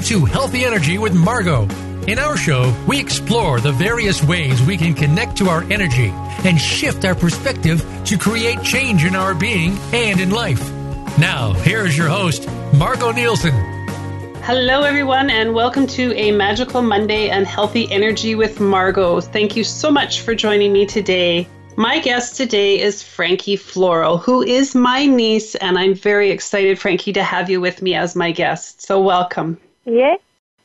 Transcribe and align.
Welcome 0.00 0.20
to 0.20 0.32
Healthy 0.32 0.64
Energy 0.64 0.96
with 0.96 1.12
Margo. 1.12 1.68
In 2.06 2.18
our 2.18 2.34
show, 2.34 2.74
we 2.88 2.98
explore 2.98 3.60
the 3.60 3.72
various 3.72 4.24
ways 4.24 4.62
we 4.62 4.78
can 4.78 4.94
connect 4.94 5.36
to 5.36 5.50
our 5.50 5.62
energy 5.64 6.08
and 6.42 6.58
shift 6.58 7.04
our 7.04 7.14
perspective 7.14 7.84
to 8.06 8.16
create 8.16 8.62
change 8.62 9.04
in 9.04 9.14
our 9.14 9.34
being 9.34 9.76
and 9.92 10.18
in 10.18 10.30
life. 10.30 10.66
Now, 11.18 11.52
here 11.52 11.84
is 11.84 11.98
your 11.98 12.08
host, 12.08 12.48
Margo 12.72 13.12
Nielsen. 13.12 13.52
Hello, 14.42 14.84
everyone, 14.84 15.28
and 15.28 15.52
welcome 15.52 15.86
to 15.88 16.14
a 16.14 16.32
magical 16.32 16.80
Monday 16.80 17.28
and 17.28 17.46
healthy 17.46 17.86
energy 17.92 18.34
with 18.34 18.58
Margo. 18.58 19.20
Thank 19.20 19.54
you 19.54 19.64
so 19.64 19.90
much 19.90 20.22
for 20.22 20.34
joining 20.34 20.72
me 20.72 20.86
today. 20.86 21.46
My 21.76 21.98
guest 21.98 22.38
today 22.38 22.80
is 22.80 23.02
Franki 23.02 23.58
Floro, 23.58 24.18
who 24.18 24.40
is 24.42 24.74
my 24.74 25.04
niece, 25.04 25.56
and 25.56 25.78
I'm 25.78 25.94
very 25.94 26.30
excited, 26.30 26.78
Franki, 26.78 27.12
to 27.12 27.22
have 27.22 27.50
you 27.50 27.60
with 27.60 27.82
me 27.82 27.94
as 27.94 28.16
my 28.16 28.32
guest. 28.32 28.80
So, 28.80 28.98
welcome. 29.02 29.58
Yeah, 29.90 30.16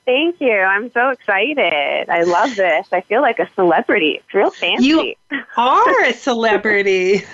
thank 0.06 0.40
you. 0.40 0.54
I'm 0.54 0.92
so 0.92 1.10
excited. 1.10 2.10
I 2.10 2.24
love 2.24 2.56
this. 2.56 2.88
I 2.92 3.02
feel 3.02 3.22
like 3.22 3.40
a 3.40 3.50
celebrity. 3.56 4.22
It's 4.24 4.34
real 4.34 4.52
fancy. 4.52 4.86
You 4.86 5.16
are 5.58 6.04
a 6.04 6.14
celebrity. 6.14 7.24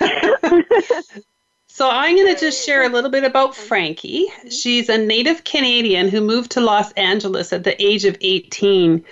So 1.74 1.88
I'm 1.88 2.16
going 2.16 2.34
to 2.34 2.38
just 2.38 2.66
share 2.66 2.84
a 2.84 2.90
little 2.90 3.08
bit 3.10 3.24
about 3.24 3.54
Franki. 3.54 4.26
She's 4.50 4.90
a 4.90 4.98
native 4.98 5.42
Canadian 5.44 6.10
who 6.10 6.20
moved 6.20 6.50
to 6.50 6.60
Los 6.60 6.92
Angeles 6.92 7.50
at 7.50 7.64
the 7.64 7.82
age 7.82 8.04
of 8.04 8.14
18. 8.20 9.02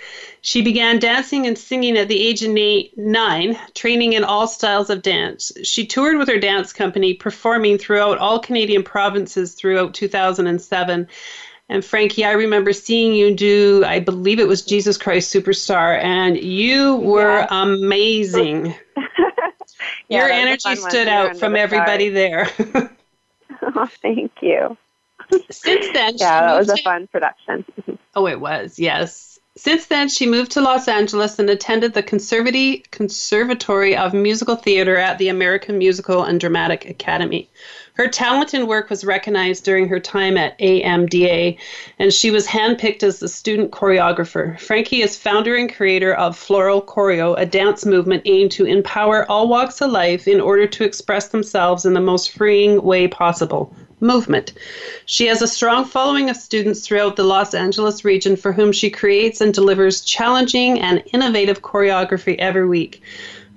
She 0.41 0.61
began 0.61 0.99
dancing 0.99 1.47
and 1.47 1.57
singing 1.57 1.97
at 1.97 2.07
the 2.07 2.21
age 2.21 2.43
of 2.43 2.55
eight, 2.55 2.95
nine, 2.95 3.57
training 3.73 4.13
in 4.13 4.23
all 4.23 4.47
styles 4.47 4.91
of 4.91 5.01
dance. 5.01 5.51
She 5.63 5.87
toured 5.87 6.17
with 6.17 6.27
her 6.27 6.37
dance 6.37 6.71
company, 6.71 7.15
performing 7.15 7.79
throughout 7.79 8.19
all 8.19 8.37
Canadian 8.37 8.83
provinces 8.83 9.55
throughout 9.55 9.95
2007. 9.95 11.07
And 11.71 11.83
Franki, 11.83 12.27
I 12.27 12.33
remember 12.33 12.73
seeing 12.73 13.13
you 13.13 13.33
do, 13.33 13.85
I 13.87 14.01
believe 14.01 14.41
it 14.41 14.47
was 14.47 14.61
Jesus 14.61 14.97
Christ 14.97 15.33
Superstar, 15.33 16.03
and 16.03 16.35
you 16.37 16.97
were 16.97 17.39
yeah. 17.39 17.47
amazing. 17.49 18.75
Your 20.09 20.29
energy 20.29 20.75
stood 20.75 21.07
out 21.07 21.37
from 21.37 21.55
everybody 21.55 22.09
there. 22.09 22.49
oh, 23.61 23.87
thank 24.01 24.33
you. 24.41 24.75
Since 25.49 25.93
then, 25.93 26.17
yeah, 26.17 26.41
that 26.41 26.59
was 26.59 26.67
a 26.67 26.75
fun 26.75 27.07
production. 27.07 27.63
oh, 28.15 28.27
it 28.27 28.41
was. 28.41 28.77
Yes. 28.77 29.39
Since 29.55 29.85
then, 29.85 30.09
she 30.09 30.27
moved 30.27 30.51
to 30.51 30.61
Los 30.61 30.89
Angeles 30.89 31.39
and 31.39 31.49
attended 31.49 31.93
the 31.93 32.03
Conservatory 32.91 33.95
of 33.95 34.13
Musical 34.13 34.57
Theater 34.57 34.97
at 34.97 35.19
the 35.19 35.29
American 35.29 35.77
Musical 35.77 36.25
and 36.25 36.37
Dramatic 36.37 36.89
Academy. 36.89 37.49
Her 38.01 38.07
talent 38.07 38.55
and 38.55 38.67
work 38.67 38.89
was 38.89 39.05
recognized 39.05 39.63
during 39.63 39.87
her 39.89 39.99
time 39.99 40.35
at 40.35 40.57
AMDA, 40.57 41.55
and 41.99 42.11
she 42.11 42.31
was 42.31 42.47
handpicked 42.47 43.03
as 43.03 43.19
the 43.19 43.27
student 43.29 43.69
choreographer. 43.69 44.59
Franki 44.59 45.03
is 45.03 45.15
founder 45.15 45.55
and 45.55 45.71
creator 45.71 46.11
of 46.15 46.35
Floro 46.35 46.83
Choreo, 46.83 47.35
a 47.37 47.45
dance 47.45 47.85
movement 47.85 48.23
aimed 48.25 48.49
to 48.53 48.65
empower 48.65 49.29
all 49.29 49.47
walks 49.47 49.81
of 49.81 49.91
life 49.91 50.27
in 50.27 50.41
order 50.41 50.65
to 50.65 50.83
express 50.83 51.27
themselves 51.27 51.85
in 51.85 51.93
the 51.93 52.01
most 52.01 52.31
freeing 52.31 52.81
way 52.81 53.07
possible. 53.07 53.71
Movement. 53.99 54.53
She 55.05 55.27
has 55.27 55.43
a 55.43 55.47
strong 55.47 55.85
following 55.85 56.27
of 56.31 56.37
students 56.37 56.79
throughout 56.79 57.17
the 57.17 57.23
Los 57.23 57.53
Angeles 57.53 58.03
region 58.03 58.35
for 58.35 58.51
whom 58.51 58.71
she 58.71 58.89
creates 58.89 59.41
and 59.41 59.53
delivers 59.53 60.01
challenging 60.01 60.79
and 60.79 61.03
innovative 61.13 61.61
choreography 61.61 62.35
every 62.39 62.67
week. 62.67 63.03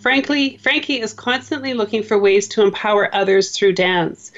Frankly, 0.04 0.58
Franki 0.62 1.00
is 1.00 1.14
constantly 1.14 1.72
looking 1.72 2.02
for 2.02 2.18
ways 2.18 2.46
to 2.48 2.62
empower 2.62 3.08
others 3.14 3.52
through 3.52 3.72
dance. 3.72 4.32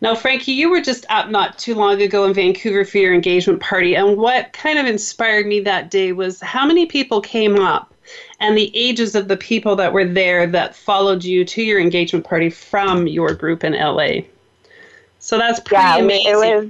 Now, 0.00 0.14
Franki, 0.14 0.54
you 0.54 0.70
were 0.70 0.80
just 0.80 1.04
up 1.10 1.28
not 1.28 1.58
too 1.58 1.74
long 1.74 2.00
ago 2.00 2.24
in 2.24 2.32
Vancouver 2.32 2.86
for 2.86 2.96
your 2.96 3.12
engagement 3.12 3.60
party, 3.60 3.94
and 3.94 4.16
what 4.16 4.54
kind 4.54 4.78
of 4.78 4.86
inspired 4.86 5.46
me 5.46 5.60
that 5.60 5.90
day 5.90 6.12
was 6.12 6.40
how 6.40 6.64
many 6.64 6.86
people 6.86 7.20
came 7.20 7.58
up 7.58 7.92
and 8.40 8.56
the 8.56 8.74
ages 8.74 9.14
of 9.14 9.28
the 9.28 9.36
people 9.36 9.76
that 9.76 9.92
were 9.92 10.06
there 10.06 10.46
that 10.46 10.74
followed 10.74 11.22
you 11.22 11.44
to 11.44 11.62
your 11.62 11.78
engagement 11.78 12.24
party 12.24 12.48
from 12.48 13.06
your 13.06 13.34
group 13.34 13.62
in 13.62 13.74
LA. 13.74 14.22
So 15.18 15.36
that's 15.36 15.60
pretty 15.60 15.82
yeah, 15.82 15.98
amazing. 15.98 16.32
It 16.32 16.36
was 16.36 16.68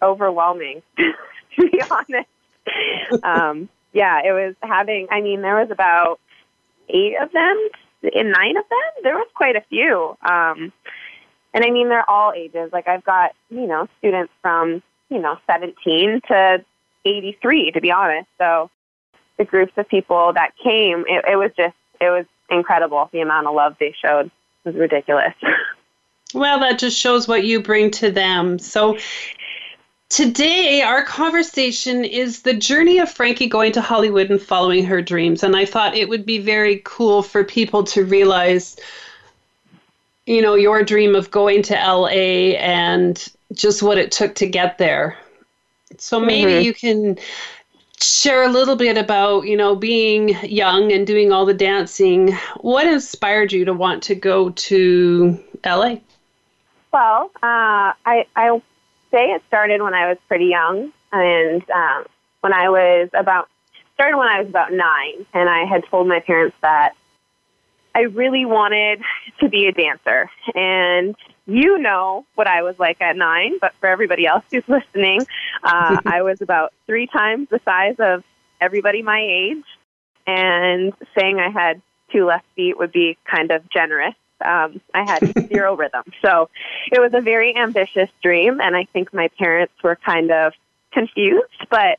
overwhelming, 0.00 0.82
to 0.98 1.12
be 1.56 1.82
honest. 1.90 3.24
um, 3.24 3.68
yeah, 3.92 4.20
it 4.24 4.30
was 4.30 4.54
having, 4.62 5.08
I 5.10 5.20
mean, 5.20 5.42
there 5.42 5.56
was 5.56 5.72
about 5.72 6.20
eight 6.88 7.16
of 7.20 7.32
them, 7.32 7.68
in 8.02 8.30
nine 8.30 8.56
of 8.56 8.64
them. 8.68 9.02
There 9.02 9.14
was 9.14 9.28
quite 9.34 9.56
a 9.56 9.62
few. 9.68 10.16
Um, 10.22 10.72
and 11.54 11.64
I 11.64 11.70
mean, 11.70 11.88
they're 11.88 12.08
all 12.08 12.32
ages. 12.32 12.70
Like 12.72 12.88
I've 12.88 13.04
got, 13.04 13.32
you 13.50 13.66
know, 13.66 13.88
students 13.98 14.32
from, 14.40 14.82
you 15.08 15.18
know, 15.18 15.38
17 15.46 16.20
to 16.28 16.64
83, 17.04 17.72
to 17.72 17.80
be 17.80 17.90
honest. 17.90 18.28
So 18.38 18.70
the 19.38 19.44
groups 19.44 19.72
of 19.76 19.88
people 19.88 20.32
that 20.34 20.52
came, 20.62 21.04
it, 21.08 21.24
it 21.30 21.36
was 21.36 21.50
just, 21.56 21.76
it 22.00 22.10
was 22.10 22.26
incredible. 22.50 23.08
The 23.12 23.20
amount 23.20 23.46
of 23.46 23.54
love 23.54 23.76
they 23.78 23.94
showed 24.00 24.30
was 24.64 24.74
ridiculous. 24.74 25.34
Well, 26.34 26.60
that 26.60 26.78
just 26.78 26.98
shows 26.98 27.28
what 27.28 27.44
you 27.44 27.62
bring 27.62 27.90
to 27.92 28.10
them. 28.10 28.58
So, 28.58 28.96
Today, 30.12 30.82
our 30.82 31.02
conversation 31.02 32.04
is 32.04 32.42
the 32.42 32.52
journey 32.52 32.98
of 32.98 33.08
Franki 33.08 33.48
going 33.48 33.72
to 33.72 33.80
Hollywood 33.80 34.28
and 34.28 34.38
following 34.38 34.84
her 34.84 35.00
dreams. 35.00 35.42
And 35.42 35.56
I 35.56 35.64
thought 35.64 35.94
it 35.94 36.06
would 36.06 36.26
be 36.26 36.36
very 36.36 36.82
cool 36.84 37.22
for 37.22 37.42
people 37.44 37.82
to 37.84 38.04
realize, 38.04 38.76
you 40.26 40.42
know, 40.42 40.54
your 40.54 40.82
dream 40.82 41.14
of 41.14 41.30
going 41.30 41.62
to 41.62 41.74
LA 41.74 42.58
and 42.58 43.26
just 43.54 43.82
what 43.82 43.96
it 43.96 44.12
took 44.12 44.34
to 44.34 44.46
get 44.46 44.76
there. 44.76 45.16
So 45.96 46.20
maybe 46.20 46.52
mm-hmm. 46.52 46.64
you 46.66 46.74
can 46.74 47.18
share 47.98 48.42
a 48.42 48.50
little 48.50 48.76
bit 48.76 48.98
about, 48.98 49.46
you 49.46 49.56
know, 49.56 49.74
being 49.74 50.36
young 50.42 50.92
and 50.92 51.06
doing 51.06 51.32
all 51.32 51.46
the 51.46 51.54
dancing. 51.54 52.36
What 52.60 52.86
inspired 52.86 53.50
you 53.50 53.64
to 53.64 53.72
want 53.72 54.02
to 54.02 54.14
go 54.14 54.50
to 54.50 55.42
LA? 55.64 55.96
Well, 56.92 57.30
uh, 57.42 57.96
I, 58.04 58.26
I 58.36 58.60
say 59.12 59.26
it 59.32 59.42
started 59.48 59.80
when 59.82 59.94
I 59.94 60.08
was 60.08 60.18
pretty 60.28 60.46
young, 60.46 60.92
and 61.12 61.70
um, 61.70 62.04
when 62.40 62.52
I 62.52 62.68
was 62.68 63.10
about 63.14 63.48
started 63.94 64.16
when 64.16 64.28
I 64.28 64.40
was 64.40 64.48
about 64.48 64.72
nine, 64.72 65.26
and 65.32 65.48
I 65.48 65.64
had 65.64 65.84
told 65.90 66.08
my 66.08 66.20
parents 66.20 66.56
that 66.62 66.92
I 67.94 68.02
really 68.02 68.44
wanted 68.44 69.00
to 69.40 69.48
be 69.48 69.66
a 69.66 69.72
dancer, 69.72 70.30
and 70.54 71.14
you 71.46 71.78
know 71.78 72.24
what 72.34 72.46
I 72.46 72.62
was 72.62 72.78
like 72.78 73.00
at 73.00 73.16
nine, 73.16 73.58
but 73.60 73.74
for 73.80 73.88
everybody 73.88 74.26
else 74.26 74.44
who's 74.50 74.66
listening, 74.66 75.20
uh, 75.62 75.98
I 76.06 76.22
was 76.22 76.40
about 76.40 76.72
three 76.86 77.06
times 77.06 77.48
the 77.50 77.60
size 77.64 77.96
of 77.98 78.24
everybody 78.60 79.02
my 79.02 79.20
age, 79.20 79.64
and 80.26 80.92
saying 81.18 81.38
I 81.38 81.50
had 81.50 81.82
two 82.10 82.26
left 82.26 82.46
feet 82.54 82.78
would 82.78 82.92
be 82.92 83.16
kind 83.24 83.50
of 83.50 83.68
generous. 83.70 84.14
Um, 84.44 84.80
I 84.94 85.04
had 85.04 85.48
zero 85.52 85.76
rhythm. 85.76 86.04
So 86.22 86.48
it 86.90 87.00
was 87.00 87.12
a 87.14 87.20
very 87.20 87.56
ambitious 87.56 88.10
dream, 88.22 88.60
and 88.60 88.76
I 88.76 88.84
think 88.92 89.12
my 89.12 89.28
parents 89.38 89.74
were 89.82 89.96
kind 89.96 90.30
of 90.30 90.52
confused, 90.92 91.66
but 91.70 91.98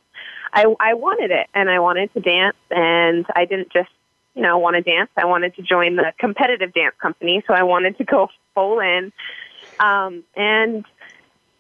I, 0.54 0.66
I 0.80 0.94
wanted 0.94 1.32
it, 1.32 1.48
and 1.54 1.70
I 1.70 1.80
wanted 1.80 2.14
to 2.14 2.20
dance, 2.20 2.58
and 2.70 3.26
I 3.36 3.46
didn't 3.46 3.72
just, 3.72 3.90
you 4.36 4.42
know, 4.42 4.58
want 4.60 4.76
to 4.76 4.82
dance. 4.82 5.10
I 5.18 5.26
wanted 5.26 5.56
to 5.56 5.62
join 5.64 5.96
the 5.96 6.14
competitive 6.20 6.74
dance 6.74 6.96
company, 7.02 7.44
so 7.48 7.54
I 7.54 7.64
wanted 7.64 7.98
to 7.98 8.04
go 8.04 8.30
full 8.54 8.80
in. 8.80 9.12
Um, 9.80 10.24
and 10.36 10.86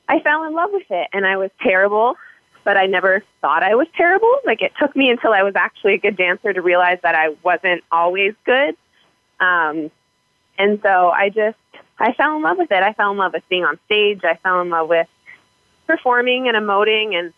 I 0.08 0.20
fell 0.20 0.44
in 0.44 0.54
love 0.54 0.70
with 0.72 0.90
it, 0.90 1.08
and 1.12 1.26
I 1.26 1.38
was 1.38 1.50
terrible, 1.62 2.16
but 2.64 2.78
I 2.78 2.86
never 2.86 3.24
thought 3.42 3.64
I 3.64 3.76
was 3.76 3.88
terrible. 3.96 4.32
Like 4.46 4.62
it 4.62 4.74
took 4.80 4.96
me 4.96 5.10
until 5.10 5.34
I 5.34 5.44
was 5.44 5.56
actually 5.56 5.96
a 5.96 5.98
good 5.98 6.16
dancer 6.16 6.54
to 6.54 6.62
realize 6.62 7.00
that 7.04 7.16
I 7.16 7.36
wasn't 7.44 7.84
always 7.92 8.34
good. 8.46 8.76
Um, 9.40 9.92
and 10.58 10.80
so 10.82 11.10
I 11.10 11.30
just, 11.30 11.58
I 12.00 12.14
fell 12.14 12.36
in 12.36 12.42
love 12.42 12.58
with 12.58 12.72
it. 12.72 12.84
I 12.84 12.94
fell 12.94 13.12
in 13.12 13.18
love 13.18 13.34
with 13.34 13.44
being 13.50 13.64
on 13.64 13.80
stage. 13.86 14.22
I 14.24 14.38
fell 14.44 14.62
in 14.62 14.70
love 14.70 14.90
with 14.90 15.08
performing 15.88 16.48
and 16.48 16.58
emoting 16.58 17.16
and 17.16 17.34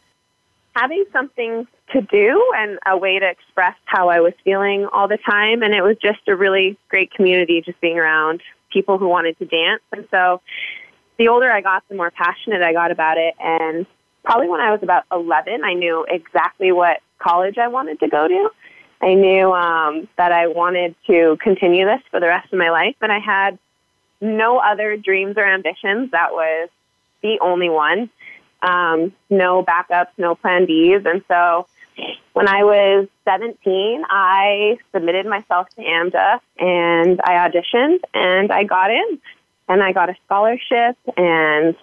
having 0.75 1.05
something 1.13 1.67
to 1.93 2.01
do 2.01 2.53
and 2.57 2.79
a 2.85 2.97
way 2.97 3.19
to 3.19 3.27
express 3.27 3.75
how 3.85 4.09
I 4.09 4.19
was 4.19 4.33
feeling 4.43 4.87
all 4.91 5.07
the 5.07 5.17
time. 5.17 5.63
And 5.63 5.73
it 5.73 5.81
was 5.81 5.97
just 6.01 6.27
a 6.27 6.35
really 6.35 6.77
great 6.89 7.13
community 7.13 7.61
just 7.61 7.79
being 7.79 7.97
around 7.97 8.41
people 8.71 8.97
who 8.97 9.07
wanted 9.07 9.37
to 9.39 9.45
dance. 9.45 9.81
And 9.91 10.07
so 10.11 10.41
the 11.17 11.29
older 11.29 11.49
I 11.51 11.61
got, 11.61 11.83
the 11.87 11.95
more 11.95 12.11
passionate 12.11 12.61
I 12.61 12.73
got 12.73 12.91
about 12.91 13.17
it. 13.17 13.35
And 13.39 13.85
probably 14.23 14.49
when 14.49 14.59
I 14.59 14.71
was 14.71 14.81
about 14.83 15.03
11, 15.11 15.63
I 15.63 15.73
knew 15.73 16.05
exactly 16.09 16.71
what 16.71 17.01
college 17.19 17.57
I 17.57 17.69
wanted 17.69 17.99
to 18.01 18.09
go 18.09 18.27
to. 18.27 18.49
I 19.01 19.13
knew 19.13 19.51
um, 19.51 20.07
that 20.17 20.31
I 20.31 20.47
wanted 20.47 20.95
to 21.07 21.37
continue 21.41 21.85
this 21.85 22.01
for 22.09 22.19
the 22.19 22.27
rest 22.27 22.51
of 22.51 22.59
my 22.59 22.69
life, 22.69 22.95
and 23.01 23.11
I 23.11 23.19
had 23.19 23.59
no 24.21 24.57
other 24.57 24.97
dreams 24.97 25.35
or 25.37 25.45
ambitions. 25.45 26.11
That 26.11 26.31
was 26.31 26.69
the 27.21 27.39
only 27.41 27.69
one. 27.69 28.09
Um, 28.61 29.13
no 29.29 29.63
backups, 29.63 30.09
no 30.17 30.35
plan 30.35 30.65
Bs. 30.65 31.05
And 31.05 31.23
so 31.27 31.67
when 32.33 32.47
I 32.47 32.63
was 32.63 33.07
17, 33.25 34.03
I 34.09 34.77
submitted 34.93 35.25
myself 35.25 35.69
to 35.75 35.81
AMDA 35.81 36.39
and 36.57 37.21
I 37.23 37.47
auditioned 37.47 37.99
and 38.13 38.51
I 38.51 38.63
got 38.63 38.91
in 38.91 39.19
and 39.67 39.83
I 39.83 39.91
got 39.91 40.09
a 40.09 40.15
scholarship 40.25 40.97
and 41.15 41.75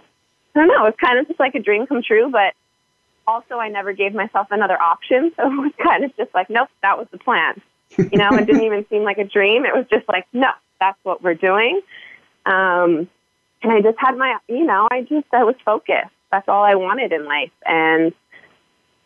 I 0.54 0.58
don't 0.58 0.68
know, 0.68 0.84
it 0.84 0.88
was 0.88 0.94
kind 1.00 1.18
of 1.18 1.28
just 1.28 1.40
like 1.40 1.54
a 1.54 1.60
dream 1.60 1.86
come 1.86 2.02
true, 2.02 2.30
but 2.30 2.54
also, 3.26 3.56
I 3.56 3.68
never 3.68 3.92
gave 3.92 4.14
myself 4.14 4.48
another 4.50 4.80
option. 4.80 5.32
So 5.36 5.46
it 5.52 5.56
was 5.56 5.72
kind 5.82 6.04
of 6.04 6.16
just 6.16 6.34
like, 6.34 6.50
nope, 6.50 6.68
that 6.82 6.98
was 6.98 7.06
the 7.10 7.18
plan. 7.18 7.60
You 7.96 8.18
know, 8.18 8.30
it 8.32 8.46
didn't 8.46 8.62
even 8.64 8.86
seem 8.88 9.02
like 9.02 9.18
a 9.18 9.24
dream. 9.24 9.64
It 9.64 9.74
was 9.74 9.86
just 9.90 10.08
like, 10.08 10.26
no, 10.32 10.50
that's 10.80 10.98
what 11.02 11.22
we're 11.22 11.34
doing. 11.34 11.80
Um, 12.46 13.08
and 13.62 13.72
I 13.72 13.80
just 13.80 13.98
had 13.98 14.16
my, 14.16 14.38
you 14.48 14.64
know, 14.64 14.88
I 14.90 15.02
just, 15.02 15.26
I 15.32 15.44
was 15.44 15.54
focused. 15.64 16.10
That's 16.30 16.48
all 16.48 16.64
I 16.64 16.74
wanted 16.74 17.12
in 17.12 17.24
life. 17.24 17.52
And 17.64 18.12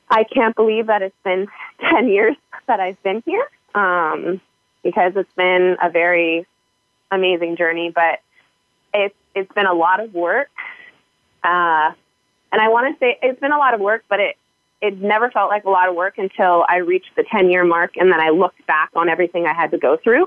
I 0.08 0.24
can't 0.24 0.54
believe 0.54 0.86
that 0.86 1.02
it's 1.02 1.16
been 1.24 1.48
10 1.90 2.08
years 2.08 2.36
that 2.66 2.80
I've 2.80 3.02
been 3.02 3.22
here 3.26 3.46
um, 3.74 4.40
because 4.82 5.12
it's 5.16 5.32
been 5.36 5.76
a 5.82 5.90
very 5.90 6.46
amazing 7.10 7.56
journey, 7.56 7.92
but 7.94 8.20
it's, 8.94 9.14
it's 9.34 9.52
been 9.52 9.66
a 9.66 9.74
lot 9.74 10.00
of 10.00 10.14
work. 10.14 10.48
Uh, 11.44 11.92
and 12.52 12.60
I 12.60 12.68
want 12.68 12.94
to 12.94 12.98
say 12.98 13.18
it's 13.22 13.40
been 13.40 13.52
a 13.52 13.58
lot 13.58 13.74
of 13.74 13.80
work, 13.80 14.04
but 14.08 14.20
it, 14.20 14.36
it 14.80 15.00
never 15.00 15.30
felt 15.30 15.50
like 15.50 15.64
a 15.64 15.70
lot 15.70 15.88
of 15.88 15.94
work 15.94 16.18
until 16.18 16.64
I 16.68 16.76
reached 16.78 17.10
the 17.16 17.24
10 17.30 17.50
year 17.50 17.64
mark 17.64 17.96
and 17.96 18.10
then 18.10 18.20
I 18.20 18.30
looked 18.30 18.64
back 18.66 18.90
on 18.94 19.08
everything 19.08 19.46
I 19.46 19.54
had 19.54 19.70
to 19.72 19.78
go 19.78 19.96
through. 19.96 20.26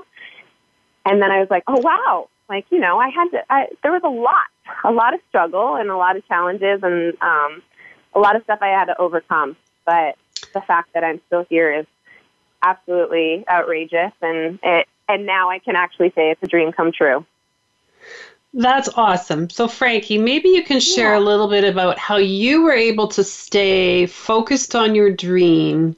And 1.06 1.22
then 1.22 1.30
I 1.30 1.40
was 1.40 1.48
like, 1.50 1.64
oh, 1.66 1.80
wow. 1.80 2.28
Like, 2.48 2.66
you 2.70 2.78
know, 2.78 2.98
I 2.98 3.08
had 3.08 3.28
to, 3.30 3.38
I, 3.48 3.66
there 3.82 3.92
was 3.92 4.02
a 4.04 4.08
lot, 4.08 4.44
a 4.84 4.92
lot 4.92 5.14
of 5.14 5.20
struggle 5.28 5.76
and 5.76 5.88
a 5.88 5.96
lot 5.96 6.16
of 6.16 6.26
challenges 6.26 6.80
and 6.82 7.14
um, 7.22 7.62
a 8.14 8.18
lot 8.18 8.36
of 8.36 8.42
stuff 8.42 8.58
I 8.60 8.68
had 8.68 8.86
to 8.86 9.00
overcome. 9.00 9.56
But 9.86 10.16
the 10.52 10.60
fact 10.60 10.90
that 10.94 11.04
I'm 11.04 11.20
still 11.26 11.46
here 11.48 11.72
is 11.72 11.86
absolutely 12.62 13.44
outrageous. 13.48 14.12
And 14.20 14.58
it, 14.62 14.88
and 15.08 15.26
now 15.26 15.50
I 15.50 15.58
can 15.58 15.76
actually 15.76 16.10
say 16.10 16.30
it's 16.30 16.42
a 16.42 16.46
dream 16.46 16.72
come 16.72 16.92
true. 16.92 17.24
That's 18.52 18.88
awesome. 18.88 19.48
So, 19.48 19.68
Franki, 19.68 20.20
maybe 20.20 20.48
you 20.48 20.64
can 20.64 20.80
share 20.80 21.12
yeah. 21.12 21.18
a 21.18 21.22
little 21.22 21.48
bit 21.48 21.64
about 21.64 21.98
how 21.98 22.16
you 22.16 22.62
were 22.62 22.72
able 22.72 23.08
to 23.08 23.22
stay 23.22 24.06
focused 24.06 24.74
on 24.74 24.94
your 24.94 25.10
dream 25.10 25.94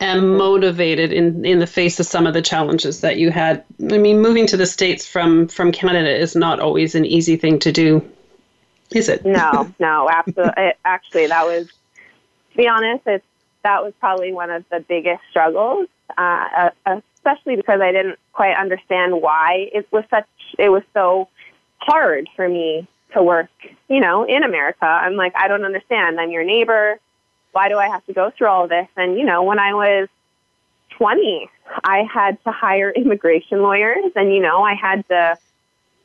and 0.00 0.36
motivated 0.36 1.12
in, 1.12 1.44
in 1.44 1.60
the 1.60 1.66
face 1.66 1.98
of 2.00 2.06
some 2.06 2.26
of 2.26 2.34
the 2.34 2.42
challenges 2.42 3.00
that 3.00 3.16
you 3.16 3.30
had. 3.30 3.64
I 3.80 3.96
mean, 3.96 4.20
moving 4.20 4.46
to 4.48 4.56
the 4.56 4.66
States 4.66 5.06
from, 5.06 5.48
from 5.48 5.72
Canada 5.72 6.14
is 6.14 6.36
not 6.36 6.60
always 6.60 6.94
an 6.94 7.06
easy 7.06 7.36
thing 7.36 7.58
to 7.60 7.72
do, 7.72 8.06
is 8.90 9.08
it? 9.08 9.24
No, 9.24 9.72
no, 9.78 10.10
absolutely. 10.10 10.72
actually, 10.84 11.28
that 11.28 11.46
was, 11.46 11.68
to 11.68 12.56
be 12.56 12.68
honest, 12.68 13.06
it's, 13.06 13.24
that 13.62 13.82
was 13.82 13.94
probably 13.98 14.34
one 14.34 14.50
of 14.50 14.64
the 14.68 14.80
biggest 14.80 15.22
struggles, 15.30 15.88
uh, 16.18 16.70
uh 16.84 17.00
especially 17.16 17.56
because 17.56 17.80
I 17.80 17.92
didn't 17.92 18.18
quite 18.34 18.54
understand 18.54 19.22
why 19.22 19.70
it 19.72 19.90
was 19.90 20.04
such, 20.10 20.26
it 20.58 20.68
was 20.68 20.82
so 20.92 21.28
hard 21.84 22.28
for 22.36 22.48
me 22.48 22.86
to 23.12 23.22
work, 23.22 23.50
you 23.88 24.00
know, 24.00 24.24
in 24.24 24.42
America. 24.42 24.84
I'm 24.84 25.16
like, 25.16 25.34
I 25.36 25.48
don't 25.48 25.64
understand. 25.64 26.20
I'm 26.20 26.30
your 26.30 26.44
neighbor. 26.44 26.98
Why 27.52 27.68
do 27.68 27.78
I 27.78 27.88
have 27.88 28.04
to 28.06 28.12
go 28.12 28.30
through 28.30 28.48
all 28.48 28.68
this? 28.68 28.88
And, 28.96 29.16
you 29.16 29.24
know, 29.24 29.42
when 29.44 29.58
I 29.58 29.74
was 29.74 30.08
20, 30.90 31.48
I 31.84 32.02
had 32.02 32.42
to 32.44 32.50
hire 32.50 32.90
immigration 32.96 33.62
lawyers 33.62 34.12
and, 34.16 34.34
you 34.34 34.40
know, 34.40 34.62
I 34.62 34.74
had 34.74 35.06
to 35.08 35.38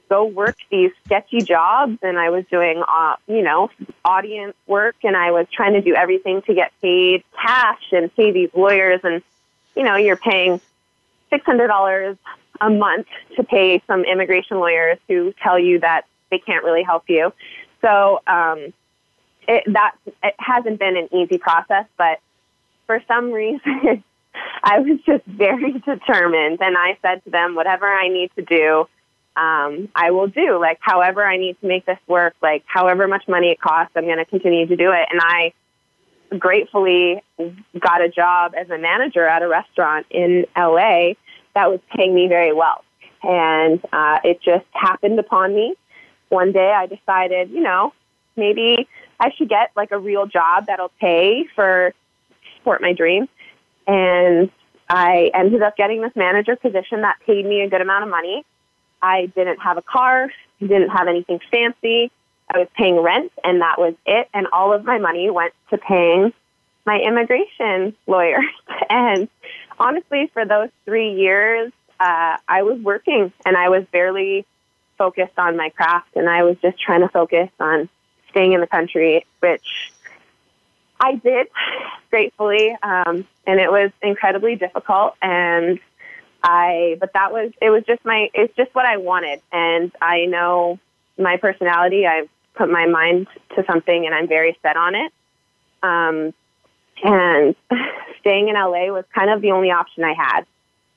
go 0.09 0.25
work 0.25 0.57
these 0.71 0.91
sketchy 1.05 1.41
jobs 1.41 1.99
and 2.01 2.17
I 2.17 2.31
was 2.31 2.43
doing, 2.49 2.83
uh, 2.87 3.15
you 3.27 3.43
know, 3.43 3.69
audience 4.03 4.55
work 4.65 4.95
and 5.03 5.15
I 5.15 5.31
was 5.31 5.45
trying 5.51 5.73
to 5.73 5.81
do 5.81 5.95
everything 5.95 6.41
to 6.43 6.53
get 6.53 6.71
paid 6.81 7.23
cash 7.39 7.83
and 7.91 8.13
pay 8.15 8.31
these 8.31 8.49
lawyers. 8.55 9.01
And, 9.03 9.21
you 9.75 9.83
know, 9.83 9.95
you're 9.95 10.17
paying 10.17 10.59
$600 11.31 12.17
a 12.61 12.69
month 12.69 13.07
to 13.35 13.43
pay 13.43 13.81
some 13.87 14.03
immigration 14.03 14.57
lawyers 14.57 14.97
who 15.07 15.33
tell 15.41 15.57
you 15.57 15.79
that 15.79 16.05
they 16.31 16.39
can't 16.39 16.63
really 16.63 16.83
help 16.83 17.03
you. 17.07 17.31
So 17.81 18.21
um, 18.27 18.73
it, 19.47 19.63
that 19.67 19.95
it 20.23 20.35
hasn't 20.37 20.79
been 20.79 20.97
an 20.97 21.09
easy 21.13 21.37
process, 21.37 21.85
but 21.97 22.19
for 22.85 23.01
some 23.07 23.31
reason, 23.31 24.03
I 24.63 24.79
was 24.79 24.99
just 25.05 25.25
very 25.25 25.73
determined, 25.85 26.59
and 26.61 26.77
I 26.77 26.97
said 27.01 27.23
to 27.23 27.29
them, 27.29 27.55
"Whatever 27.55 27.87
I 27.87 28.09
need 28.09 28.31
to 28.35 28.41
do, 28.43 28.87
um, 29.35 29.89
I 29.95 30.11
will 30.11 30.27
do. 30.27 30.59
Like, 30.59 30.77
however 30.81 31.23
I 31.23 31.37
need 31.37 31.59
to 31.61 31.67
make 31.67 31.85
this 31.85 31.99
work, 32.07 32.35
like 32.41 32.63
however 32.65 33.07
much 33.07 33.27
money 33.27 33.51
it 33.51 33.59
costs, 33.59 33.93
I'm 33.95 34.05
going 34.05 34.17
to 34.17 34.25
continue 34.25 34.67
to 34.67 34.75
do 34.75 34.91
it." 34.91 35.07
And 35.09 35.19
I 35.21 35.53
gratefully 36.37 37.23
got 37.79 38.01
a 38.01 38.09
job 38.09 38.53
as 38.55 38.69
a 38.69 38.77
manager 38.77 39.25
at 39.25 39.41
a 39.41 39.47
restaurant 39.47 40.05
in 40.11 40.45
LA 40.55 41.13
that 41.55 41.69
was 41.69 41.79
paying 41.95 42.13
me 42.13 42.27
very 42.27 42.53
well. 42.53 42.83
And 43.23 43.83
uh, 43.91 44.19
it 44.23 44.41
just 44.41 44.65
happened 44.73 45.19
upon 45.19 45.53
me. 45.53 45.75
One 46.29 46.51
day 46.51 46.71
I 46.71 46.85
decided, 46.85 47.49
you 47.49 47.61
know, 47.61 47.93
maybe 48.35 48.87
I 49.19 49.31
should 49.35 49.49
get 49.49 49.71
like 49.75 49.91
a 49.91 49.99
real 49.99 50.25
job 50.25 50.67
that'll 50.67 50.91
pay 51.01 51.45
for 51.55 51.93
support 52.57 52.81
my 52.81 52.93
dream. 52.93 53.27
And 53.87 54.49
I 54.89 55.31
ended 55.33 55.61
up 55.61 55.75
getting 55.75 56.01
this 56.01 56.15
manager 56.15 56.55
position 56.55 57.01
that 57.01 57.17
paid 57.25 57.45
me 57.45 57.61
a 57.61 57.69
good 57.69 57.81
amount 57.81 58.03
of 58.03 58.09
money. 58.09 58.45
I 59.01 59.27
didn't 59.35 59.59
have 59.59 59.77
a 59.77 59.81
car, 59.81 60.31
didn't 60.59 60.89
have 60.89 61.07
anything 61.07 61.39
fancy. 61.51 62.11
I 62.51 62.57
was 62.57 62.67
paying 62.75 62.99
rent, 62.99 63.31
and 63.43 63.61
that 63.61 63.77
was 63.77 63.93
it. 64.05 64.27
And 64.33 64.47
all 64.51 64.73
of 64.73 64.83
my 64.83 64.97
money 64.97 65.29
went 65.29 65.53
to 65.69 65.77
paying 65.77 66.33
my 66.85 66.99
immigration 66.99 67.95
lawyer. 68.07 68.39
And 68.91 69.29
honestly, 69.79 70.29
for 70.33 70.45
those 70.45 70.69
three 70.85 71.13
years, 71.13 71.71
uh, 71.99 72.37
I 72.47 72.63
was 72.63 72.79
working 72.79 73.31
and 73.45 73.57
I 73.57 73.69
was 73.69 73.85
barely 73.91 74.45
focused 74.97 75.37
on 75.37 75.55
my 75.55 75.69
craft, 75.69 76.15
and 76.15 76.29
I 76.29 76.43
was 76.43 76.57
just 76.61 76.79
trying 76.79 77.01
to 77.01 77.07
focus 77.07 77.49
on 77.59 77.89
staying 78.29 78.53
in 78.53 78.61
the 78.61 78.67
country, 78.67 79.25
which 79.39 79.91
I 80.99 81.15
did 81.15 81.47
gratefully, 82.09 82.75
um, 82.83 83.25
and 83.47 83.59
it 83.59 83.71
was 83.71 83.91
incredibly 84.01 84.55
difficult. 84.55 85.15
And 85.21 85.79
I, 86.43 86.97
but 86.99 87.13
that 87.13 87.31
was 87.31 87.51
it 87.61 87.69
was 87.69 87.83
just 87.85 88.03
my 88.05 88.29
it's 88.33 88.55
just 88.55 88.75
what 88.75 88.85
I 88.85 88.97
wanted, 88.97 89.41
and 89.51 89.91
I 90.01 90.25
know 90.25 90.79
my 91.17 91.37
personality. 91.37 92.05
I've 92.05 92.29
put 92.55 92.69
my 92.69 92.85
mind 92.85 93.27
to 93.55 93.63
something, 93.65 94.05
and 94.05 94.13
I'm 94.13 94.27
very 94.27 94.57
set 94.61 94.75
on 94.75 94.95
it. 94.95 95.13
Um, 95.81 96.33
and 97.01 97.55
staying 98.29 98.47
in 98.47 98.55
LA 98.55 98.93
was 98.93 99.05
kind 99.13 99.31
of 99.31 99.41
the 99.41 99.51
only 99.51 99.71
option 99.71 100.03
I 100.03 100.13
had. 100.13 100.45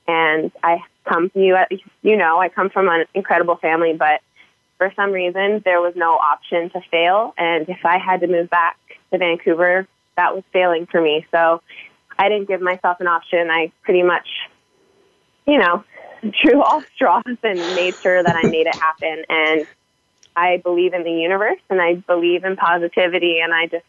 And 0.07 0.51
I 0.61 0.83
come 1.07 1.29
from 1.29 1.41
you, 1.41 1.57
you 2.03 2.15
know, 2.15 2.39
I 2.39 2.49
come 2.49 2.69
from 2.69 2.87
an 2.89 3.05
incredible 3.13 3.55
family, 3.55 3.93
but 3.97 4.21
for 4.77 4.93
some 4.95 5.11
reason 5.11 5.61
there 5.65 5.81
was 5.81 5.93
no 5.95 6.13
option 6.13 6.69
to 6.71 6.81
fail. 6.91 7.33
And 7.37 7.67
if 7.67 7.85
I 7.85 7.97
had 7.97 8.21
to 8.21 8.27
move 8.27 8.49
back 8.49 8.77
to 9.11 9.17
Vancouver, 9.17 9.87
that 10.15 10.35
was 10.35 10.43
failing 10.53 10.85
for 10.85 11.01
me. 11.01 11.25
So 11.31 11.61
I 12.19 12.29
didn't 12.29 12.47
give 12.47 12.61
myself 12.61 12.97
an 12.99 13.07
option. 13.07 13.49
I 13.49 13.71
pretty 13.81 14.03
much, 14.03 14.27
you 15.47 15.57
know, 15.57 15.83
drew 16.43 16.61
all 16.61 16.83
straws 16.93 17.23
and 17.25 17.59
made 17.75 17.95
sure 17.95 18.21
that 18.21 18.35
I 18.35 18.47
made 18.47 18.67
it 18.67 18.75
happen. 18.75 19.25
And 19.27 19.65
I 20.35 20.57
believe 20.57 20.93
in 20.93 21.03
the 21.03 21.11
universe 21.11 21.59
and 21.69 21.81
I 21.81 21.95
believe 21.95 22.43
in 22.43 22.57
positivity 22.57 23.39
and 23.39 23.53
I 23.53 23.67
just 23.67 23.85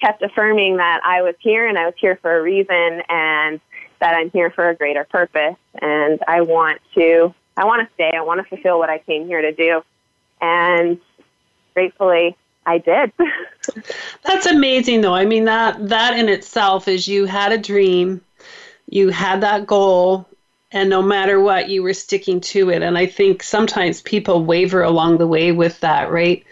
kept 0.00 0.22
affirming 0.22 0.78
that 0.78 1.00
I 1.04 1.22
was 1.22 1.34
here 1.40 1.66
and 1.66 1.78
I 1.78 1.86
was 1.86 1.94
here 1.98 2.18
for 2.20 2.38
a 2.38 2.42
reason 2.42 3.02
and 3.08 3.60
that 4.00 4.14
I'm 4.14 4.30
here 4.30 4.50
for 4.50 4.68
a 4.68 4.74
greater 4.74 5.04
purpose 5.04 5.56
and 5.80 6.20
I 6.26 6.40
want 6.40 6.80
to 6.94 7.34
I 7.56 7.64
want 7.64 7.86
to 7.86 7.94
stay. 7.94 8.10
I 8.16 8.22
want 8.22 8.40
to 8.40 8.48
fulfill 8.48 8.78
what 8.78 8.88
I 8.88 8.98
came 8.98 9.26
here 9.26 9.42
to 9.42 9.52
do. 9.52 9.82
And 10.40 10.98
gratefully 11.74 12.36
I 12.64 12.78
did. 12.78 13.12
That's 14.24 14.46
amazing 14.46 15.02
though. 15.02 15.14
I 15.14 15.26
mean 15.26 15.44
that 15.44 15.88
that 15.88 16.18
in 16.18 16.28
itself 16.28 16.88
is 16.88 17.06
you 17.06 17.26
had 17.26 17.52
a 17.52 17.58
dream, 17.58 18.22
you 18.88 19.10
had 19.10 19.42
that 19.42 19.66
goal, 19.66 20.26
and 20.72 20.88
no 20.88 21.02
matter 21.02 21.40
what 21.40 21.68
you 21.68 21.82
were 21.82 21.94
sticking 21.94 22.40
to 22.40 22.70
it 22.70 22.82
and 22.82 22.96
i 22.96 23.06
think 23.06 23.42
sometimes 23.42 24.02
people 24.02 24.44
waver 24.44 24.82
along 24.82 25.18
the 25.18 25.26
way 25.26 25.52
with 25.52 25.80
that 25.80 26.10
right 26.10 26.44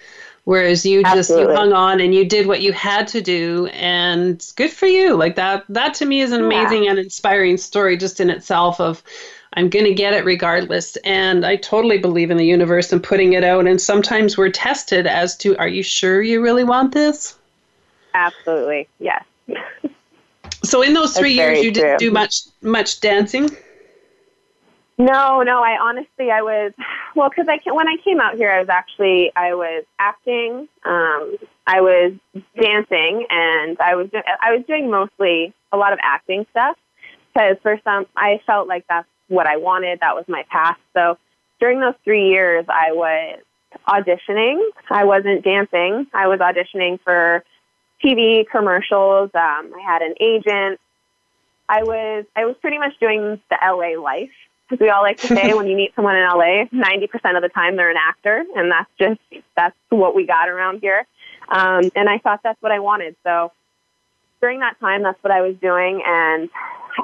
whereas 0.48 0.86
you 0.86 1.02
just 1.02 1.28
you 1.28 1.46
hung 1.52 1.74
on 1.74 2.00
and 2.00 2.14
you 2.14 2.24
did 2.24 2.46
what 2.46 2.62
you 2.62 2.72
had 2.72 3.06
to 3.06 3.20
do 3.20 3.66
and 3.66 4.50
good 4.56 4.70
for 4.70 4.86
you. 4.86 5.14
Like 5.14 5.36
that 5.36 5.66
that 5.68 5.92
to 5.94 6.06
me 6.06 6.22
is 6.22 6.32
an 6.32 6.42
amazing 6.42 6.84
yeah. 6.84 6.90
and 6.92 6.98
inspiring 6.98 7.58
story 7.58 7.98
just 7.98 8.18
in 8.18 8.30
itself 8.30 8.80
of 8.80 9.02
i'm 9.52 9.68
going 9.68 9.84
to 9.84 9.92
get 9.92 10.14
it 10.14 10.24
regardless. 10.24 10.96
And 11.04 11.44
i 11.44 11.56
totally 11.56 11.98
believe 11.98 12.30
in 12.30 12.38
the 12.38 12.46
universe 12.46 12.90
and 12.92 13.04
putting 13.04 13.34
it 13.34 13.44
out. 13.44 13.66
And 13.66 13.78
sometimes 13.78 14.38
we're 14.38 14.48
tested 14.48 15.06
as 15.06 15.36
to 15.38 15.54
are 15.58 15.68
you 15.68 15.82
sure 15.82 16.22
you 16.22 16.40
really 16.40 16.64
want 16.64 16.94
this? 16.94 17.36
Absolutely. 18.14 18.88
Yes. 19.00 19.24
So 20.64 20.80
in 20.80 20.94
those 20.94 21.14
three 21.14 21.34
years 21.34 21.62
you 21.62 21.70
didn't 21.70 21.98
do 21.98 22.10
much 22.10 22.44
much 22.62 23.00
dancing 23.00 23.50
no, 24.98 25.42
no. 25.42 25.62
I 25.62 25.78
honestly, 25.80 26.30
I 26.30 26.42
was 26.42 26.72
well 27.14 27.30
because 27.30 27.46
I 27.48 27.58
when 27.72 27.88
I 27.88 27.96
came 28.04 28.20
out 28.20 28.34
here, 28.34 28.50
I 28.50 28.58
was 28.58 28.68
actually 28.68 29.32
I 29.36 29.54
was 29.54 29.84
acting, 29.98 30.68
um, 30.84 31.36
I 31.66 31.80
was 31.80 32.12
dancing, 32.60 33.24
and 33.30 33.78
I 33.80 33.94
was 33.94 34.08
I 34.12 34.56
was 34.56 34.64
doing 34.66 34.90
mostly 34.90 35.54
a 35.72 35.76
lot 35.76 35.92
of 35.92 36.00
acting 36.02 36.46
stuff 36.50 36.76
because 37.32 37.56
for 37.62 37.78
some 37.84 38.06
I 38.16 38.40
felt 38.44 38.66
like 38.66 38.86
that's 38.88 39.08
what 39.28 39.46
I 39.46 39.56
wanted. 39.56 40.00
That 40.00 40.16
was 40.16 40.24
my 40.26 40.44
path. 40.50 40.78
So 40.94 41.16
during 41.60 41.78
those 41.78 41.94
three 42.02 42.30
years, 42.30 42.66
I 42.68 42.92
was 42.92 43.40
auditioning. 43.86 44.60
I 44.90 45.04
wasn't 45.04 45.44
dancing. 45.44 46.08
I 46.12 46.26
was 46.26 46.40
auditioning 46.40 46.98
for 47.04 47.44
TV 48.04 48.48
commercials. 48.50 49.30
Um, 49.32 49.72
I 49.76 49.82
had 49.84 50.02
an 50.02 50.14
agent. 50.20 50.80
I 51.68 51.84
was 51.84 52.24
I 52.34 52.46
was 52.46 52.56
pretty 52.60 52.78
much 52.78 52.98
doing 52.98 53.40
the 53.48 53.58
LA 53.62 54.00
life 54.00 54.30
because 54.68 54.82
we 54.82 54.90
all 54.90 55.02
like 55.02 55.18
to 55.18 55.28
say 55.28 55.54
when 55.54 55.66
you 55.66 55.76
meet 55.76 55.94
someone 55.94 56.16
in 56.16 56.22
LA, 56.22 56.64
ninety 56.72 57.06
percent 57.06 57.36
of 57.36 57.42
the 57.42 57.48
time 57.48 57.76
they're 57.76 57.90
an 57.90 57.96
actor, 57.96 58.44
and 58.54 58.70
that's 58.70 58.90
just 58.98 59.42
that's 59.56 59.76
what 59.88 60.14
we 60.14 60.26
got 60.26 60.48
around 60.48 60.80
here. 60.80 61.06
Um, 61.48 61.90
and 61.96 62.08
I 62.08 62.18
thought 62.18 62.40
that's 62.42 62.60
what 62.60 62.72
I 62.72 62.78
wanted. 62.80 63.16
So 63.24 63.52
during 64.40 64.60
that 64.60 64.78
time, 64.80 65.02
that's 65.02 65.22
what 65.22 65.32
I 65.32 65.40
was 65.40 65.56
doing. 65.60 66.02
And 66.06 66.50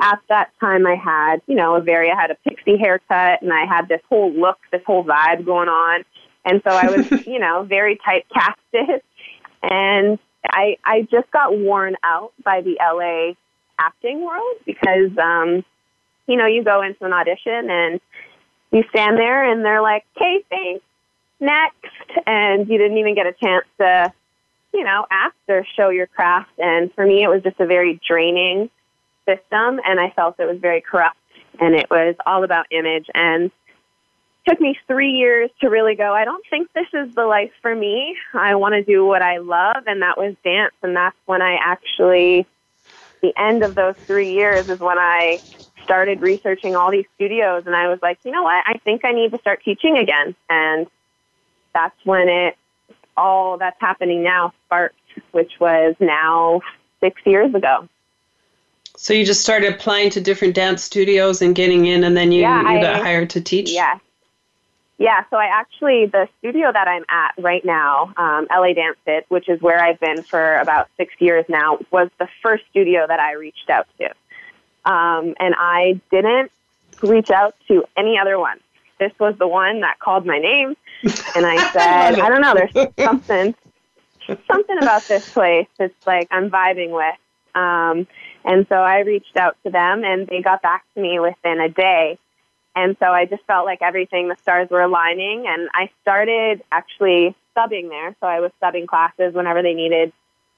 at 0.00 0.18
that 0.28 0.50
time, 0.60 0.86
I 0.86 0.96
had 0.96 1.42
you 1.46 1.54
know 1.54 1.76
a 1.76 1.80
very 1.80 2.10
I 2.10 2.20
had 2.20 2.30
a 2.30 2.36
pixie 2.48 2.76
haircut, 2.76 3.42
and 3.42 3.52
I 3.52 3.64
had 3.66 3.88
this 3.88 4.00
whole 4.08 4.32
look, 4.32 4.58
this 4.70 4.82
whole 4.86 5.04
vibe 5.04 5.44
going 5.44 5.68
on. 5.68 6.04
And 6.44 6.60
so 6.62 6.70
I 6.70 6.90
was, 6.90 7.10
you 7.26 7.38
know, 7.38 7.62
very 7.62 7.98
typecasted. 7.98 9.00
And 9.62 10.18
I 10.46 10.76
I 10.84 11.02
just 11.10 11.30
got 11.30 11.56
worn 11.56 11.96
out 12.02 12.32
by 12.44 12.60
the 12.60 12.76
LA 12.80 13.34
acting 13.78 14.24
world 14.24 14.56
because 14.66 15.16
um, 15.18 15.64
you 16.26 16.36
know, 16.36 16.46
you 16.46 16.64
go 16.64 16.82
into 16.82 17.04
an 17.04 17.12
audition 17.12 17.70
and 17.70 18.00
you 18.70 18.84
stand 18.90 19.18
there 19.18 19.50
and 19.50 19.64
they're 19.64 19.82
like, 19.82 20.04
Okay, 20.16 20.44
thanks, 20.48 20.84
next 21.40 21.76
and 22.26 22.68
you 22.68 22.78
didn't 22.78 22.98
even 22.98 23.14
get 23.14 23.26
a 23.26 23.32
chance 23.32 23.66
to, 23.78 24.12
you 24.72 24.84
know, 24.84 25.06
act 25.10 25.36
or 25.48 25.66
show 25.76 25.90
your 25.90 26.06
craft. 26.06 26.52
And 26.58 26.92
for 26.94 27.06
me 27.06 27.22
it 27.22 27.28
was 27.28 27.42
just 27.42 27.60
a 27.60 27.66
very 27.66 28.00
draining 28.06 28.70
system 29.26 29.80
and 29.84 30.00
I 30.00 30.10
felt 30.10 30.38
it 30.38 30.46
was 30.46 30.58
very 30.58 30.80
corrupt 30.80 31.16
and 31.60 31.74
it 31.74 31.88
was 31.90 32.14
all 32.26 32.44
about 32.44 32.66
image 32.70 33.06
and 33.14 33.50
took 34.46 34.60
me 34.60 34.78
three 34.86 35.12
years 35.12 35.50
to 35.60 35.68
really 35.68 35.94
go, 35.94 36.12
I 36.12 36.24
don't 36.24 36.44
think 36.50 36.68
this 36.74 36.86
is 36.92 37.14
the 37.14 37.24
life 37.24 37.52
for 37.62 37.74
me. 37.74 38.16
I 38.34 38.54
want 38.56 38.74
to 38.74 38.82
do 38.82 39.04
what 39.04 39.22
I 39.22 39.38
love, 39.38 39.84
and 39.86 40.02
that 40.02 40.18
was 40.18 40.34
dance. 40.44 40.74
And 40.82 40.94
that's 40.94 41.16
when 41.26 41.40
I 41.40 41.56
actually, 41.62 42.46
the 43.22 43.32
end 43.38 43.62
of 43.62 43.74
those 43.74 43.94
three 44.06 44.32
years 44.32 44.68
is 44.68 44.80
when 44.80 44.98
I 44.98 45.40
started 45.84 46.20
researching 46.20 46.74
all 46.74 46.90
these 46.90 47.06
studios. 47.14 47.64
And 47.66 47.76
I 47.76 47.88
was 47.88 48.00
like, 48.02 48.18
you 48.24 48.30
know 48.32 48.42
what? 48.42 48.64
I 48.66 48.78
think 48.84 49.04
I 49.04 49.12
need 49.12 49.30
to 49.32 49.38
start 49.38 49.62
teaching 49.64 49.96
again. 49.96 50.34
And 50.50 50.86
that's 51.72 51.96
when 52.04 52.28
it, 52.28 52.56
all 53.16 53.58
that's 53.58 53.80
happening 53.80 54.22
now 54.22 54.52
sparked, 54.66 54.96
which 55.32 55.52
was 55.60 55.94
now 56.00 56.60
six 57.00 57.20
years 57.24 57.54
ago. 57.54 57.88
So 58.96 59.12
you 59.12 59.24
just 59.24 59.40
started 59.40 59.74
applying 59.74 60.10
to 60.10 60.20
different 60.20 60.54
dance 60.54 60.82
studios 60.82 61.42
and 61.42 61.54
getting 61.54 61.86
in, 61.86 62.04
and 62.04 62.16
then 62.16 62.30
you, 62.32 62.42
Yeah, 62.42 62.60
you 62.62 62.78
I- 62.78 62.80
got 62.80 63.02
hired 63.02 63.30
to 63.30 63.40
teach. 63.40 63.70
Yes. 63.70 64.00
Yeah, 64.96 65.24
so 65.28 65.36
I 65.36 65.46
actually, 65.46 66.06
the 66.06 66.28
studio 66.38 66.70
that 66.72 66.86
I'm 66.86 67.04
at 67.08 67.34
right 67.38 67.64
now, 67.64 68.12
um, 68.16 68.46
LA 68.48 68.74
Dance 68.74 68.96
Fit, 69.04 69.26
which 69.28 69.48
is 69.48 69.60
where 69.60 69.82
I've 69.82 69.98
been 69.98 70.22
for 70.22 70.56
about 70.58 70.88
six 70.96 71.12
years 71.18 71.44
now, 71.48 71.78
was 71.90 72.10
the 72.18 72.28
first 72.42 72.62
studio 72.70 73.04
that 73.04 73.18
I 73.18 73.32
reached 73.32 73.68
out 73.68 73.88
to. 73.98 74.10
Um, 74.84 75.34
and 75.40 75.54
I 75.56 76.00
didn't 76.10 76.50
reach 77.02 77.30
out 77.30 77.54
to 77.68 77.84
any 77.96 78.18
other 78.18 78.38
one. 78.38 78.60
This 78.98 79.12
was 79.18 79.34
the 79.38 79.48
one 79.48 79.80
that 79.80 79.98
called 79.98 80.24
my 80.24 80.38
name, 80.38 80.76
and 81.02 81.46
I 81.46 81.56
said, 81.72 82.12
it. 82.18 82.20
I 82.20 82.28
don't 82.28 82.40
know, 82.40 82.54
there's 82.54 82.88
something, 83.04 83.54
something 84.46 84.78
about 84.78 85.02
this 85.08 85.32
place 85.32 85.66
that's 85.78 86.06
like 86.06 86.28
I'm 86.30 86.50
vibing 86.50 86.90
with. 86.90 87.16
Um, 87.54 88.06
and 88.44 88.66
so 88.68 88.76
I 88.76 89.00
reached 89.00 89.36
out 89.36 89.56
to 89.64 89.70
them, 89.70 90.04
and 90.04 90.26
they 90.26 90.42
got 90.42 90.62
back 90.62 90.84
to 90.94 91.00
me 91.00 91.18
within 91.18 91.60
a 91.60 91.68
day. 91.68 92.18
And 92.76 92.96
so 92.98 93.06
I 93.06 93.24
just 93.24 93.44
felt 93.44 93.66
like 93.66 93.82
everything, 93.82 94.28
the 94.28 94.36
stars 94.42 94.68
were 94.70 94.82
aligning. 94.82 95.46
And 95.46 95.68
I 95.74 95.90
started 96.02 96.62
actually 96.72 97.34
subbing 97.56 97.88
there. 97.88 98.16
So 98.20 98.26
I 98.26 98.40
was 98.40 98.50
subbing 98.62 98.86
classes 98.86 99.32
whenever 99.32 99.62
they 99.62 99.74
needed. 99.74 100.12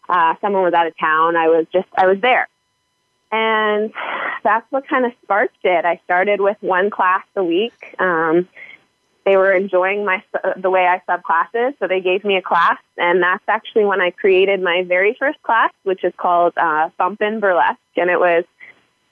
Uh, 0.09 0.35
someone 0.41 0.63
was 0.63 0.73
out 0.73 0.87
of 0.87 0.97
town. 0.99 1.37
I 1.37 1.49
was 1.49 1.67
just, 1.73 1.89
I 1.97 2.07
was 2.07 2.19
there. 2.21 2.49
And 3.33 3.93
that's 4.45 4.71
what 4.71 4.87
kind 4.87 5.05
of 5.05 5.13
sparked 5.23 5.65
it. 5.65 5.85
I 5.85 6.01
started 6.05 6.41
with 6.41 6.57
one 6.61 6.91
class 6.91 7.25
a 7.35 7.43
week. 7.43 7.97
Um, 7.99 8.49
they 9.27 9.37
were 9.37 9.53
enjoying 9.53 10.05
my 10.05 10.23
the 10.57 10.71
way 10.71 10.87
I 10.87 11.03
sub 11.05 11.25
classes, 11.25 11.75
so 11.81 11.89
they 11.89 12.01
gave 12.01 12.25
me 12.25 12.37
a 12.37 12.43
class, 12.43 12.79
and 12.97 13.21
that's 13.21 13.43
actually 13.49 13.85
when 13.85 14.01
I 14.01 14.11
created 14.11 14.63
my 14.63 14.85
very 14.87 15.17
first 15.19 15.43
class, 15.43 15.73
which 15.83 16.05
is 16.05 16.13
called 16.17 16.53
uh, 16.57 16.91
Thumpin' 16.97 17.41
Burlesque, 17.41 17.81
and 17.97 18.09
it 18.09 18.21
was 18.21 18.45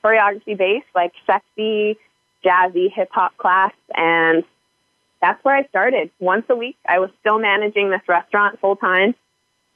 choreography 0.04 0.56
based, 0.56 0.86
like 0.94 1.12
sexy, 1.26 1.96
jazzy 2.44 2.92
hip 2.92 3.08
hop 3.10 3.36
class, 3.38 3.72
and 3.96 4.44
that's 5.20 5.44
where 5.44 5.56
I 5.56 5.64
started. 5.64 6.12
Once 6.20 6.44
a 6.48 6.54
week, 6.54 6.76
I 6.86 7.00
was 7.00 7.10
still 7.18 7.40
managing 7.40 7.90
this 7.90 8.02
restaurant 8.06 8.60
full 8.60 8.76
time, 8.76 9.16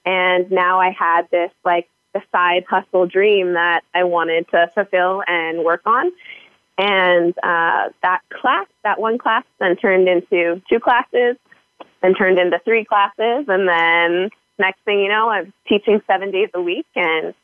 and 0.06 0.52
now 0.52 0.78
I 0.80 0.90
had 0.90 1.28
this 1.32 1.50
like 1.64 1.88
the 2.14 2.22
side 2.32 2.64
hustle 2.68 3.06
dream 3.06 3.54
that 3.54 3.82
I 3.94 4.04
wanted 4.04 4.48
to 4.50 4.70
fulfill 4.74 5.22
and 5.26 5.64
work 5.64 5.82
on. 5.86 6.10
And 6.78 7.36
uh, 7.42 7.90
that 8.02 8.20
class, 8.30 8.66
that 8.84 9.00
one 9.00 9.18
class, 9.18 9.44
then 9.58 9.76
turned 9.76 10.08
into 10.08 10.62
two 10.68 10.78
classes, 10.78 11.36
then 12.02 12.14
turned 12.14 12.38
into 12.38 12.60
three 12.64 12.84
classes, 12.84 13.46
and 13.48 13.68
then 13.68 14.30
next 14.58 14.80
thing 14.84 15.00
you 15.00 15.08
know, 15.08 15.28
I'm 15.28 15.52
teaching 15.68 16.00
seven 16.06 16.30
days 16.30 16.50
a 16.54 16.62
week, 16.62 16.86
and 16.94 17.34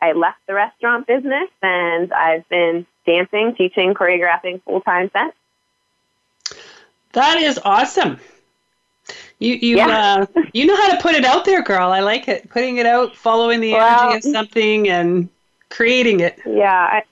I 0.00 0.12
left 0.12 0.38
the 0.46 0.54
restaurant 0.54 1.06
business, 1.06 1.48
and 1.62 2.12
I've 2.12 2.48
been 2.48 2.86
dancing, 3.06 3.54
teaching, 3.56 3.94
choreographing 3.94 4.62
full 4.62 4.80
time 4.82 5.10
since. 5.16 5.34
That 7.12 7.38
is 7.38 7.58
awesome. 7.64 8.20
You 9.38 9.54
you 9.54 9.76
Yeah. 9.76 10.26
uh, 10.34 10.40
you 10.52 10.66
know 10.66 10.76
how 10.76 10.94
to 10.96 11.02
put 11.02 11.14
it 11.14 11.24
out 11.24 11.44
there, 11.44 11.62
girl. 11.62 11.90
I 11.92 12.00
like 12.00 12.26
it. 12.28 12.48
Putting 12.48 12.78
it 12.78 12.86
out, 12.86 13.14
following 13.16 13.60
the 13.60 13.72
Well- 13.72 14.10
energy 14.10 14.28
of 14.28 14.32
something, 14.32 14.88
and 14.88 15.28
creating 15.68 16.20
it. 16.20 16.38
Yeah, 16.46 16.72
I, 16.72 17.02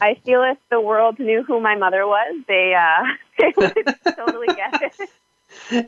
I 0.00 0.14
feel 0.26 0.42
if 0.42 0.58
the 0.70 0.80
world 0.80 1.18
knew 1.18 1.42
who 1.42 1.60
my 1.60 1.76
mother 1.76 2.06
was, 2.06 2.36
they 2.48 2.74
uh, 2.74 3.04
they 3.38 3.52
would 3.56 3.96
totally 4.16 4.48
get 4.48 4.82
it. 4.82 5.08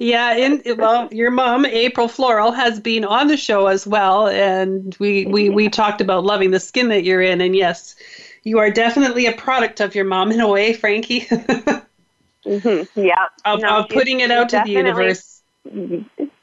Yeah, 0.00 0.34
in 0.34 0.62
well, 0.76 1.08
your 1.12 1.30
mom, 1.30 1.64
April 1.66 2.08
Floro, 2.08 2.54
has 2.54 2.80
been 2.80 3.04
on 3.04 3.28
the 3.28 3.37
show 3.37 3.66
as 3.68 3.87
well, 3.87 4.28
and 4.28 4.96
we 4.99 5.26
we 5.26 5.50
we 5.50 5.68
talked 5.68 6.00
about 6.00 6.25
loving 6.25 6.50
the 6.50 6.61
skin 6.61 6.88
that 6.88 7.04
you're 7.04 7.22
in, 7.22 7.40
and 7.40 7.54
yes, 7.54 7.94
you 8.44 8.58
are 8.58 8.70
definitely 8.70 9.26
a 9.26 9.32
product 9.32 9.80
of 9.80 9.94
your 9.94 10.04
mom 10.04 10.32
in 10.32 10.40
a 10.40 10.49
way, 10.49 10.75
Franki, 10.75 11.28
Mm-hmm. 12.44 13.00
Yeah, 13.00 13.26
of 13.44 13.61
No, 13.61 13.82
she's- 13.82 13.92
putting 13.92 14.20
it 14.20 14.30
out 14.32 14.49
to 14.49 14.62
the 14.64 14.70
universe. 14.72 15.41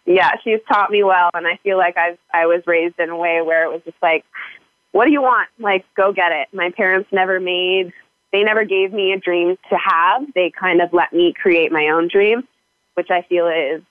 Yeah, 0.06 0.32
she's 0.44 0.60
taught 0.72 0.92
me 0.92 1.04
well, 1.04 1.30
and 1.34 1.46
I 1.46 1.58
feel 1.64 1.78
like 1.78 1.98
I've 1.98 2.18
I 2.34 2.46
was 2.46 2.62
raised 2.66 3.00
in 3.00 3.10
a 3.10 3.18
way 3.18 3.42
where 3.42 3.66
it 3.66 3.72
was 3.72 3.82
just 3.84 3.98
like, 4.02 4.26
what 4.92 5.06
do 5.06 5.12
you 5.12 5.22
want? 5.22 5.50
Like, 5.60 5.86
go 5.96 6.14
get 6.14 6.32
it. 6.32 6.48
My 6.54 6.72
parents 6.72 7.10
never 7.12 7.40
made, 7.40 7.92
they 8.32 8.44
never 8.44 8.64
gave 8.64 8.94
me 8.94 9.12
a 9.14 9.20
dream 9.20 9.58
to 9.70 9.78
have. 9.78 10.26
They 10.34 10.52
kind 10.52 10.82
of 10.82 10.94
let 10.94 11.14
me 11.14 11.34
create 11.34 11.72
my 11.72 11.90
own 11.90 12.08
dream, 12.08 12.48
which 12.94 13.10
I 13.12 13.24
feel 13.24 13.48
is 13.48 13.82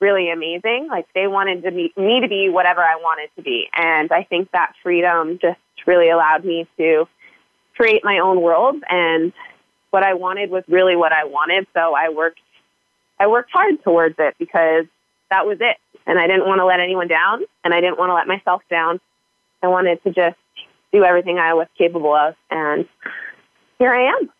really 0.00 0.30
amazing. 0.30 0.88
Like 0.90 1.06
they 1.14 1.26
wanted 1.26 1.62
to 1.64 1.72
be, 1.72 1.92
me 1.96 2.20
to 2.20 2.28
be 2.28 2.48
whatever 2.48 2.82
I 2.82 2.96
wanted 2.96 3.30
to 3.36 3.42
be, 3.42 3.68
and 3.72 4.12
I 4.12 4.24
think 4.24 4.50
that 4.52 4.74
freedom 4.82 5.38
just 5.40 5.58
really 5.86 6.10
allowed 6.10 6.44
me 6.44 6.68
to 6.76 7.08
create 7.76 8.04
my 8.04 8.18
own 8.18 8.40
world 8.42 8.76
and 8.88 9.32
what 9.90 10.02
I 10.02 10.14
wanted 10.14 10.50
was 10.50 10.64
really 10.68 10.96
what 10.96 11.12
I 11.12 11.24
wanted. 11.24 11.66
So 11.74 11.94
I 11.94 12.10
worked 12.10 12.40
I 13.20 13.26
worked 13.26 13.50
hard 13.52 13.82
towards 13.82 14.16
it 14.18 14.34
because 14.38 14.86
that 15.30 15.46
was 15.46 15.58
it. 15.60 15.76
And 16.06 16.18
I 16.18 16.26
didn't 16.26 16.46
want 16.46 16.60
to 16.60 16.64
let 16.64 16.80
anyone 16.80 17.08
down 17.08 17.42
and 17.64 17.74
I 17.74 17.80
didn't 17.80 17.98
want 17.98 18.10
to 18.10 18.14
let 18.14 18.26
myself 18.26 18.62
down. 18.70 19.00
I 19.62 19.68
wanted 19.68 20.02
to 20.04 20.10
just 20.10 20.38
do 20.92 21.04
everything 21.04 21.38
I 21.38 21.54
was 21.54 21.66
capable 21.76 22.14
of 22.14 22.34
and 22.50 22.86
here 23.78 23.92
I 23.92 24.16
am. 24.16 24.30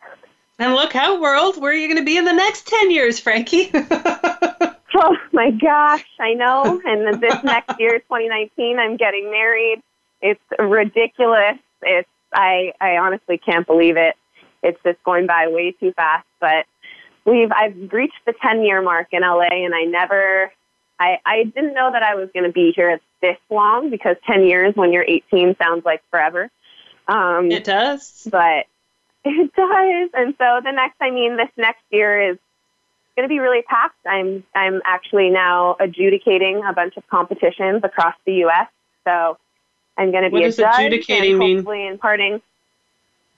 And 0.59 0.75
look 0.75 0.93
how 0.93 1.21
world, 1.21 1.61
where 1.61 1.71
are 1.71 1.75
you 1.75 1.87
going 1.87 1.99
to 1.99 2.05
be 2.05 2.17
in 2.17 2.25
the 2.25 2.33
next 2.33 2.67
ten 2.67 2.91
years, 2.91 3.21
Franki? 3.23 3.71
Oh 4.95 5.17
my 5.33 5.51
gosh, 5.51 6.05
I 6.19 6.35
know. 6.35 6.81
And 6.85 7.23
this 7.23 7.45
next 7.45 7.79
year, 7.79 7.99
2019, 7.99 8.79
I'm 8.79 8.97
getting 8.97 9.31
married. 9.31 9.83
It's 10.21 10.41
ridiculous. 10.59 11.59
It's 11.83 12.09
I 12.33 12.73
I 12.81 12.97
honestly 12.97 13.39
can't 13.39 13.67
believe 13.67 13.97
it. 13.97 14.17
It's 14.63 14.79
just 14.83 15.03
going 15.05 15.27
by 15.27 15.47
way 15.49 15.73
too 15.73 15.93
fast. 15.93 16.27
But 16.41 16.67
we've 17.25 17.51
I've 17.53 17.93
reached 17.93 18.21
the 18.27 18.35
10 18.43 18.63
year 18.65 18.81
mark 18.83 19.09
in 19.13 19.23
LA, 19.23 19.49
and 19.65 19.75
I 19.75 19.85
never 19.85 20.53
I 20.99 21.19
I 21.25 21.45
didn't 21.45 21.75
know 21.75 21.91
that 21.93 22.03
I 22.03 22.15
was 22.15 22.29
going 22.33 22.45
to 22.45 22.53
be 22.53 22.73
here 22.75 23.01
this 23.21 23.37
long 23.51 23.91
because 23.91 24.17
10 24.27 24.45
years 24.45 24.75
when 24.77 24.93
you're 24.93 25.05
18 25.05 25.57
sounds 25.61 25.85
like 25.85 26.03
forever. 26.11 26.51
Um, 27.09 27.51
it 27.51 27.65
does. 27.65 28.29
but 28.31 28.67
it 29.25 29.53
does. 29.55 30.11
And 30.15 30.35
so 30.39 30.61
the 30.63 30.73
next, 30.73 30.97
I 31.01 31.11
mean, 31.11 31.37
this 31.37 31.49
next 31.57 31.83
year 31.91 32.31
is 32.33 32.39
going 33.17 33.29
to 33.29 33.33
be 33.33 33.41
really 33.41 33.63
packed. 33.63 33.97
I'm 34.07 34.45
I'm 34.55 34.81
actually 34.85 35.31
now 35.31 35.77
adjudicating 35.81 36.63
a 36.65 36.73
bunch 36.73 36.97
of 36.97 37.07
competitions 37.09 37.83
across 37.83 38.15
the 38.25 38.35
U.S. 38.45 38.69
So 39.05 39.39
I'm 39.97 40.13
going 40.13 40.25
to 40.25 40.31
be 40.31 40.35
What 40.35 40.43
a 40.43 40.47
does 40.47 40.57
judge 40.57 40.75
adjudicating 40.75 41.31
and 41.33 41.39
mean? 41.39 41.57
hopefully 41.59 41.87
imparting. 41.87 42.41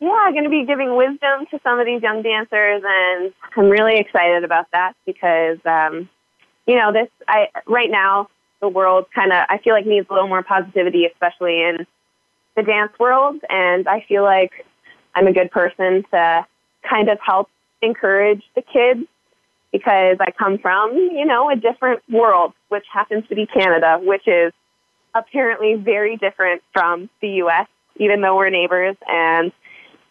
Yeah, 0.01 0.31
going 0.33 0.45
to 0.45 0.51
be 0.51 0.65
giving 0.65 0.97
wisdom 0.97 1.47
to 1.51 1.61
some 1.63 1.79
of 1.79 1.87
these 1.87 2.03
young 2.03 2.23
dancers, 2.23 2.83
and 2.85 3.33
I'm 3.57 3.69
really 3.69 3.99
excited 3.99 4.45
about 4.45 4.67
that 4.73 4.95
because, 5.05 5.59
um, 5.67 6.09
you 6.67 6.77
know, 6.77 6.93
this 6.93 7.09
I 7.29 7.49
right 7.67 7.91
now 7.91 8.29
the 8.61 8.69
world 8.69 9.07
kind 9.15 9.33
of, 9.33 9.45
I 9.49 9.59
feel 9.59 9.75
like 9.75 9.87
needs 9.87 10.07
a 10.11 10.13
little 10.13 10.29
more 10.29 10.43
positivity, 10.43 11.07
especially 11.07 11.63
in 11.63 11.87
the 12.57 12.63
dance 12.63 12.93
world. 12.99 13.37
And 13.49 13.89
I 13.89 14.05
feel 14.07 14.23
like 14.23 14.67
I'm 15.15 15.27
a 15.27 15.33
good 15.33 15.51
person 15.51 16.05
to 16.11 16.47
kind 16.89 17.09
of 17.09 17.19
help 17.25 17.49
encourage 17.83 18.43
the 18.55 18.63
kids 18.63 19.07
because 19.73 20.17
I 20.21 20.31
come 20.33 20.59
from, 20.59 20.95
you 20.95 21.25
know, 21.25 21.51
a 21.51 21.57
different 21.57 22.03
world, 22.11 22.53
which 22.69 22.85
happens 22.93 23.27
to 23.29 23.35
be 23.35 23.47
Canada, 23.47 23.99
which 24.03 24.27
is 24.27 24.53
apparently 25.15 25.75
very 25.75 26.17
different 26.17 26.63
from 26.73 27.09
the 27.21 27.29
US, 27.45 27.69
even 27.97 28.21
though 28.21 28.37
we're 28.37 28.51
neighbors. 28.51 28.97
And 29.09 29.53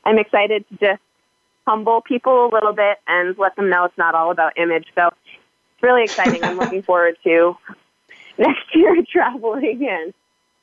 I'm 0.06 0.18
excited 0.18 0.66
to 0.70 0.78
just 0.78 1.02
humble 1.68 2.02
people 2.02 2.46
a 2.46 2.50
little 2.52 2.74
bit 2.74 2.98
and 3.08 3.38
let 3.38 3.56
them 3.56 3.70
know 3.70 3.86
it's 3.86 3.98
not 3.98 4.16
all 4.16 4.32
about 4.32 4.58
image. 4.58 4.88
So 4.96 5.08
it's 5.08 5.84
really 5.84 6.04
exciting. 6.04 6.44
I'm 6.44 6.58
looking 6.58 6.82
forward 6.90 7.18
to 7.24 7.56
next 8.38 8.64
year 8.74 8.96
traveling 9.12 9.88
and, 9.88 10.14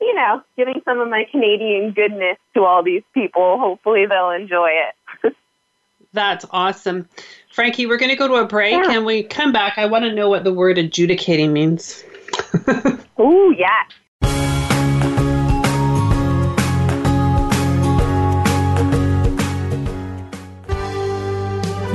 you 0.01 0.15
know, 0.15 0.43
giving 0.57 0.83
some 0.85 1.01
of 1.01 1.09
my 1.09 1.25
Canadian 1.31 1.93
goodness 1.93 2.39
to 2.55 2.65
all 2.65 2.83
these 2.83 3.03
people. 3.15 3.59
Hopefully 3.59 4.07
they'll 4.07 4.31
enjoy 4.31 4.71
it. 5.25 5.37
That's 6.13 6.45
awesome. 6.51 7.09
Franki, 7.55 7.87
we're 7.87 7.99
going 7.99 8.11
to 8.11 8.17
go 8.17 8.27
to 8.27 8.35
a 8.35 8.47
break 8.47 8.73
yeah. 8.73 8.91
and 8.91 9.05
we 9.05 9.23
come 9.23 9.53
back. 9.53 9.75
I 9.77 9.87
want 9.87 10.05
to 10.05 10.13
know 10.13 10.29
what 10.29 10.45
the 10.45 10.53
word 10.53 10.79
adjudicating 10.79 11.53
means. 11.53 12.03
Ooh, 13.21 13.55
yes. 13.57 13.91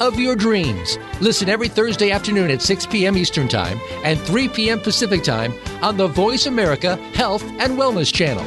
of 0.00 0.18
your 0.18 0.36
dreams. 0.36 0.98
Listen 1.20 1.48
every 1.48 1.68
Thursday 1.68 2.10
afternoon 2.10 2.50
at 2.50 2.62
6 2.62 2.86
p.m. 2.86 3.16
Eastern 3.16 3.48
Time 3.48 3.80
and 4.04 4.18
3 4.20 4.48
p.m. 4.48 4.80
Pacific 4.80 5.22
Time 5.22 5.52
on 5.82 5.96
the 5.96 6.06
Voice 6.06 6.46
America 6.46 6.96
Health 7.14 7.42
and 7.58 7.78
Wellness 7.78 8.12
Channel. 8.12 8.44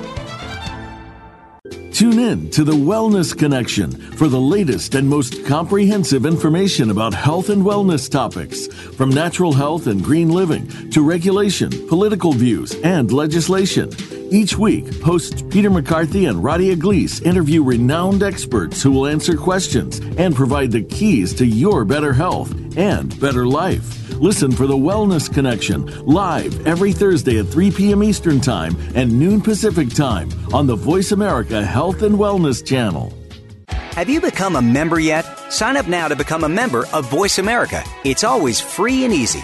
Tune 1.92 2.20
in 2.20 2.50
to 2.52 2.64
the 2.64 2.72
Wellness 2.72 3.38
Connection 3.38 3.92
for 3.92 4.30
the 4.30 4.40
latest 4.40 4.96
and 4.96 5.06
most 5.06 5.46
comprehensive 5.46 6.26
information 6.26 6.92
about 6.92 7.14
health 7.14 7.50
and 7.50 7.62
wellness 7.62 8.10
topics, 8.10 8.68
from 8.68 9.10
natural 9.10 9.52
health 9.52 9.88
and 9.88 10.02
green 10.02 10.30
living 10.30 10.70
to 10.92 11.02
regulation, 11.02 11.70
political 11.90 12.32
views, 12.32 12.74
and 12.84 13.12
legislation. 13.12 13.90
Each 14.32 14.56
week, 14.56 15.02
hosts 15.02 15.42
Peter 15.50 15.72
McCarthy 15.72 16.26
and 16.26 16.44
Radia 16.44 16.76
Gleese 16.76 17.26
interview 17.26 17.64
renowned 17.64 18.22
experts 18.22 18.84
who 18.84 18.92
will 18.92 19.08
answer 19.08 19.36
questions 19.36 20.00
and 20.18 20.36
provide 20.36 20.72
the 20.72 20.84
keys 20.84 21.34
to 21.36 21.46
your 21.46 21.84
better 21.84 22.14
health 22.14 22.54
and 22.78 23.20
better 23.20 23.48
life. 23.48 24.08
Listen 24.20 24.52
for 24.52 24.68
the 24.68 24.78
Wellness 24.78 25.34
Connection 25.34 26.06
live 26.06 26.68
every 26.68 26.94
Thursday 26.94 27.40
at 27.40 27.48
3 27.48 27.72
p.m. 27.72 28.04
Eastern 28.04 28.40
Time 28.40 28.76
and 28.94 29.18
noon 29.18 29.42
Pacific 29.42 29.90
Time 29.90 30.30
on 30.54 30.68
the 30.68 30.76
Voice 30.76 31.12
America 31.12 31.66
Health 31.66 32.04
and 32.04 32.16
Wellness 32.16 32.64
channel. 32.64 33.12
Have 33.68 34.10
you 34.10 34.22
become 34.22 34.56
a 34.56 34.62
member 34.62 35.00
yet? 35.00 35.26
Sign 35.52 35.76
up 35.76 35.88
now 35.88 36.08
to 36.08 36.16
become 36.16 36.44
a 36.44 36.50
member 36.50 36.86
of 36.94 37.10
Voice 37.10 37.40
America. 37.40 37.84
It's 38.04 38.24
always 38.24 38.62
free 38.62 39.06
and 39.06 39.14
easy. 39.14 39.44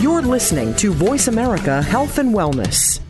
You're 0.00 0.22
listening 0.22 0.76
to 0.76 0.92
Voice 0.92 1.26
America 1.26 1.82
Health 1.82 2.18
and 2.18 2.32
Wellness. 2.32 3.00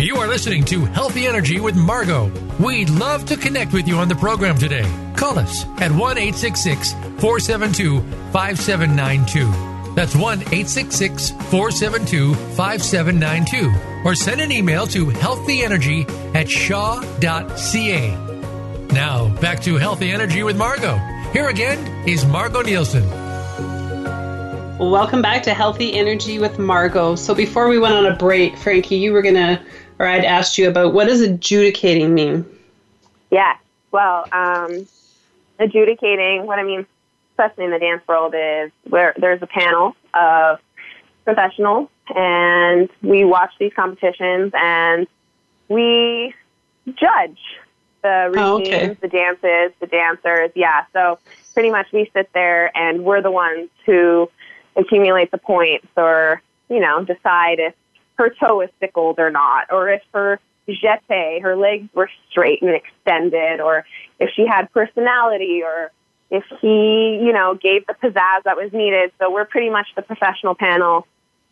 You 0.00 0.16
are 0.16 0.26
listening 0.26 0.64
to 0.64 0.86
Healthy 0.86 1.26
Energy 1.26 1.60
with 1.60 1.76
Margo. 1.76 2.32
We'd 2.58 2.88
love 2.88 3.26
to 3.26 3.36
connect 3.36 3.74
with 3.74 3.86
you 3.86 3.96
on 3.96 4.08
the 4.08 4.14
program 4.14 4.56
today. 4.56 4.90
Call 5.14 5.38
us 5.38 5.66
at 5.78 5.92
1 5.92 6.16
472 6.16 8.00
5792. 8.32 9.94
That's 9.94 10.16
1 10.16 10.40
472 10.40 12.34
5792. 12.34 13.74
Or 14.06 14.14
send 14.14 14.40
an 14.40 14.50
email 14.50 14.86
to 14.86 15.04
healthyenergy 15.08 16.08
at 16.34 16.48
shaw.ca. 16.48 18.35
Now, 18.92 19.28
back 19.40 19.60
to 19.60 19.76
Healthy 19.76 20.10
Energy 20.10 20.42
with 20.42 20.56
Margo. 20.56 20.96
Here 21.32 21.48
again 21.48 21.78
is 22.08 22.24
Margo 22.24 22.62
Nielsen. 22.62 23.08
Welcome 24.78 25.22
back 25.22 25.42
to 25.44 25.54
Healthy 25.54 25.94
Energy 25.94 26.38
with 26.38 26.58
Margo. 26.58 27.14
So 27.16 27.34
before 27.34 27.68
we 27.68 27.78
went 27.78 27.94
on 27.94 28.06
a 28.06 28.14
break, 28.16 28.54
Franki, 28.54 28.98
you 29.00 29.12
were 29.12 29.22
going 29.22 29.34
to, 29.34 29.60
or 29.98 30.06
I'd 30.06 30.24
asked 30.24 30.58
you 30.58 30.68
about 30.68 30.92
what 30.92 31.06
does 31.06 31.20
adjudicating 31.20 32.14
mean? 32.14 32.44
Yeah, 33.30 33.56
well, 33.90 34.26
um, 34.32 34.86
adjudicating, 35.58 36.46
what 36.46 36.58
I 36.58 36.62
mean, 36.62 36.86
especially 37.32 37.64
in 37.64 37.70
the 37.70 37.78
dance 37.78 38.02
world, 38.06 38.34
is 38.36 38.70
where 38.84 39.14
there's 39.18 39.42
a 39.42 39.46
panel 39.46 39.96
of 40.14 40.60
professionals 41.24 41.88
and 42.14 42.88
we 43.02 43.24
watch 43.24 43.52
these 43.58 43.72
competitions 43.74 44.52
and 44.54 45.06
we 45.68 46.34
judge 46.94 47.38
the 48.06 48.30
routines, 48.30 48.68
oh, 48.72 48.76
okay. 48.76 48.96
the 49.00 49.08
dances, 49.08 49.76
the 49.80 49.86
dancers. 49.86 50.50
Yeah, 50.54 50.84
so 50.92 51.18
pretty 51.54 51.70
much 51.70 51.86
we 51.92 52.10
sit 52.14 52.30
there 52.32 52.76
and 52.76 53.04
we're 53.04 53.22
the 53.22 53.30
ones 53.30 53.68
who 53.84 54.30
accumulate 54.76 55.30
the 55.30 55.38
points 55.38 55.88
or, 55.96 56.42
you 56.68 56.80
know, 56.80 57.04
decide 57.04 57.58
if 57.58 57.74
her 58.16 58.30
toe 58.30 58.60
is 58.60 58.70
sickled 58.80 59.18
or 59.18 59.30
not, 59.30 59.72
or 59.72 59.88
if 59.88 60.02
her 60.14 60.38
jete, 60.68 61.42
her 61.42 61.56
legs 61.56 61.88
were 61.94 62.10
straight 62.30 62.62
and 62.62 62.70
extended, 62.70 63.60
or 63.60 63.84
if 64.20 64.30
she 64.34 64.46
had 64.46 64.72
personality, 64.72 65.62
or 65.62 65.90
if 66.30 66.44
he, 66.60 67.20
you 67.22 67.32
know, 67.32 67.54
gave 67.54 67.86
the 67.86 67.94
pizzazz 67.94 68.42
that 68.44 68.56
was 68.56 68.72
needed. 68.72 69.12
So 69.18 69.30
we're 69.32 69.44
pretty 69.44 69.70
much 69.70 69.88
the 69.96 70.02
professional 70.02 70.54
panel 70.54 71.06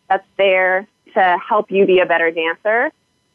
that's 0.09 0.27
there 0.37 0.87
to 1.13 1.37
help 1.47 1.71
you 1.71 1.85
be 1.85 1.99
a 1.99 2.05
better 2.05 2.31
dancer 2.31 2.91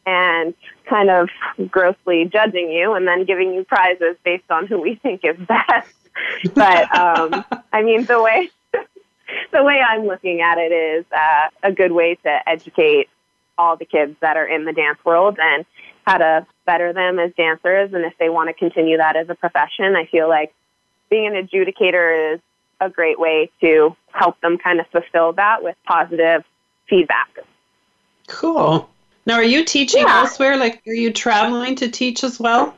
and 0.06 0.54
kind 0.88 1.10
of 1.10 1.28
grossly 1.70 2.24
judging 2.24 2.70
you 2.70 2.94
and 2.94 3.06
then 3.06 3.24
giving 3.24 3.54
you 3.54 3.64
prizes 3.64 4.16
based 4.24 4.50
on 4.50 4.66
who 4.66 4.80
we 4.80 4.96
think 4.96 5.22
is 5.24 5.36
best. 5.46 5.94
but 6.54 6.96
um, 6.96 7.44
I 7.72 7.82
mean, 7.82 8.04
the 8.04 8.20
way 8.22 8.50
the 9.52 9.62
way 9.62 9.80
I'm 9.80 10.06
looking 10.06 10.40
at 10.40 10.58
it 10.58 10.72
is 10.72 11.04
uh, 11.12 11.48
a 11.62 11.72
good 11.72 11.92
way 11.92 12.16
to 12.24 12.48
educate 12.48 13.08
all 13.56 13.76
the 13.76 13.84
kids 13.84 14.16
that 14.20 14.36
are 14.36 14.46
in 14.46 14.64
the 14.64 14.72
dance 14.72 14.98
world 15.04 15.38
and 15.40 15.64
how 16.06 16.18
to 16.18 16.46
better 16.66 16.92
them 16.92 17.18
as 17.18 17.32
dancers. 17.36 17.92
And 17.92 18.04
if 18.04 18.14
they 18.18 18.28
want 18.28 18.48
to 18.48 18.54
continue 18.54 18.96
that 18.96 19.16
as 19.16 19.28
a 19.28 19.34
profession, 19.34 19.96
I 19.96 20.06
feel 20.06 20.28
like 20.28 20.52
being 21.10 21.26
an 21.26 21.46
adjudicator 21.46 22.34
is 22.34 22.40
a 22.80 22.88
great 22.88 23.20
way 23.20 23.50
to 23.60 23.94
help 24.12 24.40
them 24.40 24.56
kind 24.56 24.80
of 24.80 24.86
fulfill 24.88 25.34
that 25.34 25.62
with 25.62 25.76
positive 25.84 26.42
feedback. 26.88 27.28
Cool. 28.26 28.88
Now, 29.30 29.36
are 29.36 29.44
you 29.44 29.64
teaching 29.64 30.02
yeah. 30.08 30.22
elsewhere? 30.22 30.56
Like, 30.56 30.82
are 30.88 30.92
you 30.92 31.12
traveling 31.12 31.76
to 31.76 31.88
teach 31.88 32.24
as 32.24 32.40
well? 32.40 32.74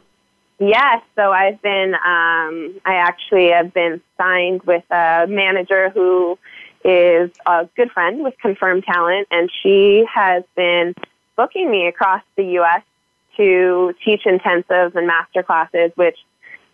Yes. 0.59 1.03
So 1.17 1.33
I've 1.33 1.63
been, 1.63 1.95
um, 1.95 2.79
I 2.85 2.97
actually 2.97 3.49
have 3.53 3.73
been 3.73 4.03
signed 4.19 4.63
with 4.65 4.85
a 4.91 5.25
manager 5.27 5.89
who 5.89 6.39
is 6.85 7.31
a 7.47 7.67
good 7.75 7.91
friend 7.93 8.23
with 8.23 8.35
Confirmed 8.39 8.85
Talent, 8.85 9.29
and 9.31 9.51
she 9.63 10.05
has 10.13 10.45
been 10.55 10.95
booking 11.37 11.71
me 11.71 11.87
across 11.87 12.23
the 12.37 12.45
U.S. 12.45 12.83
to 13.39 13.95
teach 14.05 14.25
intensives 14.25 14.95
and 14.95 15.07
master 15.07 15.43
classes, 15.43 15.91
which 15.95 16.19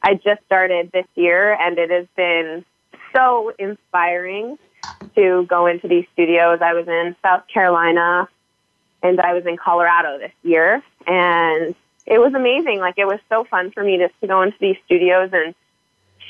I 0.03 0.15
just 0.15 0.43
started 0.47 0.91
this 0.93 1.07
year, 1.15 1.53
and 1.53 1.79
it 1.79 1.91
has 1.91 2.09
been 2.17 2.65
so 3.15 3.53
inspiring 3.61 4.59
to 5.15 5.47
go 5.49 5.67
into 5.67 5.87
these 5.87 6.07
studios. 6.15 6.59
I 6.63 6.75
was 6.75 6.89
in 6.89 7.15
South 7.23 7.45
Carolina 7.47 8.29
and 9.03 9.21
I 9.21 9.35
was 9.35 9.47
in 9.47 9.57
Colorado 9.57 10.19
this 10.19 10.33
year, 10.43 10.83
and 11.07 11.75
it 12.07 12.19
was 12.19 12.35
amazing. 12.35 12.79
Like 12.81 12.95
it 12.99 13.07
was 13.07 13.21
so 13.29 13.45
fun 13.45 13.71
for 13.71 13.83
me 13.83 13.99
just 13.99 14.19
to 14.21 14.27
go 14.27 14.43
into 14.43 14.57
these 14.61 14.77
studios 14.87 15.31
and 15.33 15.55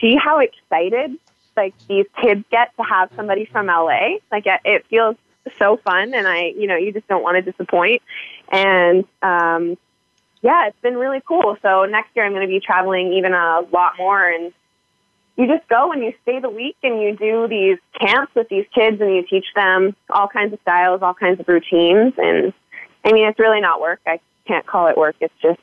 see 0.01 0.17
how 0.17 0.39
excited 0.41 1.19
like 1.57 1.75
these 1.89 2.07
kids 2.23 2.45
get 2.51 2.75
to 2.77 2.83
have 2.83 3.11
somebody 3.17 3.45
from 3.45 3.67
LA. 3.67 4.19
Like 4.31 4.45
it 4.47 4.87
feels 4.87 5.17
so 5.59 5.77
fun, 5.77 6.15
and 6.15 6.27
I, 6.27 6.55
you 6.57 6.67
know, 6.67 6.77
you 6.77 6.93
just 6.93 7.09
don't 7.09 7.23
want 7.23 7.43
to 7.43 7.51
disappoint. 7.51 8.03
And 8.51 9.05
um, 9.23 9.77
yeah, 10.41 10.69
it's 10.69 10.81
been 10.81 10.97
really 10.97 11.21
cool. 11.27 11.57
So 11.63 11.85
next 11.85 12.15
year 12.15 12.25
I'm 12.25 12.33
going 12.33 12.47
to 12.47 12.53
be 12.53 12.61
traveling 12.61 13.15
even 13.15 13.33
a 13.35 13.61
lot 13.73 13.95
more, 13.99 14.25
and 14.29 14.53
you 15.39 15.47
just 15.47 15.67
go 15.69 15.93
and 15.93 16.03
you 16.03 16.13
stay 16.23 16.41
the 16.41 16.51
week 16.51 16.77
and 16.83 17.01
you 17.01 17.17
do 17.17 17.47
these 17.47 17.79
camps 17.99 18.35
with 18.35 18.49
these 18.49 18.67
kids 18.75 19.01
and 19.01 19.15
you 19.15 19.23
teach 19.23 19.47
them 19.55 19.95
all 20.11 20.27
kinds 20.27 20.53
of 20.53 20.61
styles, 20.63 21.01
all 21.01 21.15
kinds 21.15 21.39
of 21.39 21.49
routines, 21.49 22.13
and 22.19 22.53
I 23.05 23.13
mean 23.13 23.27
it's 23.29 23.39
really 23.39 23.61
not 23.61 23.81
work. 23.81 24.01
I 24.05 24.19
can't 24.47 24.67
call 24.67 24.89
it 24.89 24.99
work. 24.99 25.15
It's 25.21 25.35
just 25.41 25.61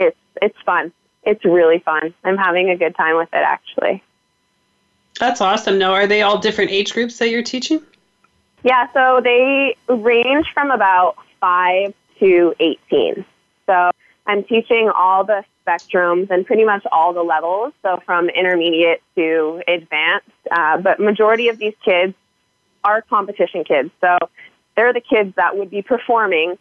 it's 0.00 0.16
it's 0.42 0.58
fun. 0.66 0.92
It's 1.22 1.44
really 1.44 1.78
fun. 1.78 2.12
I'm 2.24 2.36
having 2.36 2.68
a 2.70 2.76
good 2.76 2.96
time 2.96 3.16
with 3.16 3.28
it 3.32 3.44
actually. 3.46 4.02
That's 5.20 5.40
awesome. 5.40 5.78
Now, 5.78 5.92
are 5.92 6.08
they 6.08 6.22
all 6.22 6.38
different 6.38 6.72
age 6.72 6.92
groups 6.92 7.18
that 7.18 7.30
you're 7.30 7.44
teaching? 7.44 7.80
Yeah, 8.64 8.88
so 8.92 9.20
they 9.22 9.76
range 9.88 10.46
from 10.52 10.72
about 10.72 11.16
5 11.40 11.94
to 12.18 12.54
18. 12.58 13.24
So 13.66 13.90
I'm 14.26 14.42
teaching 14.42 14.90
all 14.94 15.22
the 15.22 15.44
spectrums 15.66 16.30
and 16.30 16.44
pretty 16.46 16.64
much 16.64 16.84
all 16.92 17.12
the 17.12 17.22
levels, 17.22 17.72
so 17.82 18.00
from 18.04 18.28
intermediate 18.28 19.02
to 19.14 19.62
advanced. 19.66 20.28
Uh, 20.50 20.78
but 20.78 21.00
majority 21.00 21.48
of 21.48 21.58
these 21.58 21.74
kids 21.84 22.14
are 22.82 23.02
competition 23.02 23.64
kids. 23.64 23.90
So 24.00 24.18
they're 24.76 24.92
the 24.92 25.00
kids 25.00 25.34
that 25.36 25.56
would 25.56 25.70
be 25.70 25.82
performing 25.82 26.58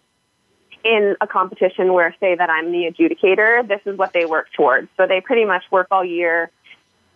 in 0.84 1.16
a 1.22 1.28
competition 1.28 1.94
where, 1.94 2.16
say, 2.20 2.36
that 2.36 2.50
I'm 2.50 2.72
the 2.72 2.92
adjudicator. 2.92 3.68
This 3.68 3.82
is 3.86 3.98
what 3.98 4.14
they 4.14 4.26
work 4.26 4.48
towards. 4.54 4.90
So 4.98 5.08
they 5.08 5.22
pretty 5.22 5.46
much 5.46 5.64
work 5.72 5.88
all 5.92 6.04
year, 6.04 6.52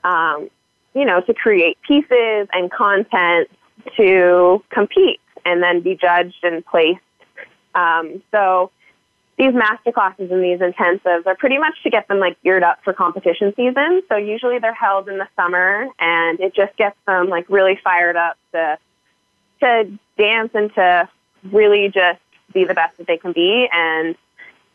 um, 0.03 0.49
you 0.93 1.05
know, 1.05 1.21
to 1.21 1.33
create 1.33 1.77
pieces 1.87 2.47
and 2.53 2.71
content 2.71 3.49
to 3.97 4.63
compete 4.69 5.19
and 5.45 5.61
then 5.61 5.81
be 5.81 5.95
judged 5.95 6.43
and 6.43 6.65
placed. 6.65 6.99
Um, 7.75 8.23
so 8.31 8.71
these 9.37 9.53
master 9.53 9.91
classes 9.91 10.31
and 10.31 10.43
these 10.43 10.59
intensives 10.59 11.27
are 11.27 11.35
pretty 11.35 11.59
much 11.59 11.75
to 11.83 11.89
get 11.89 12.07
them 12.07 12.19
like 12.19 12.41
geared 12.41 12.63
up 12.63 12.79
for 12.83 12.91
competition 12.91 13.53
season. 13.55 14.01
So 14.09 14.17
usually 14.17 14.57
they're 14.57 14.73
held 14.73 15.07
in 15.07 15.19
the 15.19 15.27
summer 15.35 15.87
and 15.99 16.39
it 16.39 16.55
just 16.55 16.75
gets 16.75 16.97
them 17.05 17.29
like 17.29 17.45
really 17.49 17.79
fired 17.83 18.15
up 18.15 18.37
to 18.53 18.77
to 19.59 19.91
dance 20.17 20.51
and 20.53 20.73
to 20.73 21.09
really 21.51 21.89
just 21.89 22.19
be 22.53 22.63
the 22.63 22.73
best 22.73 22.97
that 22.97 23.07
they 23.07 23.17
can 23.17 23.31
be 23.31 23.67
and 23.71 24.15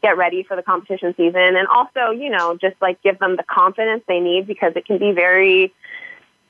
get 0.02 0.16
ready 0.16 0.42
for 0.42 0.56
the 0.56 0.62
competition 0.62 1.14
season 1.16 1.56
and 1.56 1.66
also, 1.68 2.10
you 2.10 2.28
know, 2.30 2.56
just 2.60 2.74
like 2.80 3.02
give 3.02 3.18
them 3.18 3.36
the 3.36 3.44
confidence 3.44 4.02
they 4.06 4.20
need 4.20 4.46
because 4.46 4.72
it 4.76 4.84
can 4.84 4.98
be 4.98 5.12
very 5.12 5.72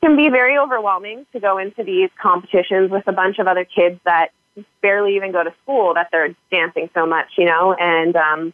can 0.03 0.17
be 0.17 0.29
very 0.29 0.59
overwhelming 0.59 1.25
to 1.33 1.41
go 1.41 1.59
into 1.59 1.85
these 1.85 2.11
competitions 2.21 2.91
with 2.91 3.07
a 3.07 3.13
bunch 3.13 3.39
of 3.39 3.47
other 3.47 3.65
kids 3.65 4.01
that 4.05 4.33
barely 4.81 5.17
even 5.17 5.33
go 5.33 5.43
to 5.43 5.53
school 5.63 5.95
that 5.95 6.09
they're 6.13 6.35
dancing 6.51 6.91
so 6.95 7.07
much, 7.07 7.29
you 7.39 7.45
know? 7.45 7.75
And 7.75 8.15
um 8.17 8.53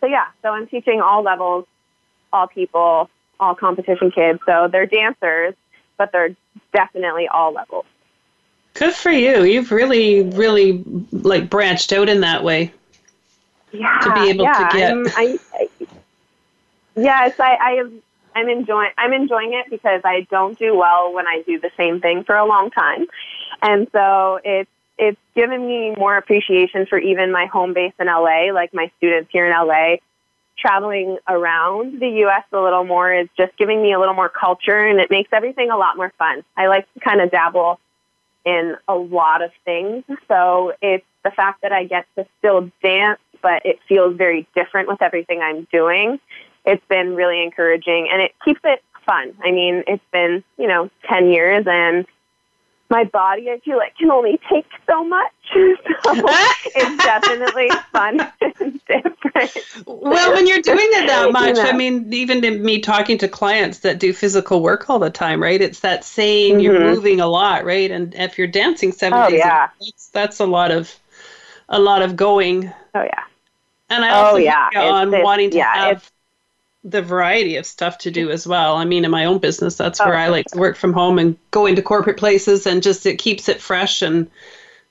so 0.00 0.06
yeah, 0.06 0.26
so 0.42 0.50
I'm 0.50 0.66
teaching 0.66 1.00
all 1.00 1.22
levels, 1.22 1.66
all 2.32 2.46
people, 2.46 3.08
all 3.40 3.54
competition 3.54 4.10
kids. 4.10 4.40
So 4.44 4.68
they're 4.70 4.86
dancers, 4.86 5.54
but 5.96 6.12
they're 6.12 6.36
definitely 6.72 7.28
all 7.28 7.52
levels. 7.52 7.86
Good 8.74 8.92
for 8.92 9.10
you. 9.10 9.44
You've 9.44 9.70
really, 9.70 10.22
really 10.22 10.82
like 11.12 11.48
branched 11.48 11.92
out 11.92 12.08
in 12.08 12.20
that 12.20 12.42
way. 12.42 12.72
Yeah. 13.72 13.98
To 14.02 14.14
be 14.14 14.30
able 14.30 14.44
yeah, 14.44 14.52
to 14.52 14.76
get. 14.76 14.90
I'm, 14.90 15.06
I, 15.08 15.38
I, 15.54 15.68
yes, 16.96 17.40
I, 17.40 17.54
I 17.54 17.70
am. 17.72 18.02
I'm 18.36 18.48
enjoying. 18.48 18.90
I'm 18.98 19.12
enjoying 19.12 19.52
it 19.54 19.70
because 19.70 20.02
I 20.04 20.26
don't 20.30 20.58
do 20.58 20.76
well 20.76 21.12
when 21.12 21.26
I 21.26 21.42
do 21.46 21.60
the 21.60 21.70
same 21.76 22.00
thing 22.00 22.24
for 22.24 22.34
a 22.34 22.44
long 22.44 22.70
time, 22.70 23.06
and 23.62 23.88
so 23.92 24.40
it's 24.44 24.70
it's 24.98 25.20
given 25.34 25.66
me 25.66 25.94
more 25.96 26.16
appreciation 26.16 26.86
for 26.86 26.98
even 26.98 27.32
my 27.32 27.46
home 27.46 27.74
base 27.74 27.92
in 27.98 28.06
LA, 28.06 28.52
like 28.52 28.72
my 28.72 28.90
students 28.98 29.30
here 29.32 29.46
in 29.46 29.52
LA. 29.52 29.96
Traveling 30.56 31.18
around 31.28 32.00
the 32.00 32.08
U.S. 32.08 32.44
a 32.52 32.60
little 32.60 32.84
more 32.84 33.12
is 33.12 33.28
just 33.36 33.56
giving 33.56 33.82
me 33.82 33.92
a 33.92 33.98
little 33.98 34.14
more 34.14 34.28
culture, 34.28 34.78
and 34.78 35.00
it 35.00 35.10
makes 35.10 35.30
everything 35.32 35.70
a 35.70 35.76
lot 35.76 35.96
more 35.96 36.12
fun. 36.16 36.44
I 36.56 36.68
like 36.68 36.90
to 36.94 37.00
kind 37.00 37.20
of 37.20 37.30
dabble 37.30 37.80
in 38.44 38.76
a 38.88 38.94
lot 38.94 39.42
of 39.42 39.50
things. 39.64 40.04
So 40.28 40.72
it's 40.80 41.04
the 41.24 41.30
fact 41.30 41.62
that 41.62 41.72
I 41.72 41.84
get 41.84 42.06
to 42.16 42.26
still 42.38 42.70
dance, 42.82 43.20
but 43.42 43.64
it 43.64 43.80
feels 43.88 44.16
very 44.16 44.46
different 44.54 44.88
with 44.88 45.02
everything 45.02 45.40
I'm 45.40 45.66
doing. 45.72 46.20
It's 46.64 46.84
been 46.88 47.14
really 47.14 47.42
encouraging 47.42 48.08
and 48.12 48.22
it 48.22 48.32
keeps 48.44 48.60
it 48.64 48.82
fun. 49.04 49.34
I 49.42 49.50
mean, 49.50 49.82
it's 49.86 50.04
been, 50.12 50.44
you 50.56 50.66
know, 50.68 50.90
10 51.08 51.30
years 51.30 51.66
and 51.66 52.06
my 52.90 53.04
body, 53.04 53.50
I 53.50 53.58
feel 53.64 53.76
like, 53.78 53.96
can 53.96 54.10
only 54.10 54.38
take 54.52 54.66
so 54.88 55.04
much. 55.04 55.30
So 56.04 56.12
it's 56.76 57.02
definitely 57.04 57.70
fun 57.92 58.20
and 58.60 58.80
different. 58.86 59.52
Well, 59.86 60.32
when 60.34 60.46
you're 60.46 60.60
doing 60.62 60.78
it 60.80 61.06
that 61.06 61.30
much, 61.32 61.56
You 61.56 61.62
know. 61.62 61.70
I 61.70 61.72
mean, 61.72 62.12
even 62.12 62.44
in 62.44 62.62
me 62.64 62.80
talking 62.80 63.18
to 63.18 63.28
clients 63.28 63.80
that 63.80 63.98
do 64.00 64.12
physical 64.12 64.60
work 64.62 64.88
all 64.90 64.98
the 64.98 65.10
time, 65.10 65.42
right? 65.42 65.60
It's 65.60 65.80
that 65.80 66.04
saying 66.04 66.60
you're 66.60 66.74
Mhm. 66.74 66.94
moving 66.94 67.20
a 67.20 67.26
lot, 67.26 67.64
right? 67.64 67.90
And 67.90 68.14
if 68.14 68.36
you're 68.38 68.46
dancing 68.48 68.92
seven 68.92 69.18
Oh, 69.18 69.28
days, 69.28 69.44
a 69.44 69.46
yeah. 69.46 69.68
week, 69.80 69.94
that's, 69.94 70.08
that's 70.08 70.40
a 70.40 70.46
lot 70.46 70.70
of 70.70 70.94
a 71.68 71.78
lot 71.78 72.02
of 72.02 72.16
going. 72.16 72.72
Oh, 72.94 73.02
yeah. 73.02 73.24
And 73.90 74.04
I 74.04 74.10
Oh, 74.10 74.24
also 74.26 74.38
yeah. 74.38 74.68
on 74.76 75.08
it's- 75.08 75.24
wanting 75.24 75.50
to 75.52 75.56
yeah, 75.58 75.74
have 75.74 76.10
the 76.84 77.02
variety 77.02 77.56
of 77.56 77.64
stuff 77.64 77.98
to 77.98 78.10
do 78.10 78.30
as 78.30 78.46
well. 78.46 78.76
I 78.76 78.84
mean, 78.84 79.04
in 79.04 79.10
my 79.10 79.24
own 79.24 79.38
business, 79.38 79.74
that's 79.76 80.00
Oh, 80.00 80.04
where 80.04 80.16
I 80.16 80.28
oh. 80.28 80.32
like 80.32 80.46
to 80.46 80.58
work 80.58 80.76
from 80.76 80.92
home 80.92 81.18
and 81.18 81.36
go 81.50 81.66
into 81.66 81.82
corporate 81.82 82.18
places 82.18 82.66
and 82.66 82.82
just 82.82 83.06
it 83.06 83.18
keeps 83.18 83.48
it 83.48 83.60
fresh 83.60 84.02
and 84.02 84.30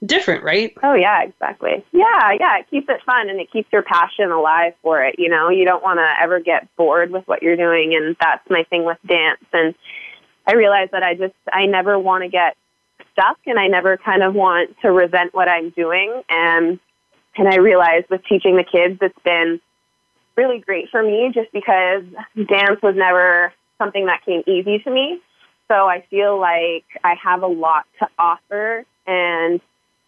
different, 0.03 0.43
right? 0.43 0.73
Oh 0.81 0.95
yeah, 0.95 1.23
exactly. 1.23 1.85
Yeah, 1.91 2.31
yeah, 2.39 2.57
it 2.57 2.69
keeps 2.69 2.89
it 2.89 3.01
fun 3.05 3.29
and 3.29 3.39
it 3.39 3.51
keeps 3.51 3.71
your 3.71 3.83
passion 3.83 4.31
alive 4.31 4.73
for 4.81 5.03
it, 5.03 5.15
you 5.17 5.29
know. 5.29 5.49
You 5.49 5.65
don't 5.65 5.83
want 5.83 5.99
to 5.99 6.21
ever 6.21 6.39
get 6.39 6.67
bored 6.75 7.11
with 7.11 7.27
what 7.27 7.43
you're 7.43 7.55
doing 7.55 7.95
and 7.95 8.15
that's 8.19 8.49
my 8.49 8.63
thing 8.63 8.85
with 8.85 8.97
dance 9.07 9.43
and 9.53 9.75
I 10.45 10.55
realize 10.55 10.89
that 10.91 11.03
I 11.03 11.13
just 11.13 11.35
I 11.51 11.67
never 11.67 11.97
want 11.97 12.23
to 12.23 12.29
get 12.29 12.57
stuck 13.13 13.37
and 13.45 13.59
I 13.59 13.67
never 13.67 13.97
kind 13.97 14.23
of 14.23 14.33
want 14.33 14.75
to 14.81 14.91
resent 14.91 15.33
what 15.33 15.47
I'm 15.47 15.69
doing 15.69 16.23
and 16.27 16.79
and 17.35 17.47
I 17.47 17.57
realized 17.57 18.09
with 18.09 18.25
teaching 18.25 18.57
the 18.57 18.63
kids 18.63 18.97
it's 19.01 19.17
been 19.23 19.61
really 20.35 20.59
great 20.59 20.89
for 20.89 21.03
me 21.03 21.31
just 21.33 21.51
because 21.51 22.03
dance 22.47 22.81
was 22.81 22.95
never 22.95 23.53
something 23.77 24.05
that 24.05 24.23
came 24.25 24.43
easy 24.47 24.79
to 24.79 24.91
me. 24.91 25.21
So 25.67 25.87
I 25.87 26.05
feel 26.09 26.39
like 26.39 26.85
I 27.03 27.15
have 27.15 27.43
a 27.43 27.47
lot 27.47 27.85
to 27.99 28.07
offer 28.17 28.85
and 29.07 29.61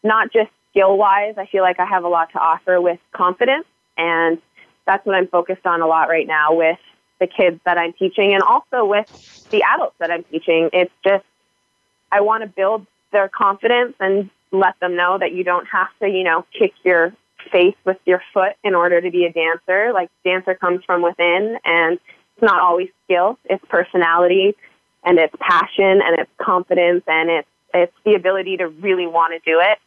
not 0.03 0.31
just 0.31 0.49
skill 0.71 0.97
wise, 0.97 1.35
I 1.37 1.45
feel 1.45 1.63
like 1.63 1.79
I 1.79 1.85
have 1.85 2.03
a 2.03 2.07
lot 2.07 2.31
to 2.33 2.39
offer 2.39 2.79
with 2.81 2.99
confidence. 3.13 3.65
And 3.97 4.39
that's 4.85 5.05
what 5.05 5.15
I'm 5.15 5.27
focused 5.27 5.65
on 5.65 5.81
a 5.81 5.87
lot 5.87 6.09
right 6.09 6.27
now 6.27 6.53
with 6.53 6.77
the 7.19 7.27
kids 7.27 7.59
that 7.65 7.77
I'm 7.77 7.93
teaching 7.93 8.33
and 8.33 8.43
also 8.43 8.85
with 8.85 9.07
the 9.49 9.63
adults 9.63 9.95
that 9.99 10.11
I'm 10.11 10.23
teaching. 10.23 10.69
It's 10.73 10.91
just, 11.03 11.25
I 12.11 12.21
want 12.21 12.43
to 12.43 12.47
build 12.47 12.85
their 13.11 13.29
confidence 13.29 13.95
and 13.99 14.29
let 14.51 14.79
them 14.79 14.95
know 14.95 15.17
that 15.17 15.33
you 15.33 15.43
don't 15.43 15.65
have 15.67 15.87
to, 16.01 16.07
you 16.07 16.23
know, 16.23 16.45
kick 16.57 16.73
your 16.83 17.13
face 17.51 17.75
with 17.85 17.97
your 18.05 18.21
foot 18.33 18.53
in 18.63 18.75
order 18.75 19.01
to 19.01 19.11
be 19.11 19.25
a 19.25 19.31
dancer. 19.31 19.91
Like, 19.93 20.09
dancer 20.23 20.55
comes 20.55 20.83
from 20.85 21.01
within 21.01 21.57
and 21.63 21.93
it's 21.93 22.41
not 22.41 22.61
always 22.61 22.89
skill, 23.05 23.39
it's 23.45 23.63
personality 23.69 24.55
and 25.03 25.19
it's 25.19 25.35
passion 25.39 26.01
and 26.03 26.19
it's 26.19 26.31
confidence 26.37 27.03
and 27.07 27.29
it's 27.29 27.47
it's 27.73 27.93
the 28.05 28.15
ability 28.15 28.57
to 28.57 28.67
really 28.69 29.05
want 29.05 29.33
to 29.33 29.39
do 29.51 29.59
it. 29.61 29.77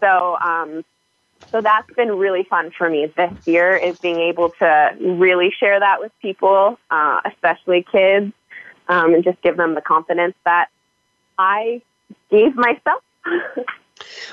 So 0.00 0.36
um, 0.38 0.84
so 1.52 1.60
that's 1.62 1.90
been 1.94 2.10
really 2.18 2.44
fun 2.44 2.70
for 2.76 2.90
me 2.90 3.06
this 3.16 3.32
year 3.46 3.76
is 3.76 3.96
being 4.02 4.18
able 4.18 4.50
to 4.58 4.90
really 5.00 5.50
share 5.58 5.78
that 5.80 6.00
with 6.00 6.12
people, 6.20 6.78
uh, 6.90 7.20
especially 7.24 7.86
kids, 7.90 8.32
um, 8.88 9.14
and 9.14 9.24
just 9.24 9.40
give 9.42 9.56
them 9.56 9.74
the 9.74 9.80
confidence 9.80 10.34
that 10.44 10.68
I 11.38 11.82
gave 12.30 12.54
myself. 12.56 13.02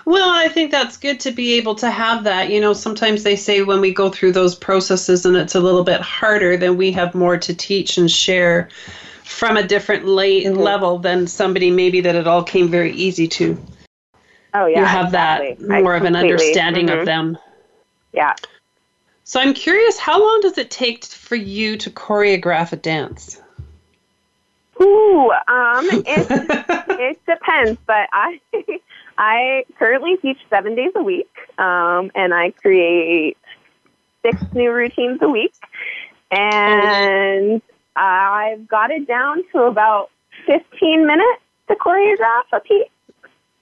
Well, 0.06 0.30
I 0.30 0.48
think 0.50 0.72
that's 0.72 0.98
good 0.98 1.20
to 1.22 1.32
be 1.32 1.54
able 1.54 1.76
to 1.76 1.90
have 1.90 2.24
that. 2.26 2.50
You 2.50 2.60
know, 2.62 2.74
sometimes 2.74 3.24
they 3.24 3.36
say 3.36 3.64
when 3.64 3.82
we 3.82 3.94
go 3.94 4.10
through 4.10 4.34
those 4.34 4.56
processes 4.56 5.26
and 5.26 5.36
it's 5.36 5.56
a 5.56 5.60
little 5.60 5.84
bit 5.84 6.02
harder, 6.02 6.58
then 6.58 6.78
we 6.78 6.92
have 6.92 7.16
more 7.16 7.38
to 7.38 7.54
teach 7.54 7.98
and 7.98 8.10
share 8.12 8.70
from 9.24 9.58
a 9.58 9.64
different 9.64 10.06
late 10.06 10.46
Mhm. 10.46 10.58
level 10.58 11.00
than 11.00 11.28
somebody 11.28 11.72
maybe 11.72 12.02
that 12.02 12.16
it 12.16 12.28
all 12.28 12.44
came 12.44 12.70
very 12.70 12.92
easy 12.92 13.28
to. 13.28 13.58
oh 14.54 14.66
yeah, 14.68 14.80
you 14.82 14.86
have 14.86 15.06
exactly. 15.08 15.54
that 15.54 15.82
more 15.82 15.94
I 15.96 15.98
of 15.98 16.04
an 16.04 16.16
understanding 16.16 16.88
mhm. 16.88 17.00
of 17.00 17.06
them. 17.06 17.38
Yeah. 18.12 18.34
So 19.24 19.40
I'm 19.40 19.54
curious, 19.54 19.98
how 19.98 20.22
long 20.22 20.42
does 20.42 20.58
it 20.58 20.70
take 20.70 21.06
for 21.06 21.36
you 21.36 21.78
to 21.78 21.90
choreograph 21.90 22.74
a 22.74 22.76
dance? 22.76 23.42
Ooh, 24.82 25.32
um, 25.48 25.88
it 25.90 26.28
it 27.00 27.26
depends, 27.26 27.80
but 27.88 28.10
I 28.12 28.40
I 29.18 29.66
currently 29.78 30.18
teach 30.18 30.38
seven 30.50 30.76
days 30.76 30.92
a 30.96 31.04
week, 31.04 31.30
um, 31.58 32.12
and 32.16 32.34
I 32.34 32.52
create 32.52 33.38
six 34.24 34.42
new 34.54 34.72
routines 34.72 35.20
a 35.22 35.30
week, 35.30 35.54
and 36.32 37.62
I've 37.96 38.68
got 38.68 38.92
it 38.92 39.08
down 39.08 39.44
to 39.52 39.64
about 39.64 40.10
fifteen 40.46 41.06
minutes 41.06 41.42
to 41.68 41.76
choreograph 41.76 42.44
a 42.52 42.60
piece. 42.60 42.90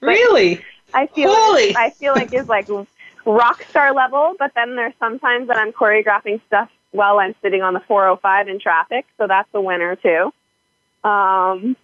Really? 0.00 0.60
I 0.94 1.06
feel 1.06 1.34
Holy. 1.34 1.68
like, 1.68 1.76
I 1.76 1.90
feel 1.90 2.12
like 2.14 2.32
it's 2.32 2.48
like 2.48 2.68
rock 3.24 3.62
star 3.70 3.94
level, 3.94 4.34
but 4.38 4.52
then 4.54 4.76
there's 4.76 4.94
sometimes 4.98 5.48
that 5.48 5.56
I'm 5.56 5.72
choreographing 5.72 6.40
stuff 6.46 6.68
while 6.90 7.18
I'm 7.18 7.34
sitting 7.42 7.62
on 7.62 7.74
the 7.74 7.80
405 7.80 8.48
in 8.48 8.60
traffic, 8.60 9.06
so 9.16 9.26
that's 9.26 9.48
a 9.54 9.60
winner 9.60 9.96
too. 9.96 10.32
Um, 11.08 11.76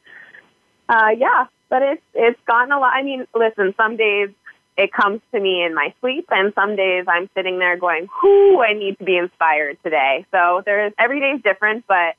uh, 0.89 1.11
yeah, 1.17 1.47
but 1.69 1.83
it's 1.83 2.03
it's 2.15 2.41
gotten 2.47 2.73
a 2.73 2.79
lot. 2.79 2.93
I 2.95 3.03
mean, 3.03 3.27
listen, 3.35 3.75
some 3.77 3.97
days 3.97 4.31
it 4.77 4.93
comes 4.93 5.21
to 5.33 5.41
me 5.41 5.65
in 5.65 5.75
my 5.75 5.93
sleep, 6.01 6.27
and 6.31 6.53
some 6.55 6.77
days 6.77 7.05
I'm 7.09 7.29
sitting 7.35 7.59
there 7.59 7.77
going, 7.77 8.09
"Whoo, 8.23 8.61
I 8.61 8.75
need 8.75 8.99
to 8.99 9.05
be 9.05 9.17
inspired 9.17 9.79
today." 9.83 10.27
So 10.31 10.63
there's 10.65 10.93
every 10.99 11.21
day's 11.21 11.43
different, 11.43 11.85
but 11.87 12.15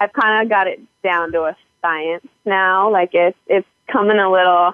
I've 0.00 0.12
kind 0.12 0.42
of 0.42 0.48
got 0.48 0.66
it 0.66 0.80
down 1.02 1.32
to 1.32 1.42
a 1.42 1.56
science 1.82 2.26
now. 2.44 2.90
Like 2.90 3.10
it's 3.12 3.38
it's 3.46 3.68
coming 3.86 4.18
a 4.18 4.30
little 4.30 4.72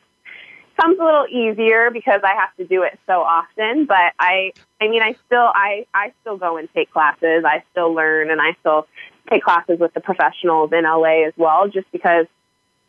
comes 0.80 0.98
a 0.98 1.04
little 1.04 1.26
easier 1.28 1.90
because 1.90 2.20
I 2.22 2.34
have 2.34 2.54
to 2.56 2.64
do 2.64 2.82
it 2.82 2.98
so 3.06 3.22
often. 3.22 3.86
But 3.86 4.12
I 4.18 4.52
I 4.80 4.88
mean 4.88 5.02
I 5.02 5.14
still 5.26 5.50
I 5.54 5.86
I 5.94 6.12
still 6.20 6.36
go 6.36 6.56
and 6.56 6.68
take 6.74 6.90
classes. 6.90 7.44
I 7.44 7.62
still 7.72 7.92
learn 7.92 8.30
and 8.30 8.40
I 8.40 8.56
still 8.60 8.86
take 9.30 9.42
classes 9.42 9.78
with 9.80 9.92
the 9.94 10.00
professionals 10.00 10.70
in 10.72 10.84
LA 10.84 11.26
as 11.26 11.32
well, 11.36 11.68
just 11.68 11.90
because 11.92 12.26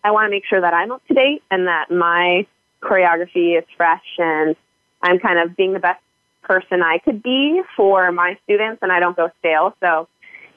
I 0.03 0.11
want 0.11 0.25
to 0.25 0.29
make 0.29 0.45
sure 0.45 0.61
that 0.61 0.73
I'm 0.73 0.91
up 0.91 1.05
to 1.07 1.13
date 1.13 1.43
and 1.51 1.67
that 1.67 1.91
my 1.91 2.45
choreography 2.81 3.57
is 3.57 3.65
fresh 3.75 4.05
and 4.17 4.55
I'm 5.01 5.19
kind 5.19 5.39
of 5.39 5.55
being 5.55 5.73
the 5.73 5.79
best 5.79 6.01
person 6.43 6.81
I 6.81 6.99
could 6.99 7.21
be 7.21 7.61
for 7.75 8.11
my 8.11 8.37
students 8.43 8.81
and 8.81 8.91
I 8.91 8.99
don't 8.99 9.15
go 9.15 9.29
stale. 9.39 9.75
So 9.79 10.07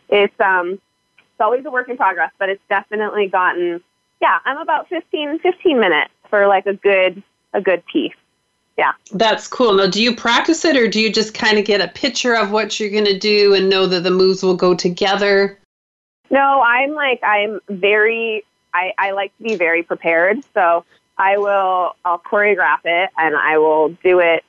it's 0.08 0.38
um 0.40 0.72
it's 0.72 1.40
always 1.40 1.64
a 1.64 1.70
work 1.70 1.88
in 1.88 1.96
progress, 1.96 2.30
but 2.38 2.48
it's 2.48 2.62
definitely 2.68 3.28
gotten 3.28 3.82
yeah, 4.20 4.38
I'm 4.44 4.58
about 4.58 4.88
15 4.88 5.40
15 5.40 5.80
minutes 5.80 6.12
for 6.28 6.46
like 6.46 6.66
a 6.66 6.74
good 6.74 7.22
a 7.52 7.60
good 7.60 7.82
piece. 7.86 8.14
Yeah. 8.78 8.92
That's 9.12 9.46
cool. 9.46 9.74
Now, 9.74 9.88
do 9.88 10.02
you 10.02 10.14
practice 10.14 10.64
it 10.64 10.76
or 10.76 10.88
do 10.88 11.00
you 11.00 11.12
just 11.12 11.34
kind 11.34 11.58
of 11.58 11.64
get 11.64 11.80
a 11.80 11.88
picture 11.88 12.34
of 12.34 12.50
what 12.50 12.78
you're 12.78 12.90
going 12.90 13.04
to 13.04 13.18
do 13.18 13.52
and 13.52 13.68
know 13.68 13.86
that 13.86 14.04
the 14.04 14.10
moves 14.10 14.42
will 14.42 14.56
go 14.56 14.74
together? 14.74 15.58
No, 16.30 16.62
I'm 16.62 16.92
like 16.92 17.20
I'm 17.22 17.60
very 17.68 18.44
I, 18.72 18.92
I 18.98 19.10
like 19.12 19.36
to 19.38 19.42
be 19.42 19.56
very 19.56 19.82
prepared. 19.82 20.38
So 20.54 20.84
I 21.18 21.38
will 21.38 21.96
I'll 22.04 22.18
choreograph 22.18 22.80
it 22.84 23.10
and 23.16 23.36
I 23.36 23.58
will 23.58 23.90
do 24.02 24.20
it 24.20 24.44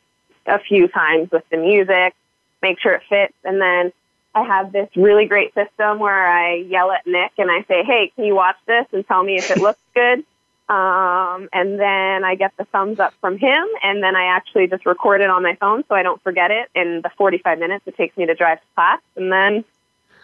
a 0.46 0.60
few 0.60 0.88
times 0.88 1.30
with 1.32 1.44
the 1.50 1.58
music, 1.58 2.16
make 2.62 2.80
sure 2.80 2.94
it 2.94 3.04
fits, 3.10 3.34
and 3.44 3.62
then 3.62 3.92
I 4.34 4.44
have 4.44 4.72
this 4.72 4.90
really 4.96 5.26
great 5.26 5.54
system 5.54 6.00
where 6.00 6.28
I 6.28 6.56
yell 6.56 6.92
at 6.92 7.06
Nick 7.06 7.34
and 7.38 7.52
I 7.52 7.64
say, 7.64 7.84
"Hey, 7.84 8.12
can 8.16 8.24
you 8.24 8.36
watch 8.36 8.56
this 8.66 8.86
and 8.94 9.06
tell 9.06 9.22
me 9.24 9.38
if 9.38 9.52
it 9.52 9.58
looks 9.58 9.82
good?" 9.94 10.24
Um, 10.70 11.50
and 11.52 11.78
then 11.78 12.24
I 12.24 12.36
get 12.36 12.56
the 12.56 12.64
thumbs 12.64 13.00
up 13.00 13.14
from 13.20 13.38
him, 13.38 13.68
and 13.84 14.02
then 14.02 14.16
I 14.16 14.28
actually 14.28 14.68
just 14.68 14.86
record 14.86 15.20
it 15.20 15.30
on 15.30 15.44
my 15.44 15.56
phone 15.56 15.84
so 15.90 15.96
I 15.96 16.04
don't 16.04 16.22
forget 16.24 16.50
it 16.50 16.70
in 16.74 17.02
the 17.02 17.10
45 17.18 17.60
minutes 17.60 17.86
it 17.88 17.98
takes 17.98 18.16
me 18.16 18.26
to 18.28 18.36
drive 18.36 18.60
to 18.60 18.66
class, 18.76 19.02
and 19.18 19.30
then 19.30 19.66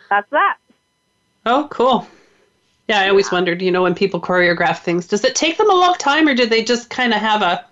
that's 0.10 0.30
that. 0.30 0.58
Oh, 1.46 1.68
cool. 1.70 2.08
Yeah, 2.88 3.02
I 3.02 3.10
always 3.10 3.32
wondered, 3.32 3.62
you 3.62 3.72
know, 3.72 3.84
when 3.84 3.96
people 3.96 4.22
choreograph 4.22 4.80
things, 4.80 5.08
does 5.08 5.24
it 5.24 5.36
take 5.36 5.58
them 5.58 5.70
a 5.70 5.76
long 5.76 5.96
time 5.96 6.28
or 6.28 6.34
do 6.34 6.46
they 6.46 6.64
just 6.64 6.90
kind 6.90 7.14
of 7.14 7.20
have 7.20 7.42
a 7.42 7.66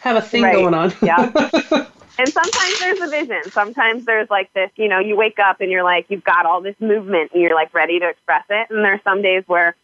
have 0.00 0.16
a 0.16 0.22
thing 0.22 0.42
Right. 0.42 0.52
going 0.52 0.74
on? 0.74 0.92
Yeah. 1.02 1.30
And 2.16 2.32
sometimes 2.32 2.78
there's 2.78 3.00
a 3.00 3.08
vision. 3.08 3.50
Sometimes 3.54 4.04
there's 4.06 4.30
like 4.30 4.52
this, 4.52 4.70
you 4.76 4.88
know, 4.88 5.00
you 5.00 5.16
wake 5.16 5.38
up 5.40 5.60
and 5.60 5.70
you're 5.70 5.82
like, 5.82 6.06
you've 6.08 6.22
got 6.22 6.46
all 6.46 6.60
this 6.60 6.76
movement 6.78 7.32
and 7.32 7.42
you're 7.42 7.54
like 7.54 7.74
ready 7.74 7.98
to 7.98 8.08
express 8.08 8.44
it. 8.50 8.70
And 8.70 8.84
there's 8.84 9.02
some 9.02 9.20
days 9.20 9.42
where, 9.48 9.74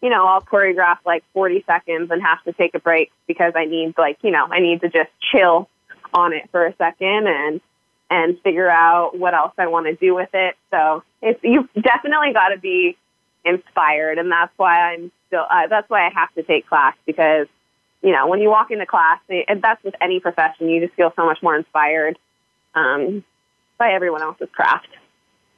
you 0.00 0.08
know, 0.08 0.24
I'll 0.24 0.40
choreograph 0.40 0.98
like 1.04 1.24
40 1.32 1.64
seconds 1.66 2.10
and 2.12 2.22
have 2.22 2.42
to 2.44 2.52
take 2.52 2.74
a 2.74 2.78
break 2.78 3.10
because 3.26 3.54
I 3.56 3.64
need 3.64 3.94
like, 3.98 4.18
you 4.22 4.30
know, 4.30 4.46
I 4.48 4.60
need 4.60 4.82
to 4.82 4.88
just 4.88 5.10
chill 5.32 5.68
on 6.14 6.32
it 6.32 6.48
for 6.52 6.64
a 6.64 6.74
second 6.76 7.26
and, 7.26 7.60
and 8.08 8.40
figure 8.42 8.70
out 8.70 9.18
what 9.18 9.34
else 9.34 9.52
I 9.58 9.66
want 9.66 9.86
to 9.86 9.94
do 9.94 10.14
with 10.14 10.30
it. 10.32 10.56
So 10.70 11.02
it's, 11.20 11.40
you've 11.42 11.72
definitely 11.74 12.32
got 12.32 12.50
to 12.50 12.58
be 12.58 12.96
inspired. 13.44 14.18
And 14.18 14.30
that's 14.30 14.52
why 14.56 14.92
I'm 14.92 15.10
still, 15.28 15.44
uh, 15.50 15.66
that's 15.68 15.88
why 15.88 16.06
I 16.06 16.10
have 16.14 16.32
to 16.34 16.42
take 16.42 16.66
class 16.66 16.94
because 17.06 17.46
you 18.02 18.12
know, 18.12 18.26
when 18.28 18.40
you 18.40 18.48
walk 18.48 18.70
into 18.70 18.86
class, 18.86 19.18
and 19.28 19.60
that's 19.62 19.82
with 19.84 19.94
any 20.00 20.20
profession, 20.20 20.68
you 20.68 20.80
just 20.80 20.94
feel 20.94 21.12
so 21.16 21.26
much 21.26 21.42
more 21.42 21.54
inspired 21.54 22.18
um, 22.74 23.22
by 23.78 23.92
everyone 23.92 24.22
else's 24.22 24.48
craft. 24.52 24.88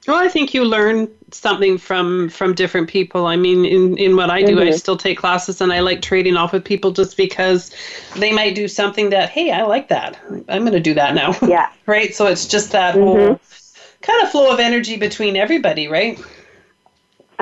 Well, 0.08 0.16
I 0.16 0.26
think 0.26 0.52
you 0.52 0.64
learn 0.64 1.08
something 1.30 1.78
from 1.78 2.28
from 2.28 2.54
different 2.54 2.88
people. 2.88 3.26
I 3.26 3.36
mean, 3.36 3.64
in 3.64 3.96
in 3.96 4.16
what 4.16 4.30
I 4.30 4.42
do, 4.42 4.60
I 4.60 4.70
Mhm. 4.70 4.78
still 4.78 4.96
take 4.96 5.18
classes, 5.18 5.60
and 5.60 5.72
I 5.72 5.78
like 5.78 6.02
trading 6.02 6.36
off 6.36 6.52
with 6.52 6.64
people 6.64 6.90
just 6.90 7.16
because 7.16 7.70
they 8.16 8.32
might 8.32 8.56
do 8.56 8.66
something 8.66 9.10
that, 9.10 9.28
hey, 9.30 9.52
I 9.52 9.62
like 9.62 9.86
that. 9.88 10.18
I'm 10.48 10.62
going 10.62 10.72
to 10.72 10.80
do 10.80 10.94
that 10.94 11.14
now. 11.14 11.36
Yeah. 11.46 11.68
right. 11.86 12.12
So 12.12 12.26
it's 12.26 12.48
just 12.48 12.72
that 12.72 12.96
Mhm. 12.96 13.04
whole 13.04 13.40
kind 14.00 14.22
of 14.24 14.30
flow 14.32 14.52
of 14.52 14.58
energy 14.58 14.96
between 14.96 15.36
everybody, 15.36 15.86
right? 15.86 16.18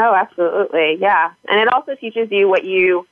Oh, 0.01 0.15
absolutely. 0.15 0.97
Yeah. 0.99 1.33
And 1.47 1.61
it 1.61 1.71
also 1.71 1.95
teaches 1.95 2.31
you 2.31 2.49
what 2.49 2.65
you 2.65 3.07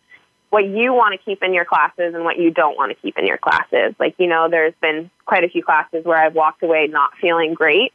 what 0.49 0.65
you 0.65 0.95
want 0.95 1.13
to 1.13 1.23
keep 1.23 1.43
in 1.43 1.53
your 1.53 1.67
classes 1.67 2.15
and 2.15 2.25
what 2.25 2.39
you 2.39 2.51
don't 2.51 2.79
want 2.79 2.91
to 2.91 2.95
keep 2.95 3.19
in 3.19 3.27
your 3.27 3.37
classes. 3.37 3.95
Like, 3.99 4.15
you 4.19 4.27
know, 4.27 4.49
there's 4.49 4.73
been 4.81 5.11
quite 5.27 5.45
a 5.45 5.51
few 5.51 5.63
classes 5.63 6.07
where 6.07 6.17
I've 6.17 6.35
walked 6.35 6.63
away 6.63 6.87
not 6.87 7.11
feeling 7.21 7.53
great 7.53 7.93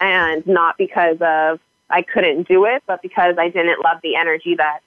and 0.00 0.46
not 0.46 0.78
because 0.78 1.16
of 1.20 1.58
I 1.90 2.02
couldn't 2.02 2.46
do 2.46 2.66
it, 2.66 2.84
but 2.86 3.02
because 3.02 3.34
I 3.36 3.48
didn't 3.48 3.82
love 3.82 3.98
the 4.04 4.14
energy 4.14 4.54
that 4.54 4.80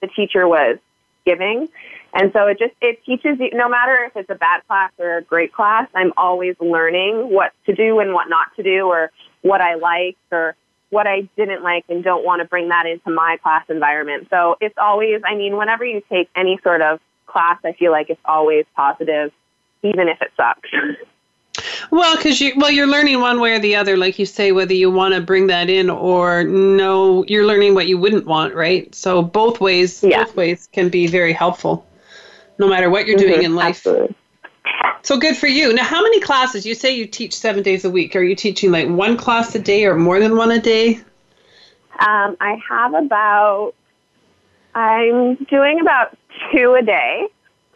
the 0.00 0.08
teacher 0.08 0.48
was 0.48 0.78
giving. 1.24 1.68
And 2.12 2.32
so 2.32 2.48
it 2.48 2.58
just 2.58 2.74
it 2.80 3.04
teaches 3.04 3.38
you 3.38 3.50
no 3.52 3.68
matter 3.68 4.02
if 4.02 4.16
it's 4.16 4.30
a 4.30 4.34
bad 4.34 4.66
class 4.66 4.90
or 4.98 5.18
a 5.18 5.22
great 5.22 5.52
class, 5.52 5.88
I'm 5.94 6.12
always 6.16 6.56
learning 6.58 7.32
what 7.32 7.52
to 7.66 7.74
do 7.76 8.00
and 8.00 8.12
what 8.12 8.28
not 8.28 8.48
to 8.56 8.64
do 8.64 8.86
or 8.86 9.12
what 9.42 9.60
I 9.60 9.76
like 9.76 10.16
or 10.32 10.56
what 10.90 11.06
I 11.06 11.22
didn't 11.36 11.62
like 11.62 11.84
and 11.88 12.02
don't 12.04 12.24
want 12.24 12.40
to 12.42 12.44
bring 12.48 12.68
that 12.68 12.86
into 12.86 13.10
my 13.10 13.38
class 13.42 13.64
environment. 13.68 14.28
So 14.30 14.56
it's 14.60 14.76
always, 14.78 15.22
I 15.24 15.34
mean, 15.34 15.56
whenever 15.56 15.84
you 15.84 16.02
take 16.08 16.28
any 16.36 16.58
sort 16.62 16.80
of 16.80 17.00
class, 17.26 17.58
I 17.64 17.72
feel 17.72 17.90
like 17.90 18.10
it's 18.10 18.20
always 18.24 18.64
positive, 18.74 19.32
even 19.82 20.08
if 20.08 20.20
it 20.22 20.30
sucks. 20.36 20.68
Well, 21.90 22.16
because 22.16 22.40
you 22.40 22.52
well, 22.56 22.70
you're 22.70 22.86
learning 22.86 23.20
one 23.20 23.40
way 23.40 23.52
or 23.54 23.58
the 23.58 23.76
other, 23.76 23.96
like 23.96 24.18
you 24.18 24.26
say, 24.26 24.52
whether 24.52 24.74
you 24.74 24.90
want 24.90 25.14
to 25.14 25.20
bring 25.20 25.46
that 25.46 25.70
in 25.70 25.88
or 25.88 26.44
no, 26.44 27.24
you're 27.28 27.46
learning 27.46 27.74
what 27.74 27.86
you 27.86 27.96
wouldn't 27.96 28.26
want, 28.26 28.54
right? 28.54 28.92
So 28.94 29.22
both 29.22 29.60
ways, 29.60 30.02
Yeah. 30.02 30.24
both 30.24 30.36
ways 30.36 30.68
can 30.72 30.90
be 30.90 31.06
very 31.06 31.32
helpful, 31.32 31.86
no 32.58 32.68
matter 32.68 32.90
what 32.90 33.06
you're 33.06 33.18
doing 33.18 33.40
Mhm, 33.40 33.44
in 33.44 33.54
life. 33.54 33.86
Absolutely. 33.86 34.14
So 35.02 35.18
good 35.18 35.36
for 35.36 35.46
you. 35.46 35.72
Now, 35.72 35.84
how 35.84 36.02
many 36.02 36.20
classes? 36.20 36.66
You 36.66 36.74
say 36.74 36.96
you 36.96 37.06
teach 37.06 37.32
seven 37.32 37.62
days 37.62 37.84
a 37.84 37.90
week. 37.90 38.16
Are 38.16 38.22
you 38.22 38.34
teaching 38.34 38.72
like 38.72 38.88
one 38.88 39.16
class 39.16 39.54
a 39.54 39.60
day 39.60 39.84
or 39.84 39.94
more 39.94 40.18
than 40.18 40.36
one 40.36 40.50
a 40.50 40.60
day? 40.60 40.96
Um, 41.98 42.36
I 42.40 42.60
have 42.68 42.92
about, 42.94 43.74
I'm 44.74 45.36
doing 45.44 45.80
about 45.80 46.16
two 46.52 46.74
a 46.74 46.82
day. 46.82 47.28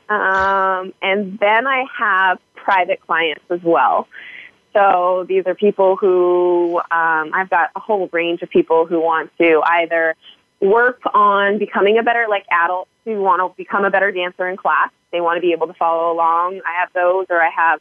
Um, 0.08 0.92
and 1.00 1.38
then 1.38 1.68
I 1.68 1.84
have 1.96 2.40
private 2.56 3.00
clients 3.00 3.44
as 3.48 3.62
well. 3.62 4.08
So 4.72 5.24
these 5.28 5.46
are 5.46 5.54
people 5.54 5.96
who, 5.96 6.78
um, 6.90 7.30
I've 7.32 7.48
got 7.48 7.70
a 7.76 7.80
whole 7.80 8.08
range 8.12 8.42
of 8.42 8.50
people 8.50 8.86
who 8.86 9.00
want 9.00 9.30
to 9.38 9.62
either 9.64 10.16
work 10.60 11.00
on 11.14 11.58
becoming 11.58 11.98
a 11.98 12.02
better, 12.02 12.26
like 12.28 12.44
adults 12.50 12.90
who 13.04 13.20
want 13.20 13.40
to 13.40 13.56
become 13.56 13.84
a 13.84 13.90
better 13.90 14.10
dancer 14.10 14.48
in 14.48 14.56
class. 14.56 14.90
They 15.12 15.20
want 15.20 15.36
to 15.36 15.40
be 15.40 15.52
able 15.52 15.66
to 15.66 15.74
follow 15.74 16.12
along. 16.12 16.60
I 16.66 16.80
have 16.80 16.92
those, 16.92 17.26
or 17.30 17.40
I 17.40 17.50
have 17.50 17.80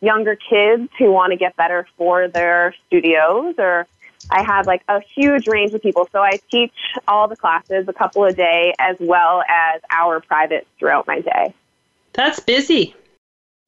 younger 0.00 0.36
kids 0.36 0.88
who 0.98 1.12
want 1.12 1.32
to 1.32 1.36
get 1.36 1.56
better 1.56 1.86
for 1.96 2.28
their 2.28 2.74
studios, 2.86 3.54
or 3.58 3.86
I 4.30 4.42
have 4.42 4.66
like 4.66 4.82
a 4.88 5.00
huge 5.00 5.46
range 5.46 5.74
of 5.74 5.82
people. 5.82 6.08
So 6.12 6.20
I 6.20 6.40
teach 6.50 6.72
all 7.06 7.28
the 7.28 7.36
classes 7.36 7.86
a 7.88 7.92
couple 7.92 8.24
a 8.24 8.32
day 8.32 8.74
as 8.78 8.96
well 9.00 9.42
as 9.48 9.80
our 9.90 10.20
privates 10.20 10.66
throughout 10.78 11.06
my 11.06 11.20
day. 11.20 11.54
That's 12.12 12.40
busy. 12.40 12.94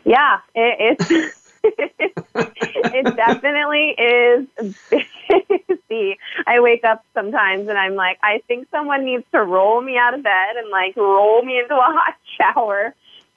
Yeah, 0.05 0.41
it, 0.55 0.99
it's 1.11 1.39
it 2.35 3.17
definitely 3.17 3.91
is 3.91 4.47
busy. 5.69 6.19
I 6.47 6.61
wake 6.61 6.85
up 6.85 7.05
sometimes 7.15 7.69
and 7.69 7.79
I'm 7.79 7.95
like, 7.95 8.19
I 8.23 8.43
think 8.49 8.69
someone 8.71 9.05
needs 9.05 9.25
to 9.33 9.43
roll 9.43 9.81
me 9.81 9.97
out 9.97 10.15
of 10.15 10.23
bed 10.23 10.57
and 10.57 10.69
like 10.71 10.97
roll 10.97 11.43
me 11.43 11.59
into 11.59 11.75
a 11.75 11.81
hot 11.81 12.15
shower, 12.39 12.95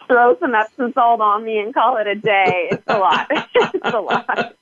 throw 0.08 0.38
some 0.40 0.56
Epsom 0.56 0.94
salt 0.94 1.22
on 1.22 1.44
me, 1.44 1.60
and 1.60 1.74
call 1.74 1.98
it 1.98 2.08
a 2.08 2.16
day. 2.16 2.70
It's 2.72 2.84
a 2.88 2.98
lot. 2.98 3.28
it's 3.32 3.94
a 3.96 4.00
lot. 4.00 4.56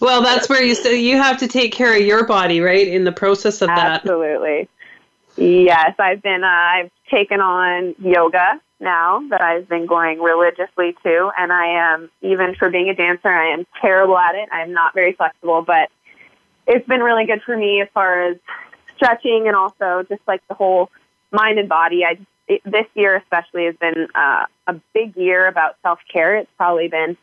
well, 0.00 0.22
that's 0.22 0.48
where 0.48 0.62
you 0.62 0.74
say 0.74 1.00
you 1.00 1.16
have 1.16 1.38
to 1.38 1.48
take 1.48 1.72
care 1.72 1.94
of 1.94 2.02
your 2.02 2.26
body, 2.26 2.60
right? 2.60 2.86
In 2.88 3.04
the 3.04 3.12
process 3.12 3.60
of 3.60 3.68
that. 3.68 4.02
Absolutely. 4.02 4.68
Yes, 5.36 5.94
I've 5.98 6.22
been. 6.22 6.44
Uh, 6.44 6.46
I've 6.46 6.90
taken 7.10 7.40
on 7.40 7.94
yoga 7.98 8.60
now 8.84 9.26
that 9.30 9.40
I've 9.40 9.68
been 9.68 9.86
going 9.86 10.20
religiously 10.20 10.94
to, 11.02 11.30
and 11.36 11.52
I 11.52 11.94
am 11.94 12.10
even 12.22 12.54
for 12.54 12.70
being 12.70 12.88
a 12.88 12.94
dancer. 12.94 13.28
I 13.28 13.52
am 13.52 13.66
terrible 13.80 14.16
at 14.16 14.34
it. 14.36 14.48
I'm 14.52 14.72
not 14.72 14.94
very 14.94 15.14
flexible, 15.14 15.62
but 15.62 15.90
it's 16.66 16.86
been 16.86 17.00
really 17.00 17.26
good 17.26 17.42
for 17.44 17.56
me 17.56 17.80
as 17.80 17.88
far 17.92 18.30
as 18.30 18.36
stretching 18.96 19.44
and 19.46 19.56
also 19.56 20.04
just 20.08 20.22
like 20.28 20.46
the 20.48 20.54
whole 20.54 20.90
mind 21.32 21.58
and 21.58 21.68
body. 21.68 22.04
I 22.04 22.18
it, 22.46 22.62
this 22.64 22.86
year 22.94 23.16
especially 23.16 23.64
has 23.66 23.74
been 23.76 24.06
uh, 24.14 24.44
a 24.66 24.74
big 24.92 25.16
year 25.16 25.46
about 25.46 25.76
self 25.82 25.98
care. 26.12 26.36
It's 26.36 26.50
probably 26.56 26.88
been 26.88 27.16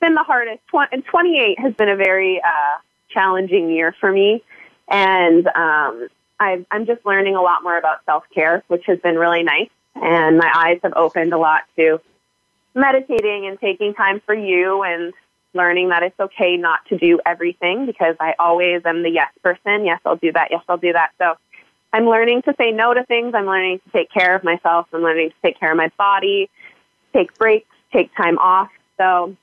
been 0.00 0.14
the 0.14 0.22
hardest. 0.22 0.60
and 0.92 1.04
28 1.04 1.58
has 1.58 1.74
been 1.74 1.88
a 1.88 1.96
very 1.96 2.40
uh, 2.40 2.78
challenging 3.10 3.70
year 3.70 3.94
for 3.98 4.10
me, 4.12 4.42
and 4.88 5.46
um, 5.48 6.08
i 6.38 6.64
I'm 6.70 6.86
just 6.86 7.04
learning 7.06 7.36
a 7.36 7.42
lot 7.42 7.62
more 7.62 7.78
about 7.78 8.04
self 8.04 8.24
care, 8.34 8.62
which 8.68 8.84
has 8.86 8.98
been 9.00 9.16
really 9.16 9.42
nice. 9.42 9.70
And 10.02 10.38
my 10.38 10.50
eyes 10.54 10.80
have 10.82 10.92
opened 10.94 11.32
a 11.32 11.38
lot 11.38 11.62
to 11.76 12.00
meditating 12.74 13.46
and 13.46 13.58
taking 13.58 13.94
time 13.94 14.20
for 14.24 14.34
you 14.34 14.82
and 14.82 15.12
learning 15.54 15.88
that 15.88 16.02
it's 16.02 16.18
okay 16.20 16.56
not 16.56 16.80
to 16.88 16.98
do 16.98 17.18
everything 17.24 17.86
because 17.86 18.14
I 18.20 18.34
always 18.38 18.82
am 18.84 19.02
the 19.02 19.10
yes 19.10 19.32
person. 19.42 19.84
Yes, 19.84 20.00
I'll 20.04 20.16
do 20.16 20.32
that. 20.32 20.48
Yes, 20.50 20.62
I'll 20.68 20.76
do 20.76 20.92
that. 20.92 21.12
So 21.18 21.34
I'm 21.92 22.04
learning 22.04 22.42
to 22.42 22.54
say 22.58 22.72
no 22.72 22.92
to 22.92 23.04
things. 23.04 23.34
I'm 23.34 23.46
learning 23.46 23.80
to 23.80 23.90
take 23.90 24.10
care 24.10 24.36
of 24.36 24.44
myself. 24.44 24.86
I'm 24.92 25.02
learning 25.02 25.30
to 25.30 25.36
take 25.42 25.58
care 25.58 25.70
of 25.70 25.78
my 25.78 25.90
body, 25.96 26.50
take 27.14 27.34
breaks, 27.38 27.68
take 27.92 28.14
time 28.14 28.38
off. 28.38 28.68
So 28.98 29.34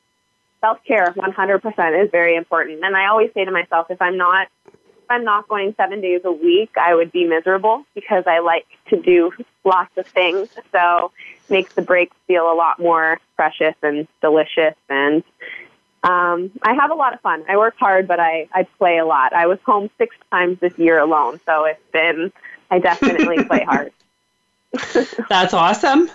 self 0.61 0.77
care 0.85 1.07
100% 1.07 2.03
is 2.03 2.11
very 2.11 2.35
important. 2.35 2.83
And 2.83 2.95
I 2.95 3.07
always 3.07 3.31
say 3.33 3.43
to 3.45 3.51
myself, 3.51 3.87
if 3.89 4.01
I'm 4.01 4.17
not 4.17 4.47
if 5.03 5.11
I'm 5.11 5.25
not 5.25 5.47
going 5.47 5.73
seven 5.75 6.01
days 6.01 6.21
a 6.23 6.31
week, 6.31 6.71
I 6.77 6.95
would 6.95 7.11
be 7.11 7.25
miserable 7.25 7.85
because 7.93 8.23
I 8.25 8.39
like 8.39 8.65
to 8.89 9.01
do 9.01 9.31
lots 9.65 9.95
of 9.97 10.07
things. 10.07 10.49
So 10.71 11.11
makes 11.49 11.73
the 11.73 11.81
breaks 11.81 12.15
feel 12.25 12.51
a 12.51 12.55
lot 12.55 12.79
more 12.79 13.19
precious 13.35 13.75
and 13.83 14.07
delicious. 14.21 14.75
And 14.89 15.23
um, 16.03 16.51
I 16.61 16.73
have 16.73 16.91
a 16.91 16.95
lot 16.95 17.13
of 17.13 17.21
fun. 17.21 17.43
I 17.49 17.57
work 17.57 17.75
hard, 17.77 18.07
but 18.07 18.19
I, 18.19 18.47
I 18.53 18.63
play 18.77 18.97
a 18.97 19.05
lot. 19.05 19.33
I 19.33 19.47
was 19.47 19.59
home 19.65 19.89
six 19.97 20.15
times 20.31 20.59
this 20.59 20.77
year 20.77 20.99
alone. 20.99 21.39
So 21.45 21.65
it's 21.65 21.81
been, 21.91 22.31
I 22.71 22.79
definitely 22.79 23.43
play 23.47 23.63
hard. 23.63 23.91
That's 25.29 25.53
awesome. 25.53 26.09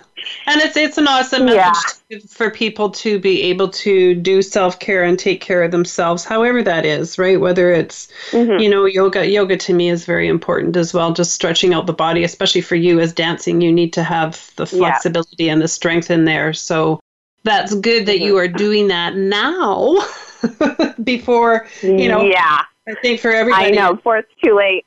And 0.45 0.61
it's 0.61 0.75
it's 0.75 0.97
an 0.97 1.07
awesome 1.07 1.47
yeah. 1.47 1.71
message 2.11 2.29
for 2.29 2.51
people 2.51 2.89
to 2.91 3.19
be 3.19 3.43
able 3.43 3.69
to 3.69 4.15
do 4.15 4.41
self-care 4.41 5.03
and 5.03 5.17
take 5.17 5.39
care 5.39 5.63
of 5.63 5.71
themselves 5.71 6.25
however 6.25 6.61
that 6.63 6.85
is, 6.85 7.17
right? 7.17 7.39
Whether 7.39 7.71
it's 7.71 8.09
mm-hmm. 8.31 8.59
you 8.59 8.69
know, 8.69 8.85
yoga 8.85 9.25
yoga 9.27 9.55
to 9.57 9.73
me 9.73 9.89
is 9.89 10.05
very 10.05 10.27
important 10.27 10.75
as 10.75 10.93
well, 10.93 11.13
just 11.13 11.33
stretching 11.33 11.73
out 11.73 11.87
the 11.87 11.93
body, 11.93 12.23
especially 12.23 12.61
for 12.61 12.75
you 12.75 12.99
as 12.99 13.13
dancing, 13.13 13.61
you 13.61 13.71
need 13.71 13.93
to 13.93 14.03
have 14.03 14.51
the 14.57 14.67
flexibility 14.67 15.45
yeah. 15.45 15.53
and 15.53 15.61
the 15.61 15.67
strength 15.67 16.11
in 16.11 16.25
there. 16.25 16.51
So 16.51 16.99
that's 17.43 17.73
good 17.75 18.05
that 18.07 18.17
mm-hmm. 18.17 18.25
you 18.25 18.37
are 18.37 18.47
doing 18.47 18.89
that 18.89 19.15
now 19.15 20.05
before, 21.03 21.67
you 21.81 22.09
know. 22.09 22.23
Yeah. 22.23 22.63
I 22.87 22.95
think 23.01 23.19
for 23.19 23.31
everybody 23.31 23.67
I 23.67 23.69
know, 23.69 23.93
before 23.93 24.17
it's 24.17 24.31
too 24.43 24.55
late 24.55 24.85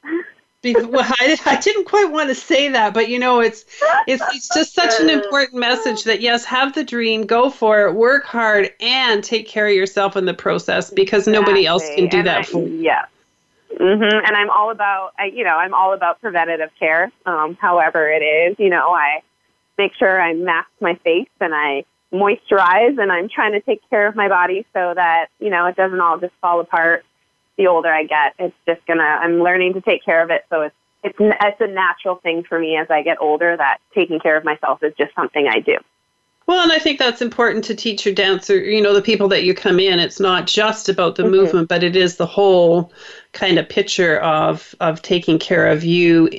well, 0.64 1.10
I, 1.20 1.38
I 1.44 1.56
didn't 1.60 1.84
quite 1.84 2.10
want 2.10 2.28
to 2.28 2.34
say 2.34 2.68
that, 2.68 2.94
but 2.94 3.08
you 3.08 3.18
know, 3.18 3.40
it's 3.40 3.64
it's 4.06 4.22
it's 4.34 4.48
just 4.54 4.74
such 4.74 5.00
an 5.00 5.10
important 5.10 5.58
message 5.60 6.04
that 6.04 6.20
yes, 6.20 6.44
have 6.44 6.74
the 6.74 6.84
dream, 6.84 7.26
go 7.26 7.50
for 7.50 7.86
it, 7.86 7.94
work 7.94 8.24
hard, 8.24 8.70
and 8.80 9.24
take 9.24 9.48
care 9.48 9.66
of 9.66 9.74
yourself 9.74 10.16
in 10.16 10.24
the 10.24 10.34
process 10.34 10.90
because 10.90 11.26
exactly. 11.26 11.32
nobody 11.32 11.66
else 11.66 11.88
can 11.96 12.08
do 12.08 12.18
and 12.18 12.26
that 12.26 12.38
I, 12.38 12.42
for 12.44 12.66
you. 12.66 12.82
Yeah. 12.82 13.06
Mm-hmm. 13.78 14.26
And 14.26 14.36
I'm 14.36 14.50
all 14.50 14.70
about, 14.70 15.12
I, 15.18 15.26
you 15.26 15.44
know, 15.44 15.56
I'm 15.56 15.74
all 15.74 15.94
about 15.94 16.20
preventative 16.20 16.70
care. 16.78 17.10
Um, 17.26 17.56
however 17.60 18.10
it 18.10 18.22
is, 18.22 18.56
you 18.58 18.68
know, 18.68 18.92
I 18.92 19.22
make 19.78 19.94
sure 19.94 20.20
I 20.20 20.34
mask 20.34 20.68
my 20.80 20.94
face 20.96 21.30
and 21.40 21.54
I 21.54 21.84
moisturize 22.12 23.00
and 23.00 23.10
I'm 23.10 23.28
trying 23.28 23.52
to 23.52 23.60
take 23.60 23.80
care 23.88 24.06
of 24.06 24.14
my 24.14 24.28
body 24.28 24.66
so 24.74 24.92
that, 24.94 25.28
you 25.40 25.50
know, 25.50 25.66
it 25.66 25.76
doesn't 25.76 26.00
all 26.00 26.18
just 26.18 26.34
fall 26.40 26.60
apart 26.60 27.04
the 27.56 27.66
older 27.66 27.92
I 27.92 28.04
get. 28.04 28.34
It's 28.38 28.56
just 28.66 28.84
gonna. 28.86 29.02
I'm 29.02 29.42
learning 29.42 29.74
to 29.74 29.80
take 29.80 30.04
care 30.04 30.22
of 30.22 30.30
it, 30.30 30.44
so 30.50 30.62
it's 30.62 30.76
it's 31.02 31.16
it's 31.20 31.60
a 31.60 31.66
natural 31.66 32.16
thing 32.16 32.44
for 32.44 32.58
me 32.58 32.76
as 32.76 32.90
I 32.90 33.02
get 33.02 33.18
older 33.20 33.56
that 33.56 33.78
taking 33.94 34.20
care 34.20 34.36
of 34.36 34.44
myself 34.44 34.82
is 34.82 34.94
just 34.96 35.14
something 35.14 35.46
I 35.48 35.60
do. 35.60 35.78
Well, 36.46 36.62
and 36.62 36.72
I 36.72 36.78
think 36.78 36.98
that's 36.98 37.22
important 37.22 37.64
to 37.66 37.74
teach 37.74 38.04
your 38.04 38.14
dancer, 38.14 38.58
you 38.58 38.82
know, 38.82 38.94
the 38.94 39.02
people 39.02 39.28
that 39.28 39.44
you 39.44 39.54
come 39.54 39.78
in. 39.78 40.00
It's 40.00 40.18
not 40.18 40.46
just 40.46 40.88
about 40.88 41.14
the 41.14 41.22
mm-hmm. 41.22 41.32
movement, 41.32 41.68
but 41.68 41.84
it 41.84 41.94
is 41.94 42.16
the 42.16 42.26
whole 42.26 42.92
kind 43.32 43.58
of 43.58 43.68
picture 43.68 44.18
of 44.18 44.74
of 44.80 45.02
taking 45.02 45.38
care 45.38 45.68
of 45.68 45.84
you 45.84 46.30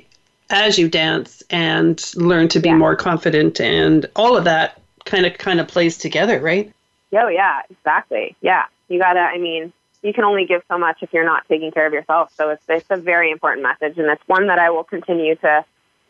as 0.50 0.78
you 0.78 0.90
dance 0.90 1.42
and 1.50 2.14
learn 2.16 2.48
to 2.50 2.60
be 2.60 2.70
yeah. 2.70 2.76
more 2.76 2.96
confident 2.96 3.60
and 3.60 4.06
all 4.16 4.38
of 4.38 4.44
that 4.44 4.80
kind 5.06 5.26
of 5.26 5.38
kind 5.38 5.60
of 5.60 5.68
plays 5.68 5.98
together, 5.98 6.40
right? 6.40 6.72
Oh 7.14 7.28
yeah, 7.28 7.62
exactly. 7.70 8.36
Yeah. 8.42 8.66
You 8.90 9.00
gotta 9.00 9.20
I 9.20 9.38
mean, 9.38 9.72
you 10.04 10.14
can 10.14 10.26
only 10.26 10.46
give 10.46 10.62
so 10.68 10.78
much 10.78 11.02
if 11.02 11.12
you're 11.14 11.26
not 11.26 11.48
taking 11.48 11.72
care 11.72 11.88
of 11.88 11.94
yourself. 11.94 12.32
So 12.36 12.50
it's 12.50 12.64
it's 12.68 12.86
a 12.90 12.98
very 12.98 13.32
important 13.32 13.64
message, 13.64 13.98
and 13.98 14.08
it's 14.08 14.22
one 14.28 14.48
that 14.48 14.60
I 14.60 14.70
will 14.70 14.84
continue 14.84 15.36
to 15.38 15.66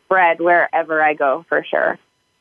spread 0.05 0.41
wherever 0.41 1.01
I 1.01 1.13
go 1.13 1.45
for 1.47 1.63
sure. 1.63 1.97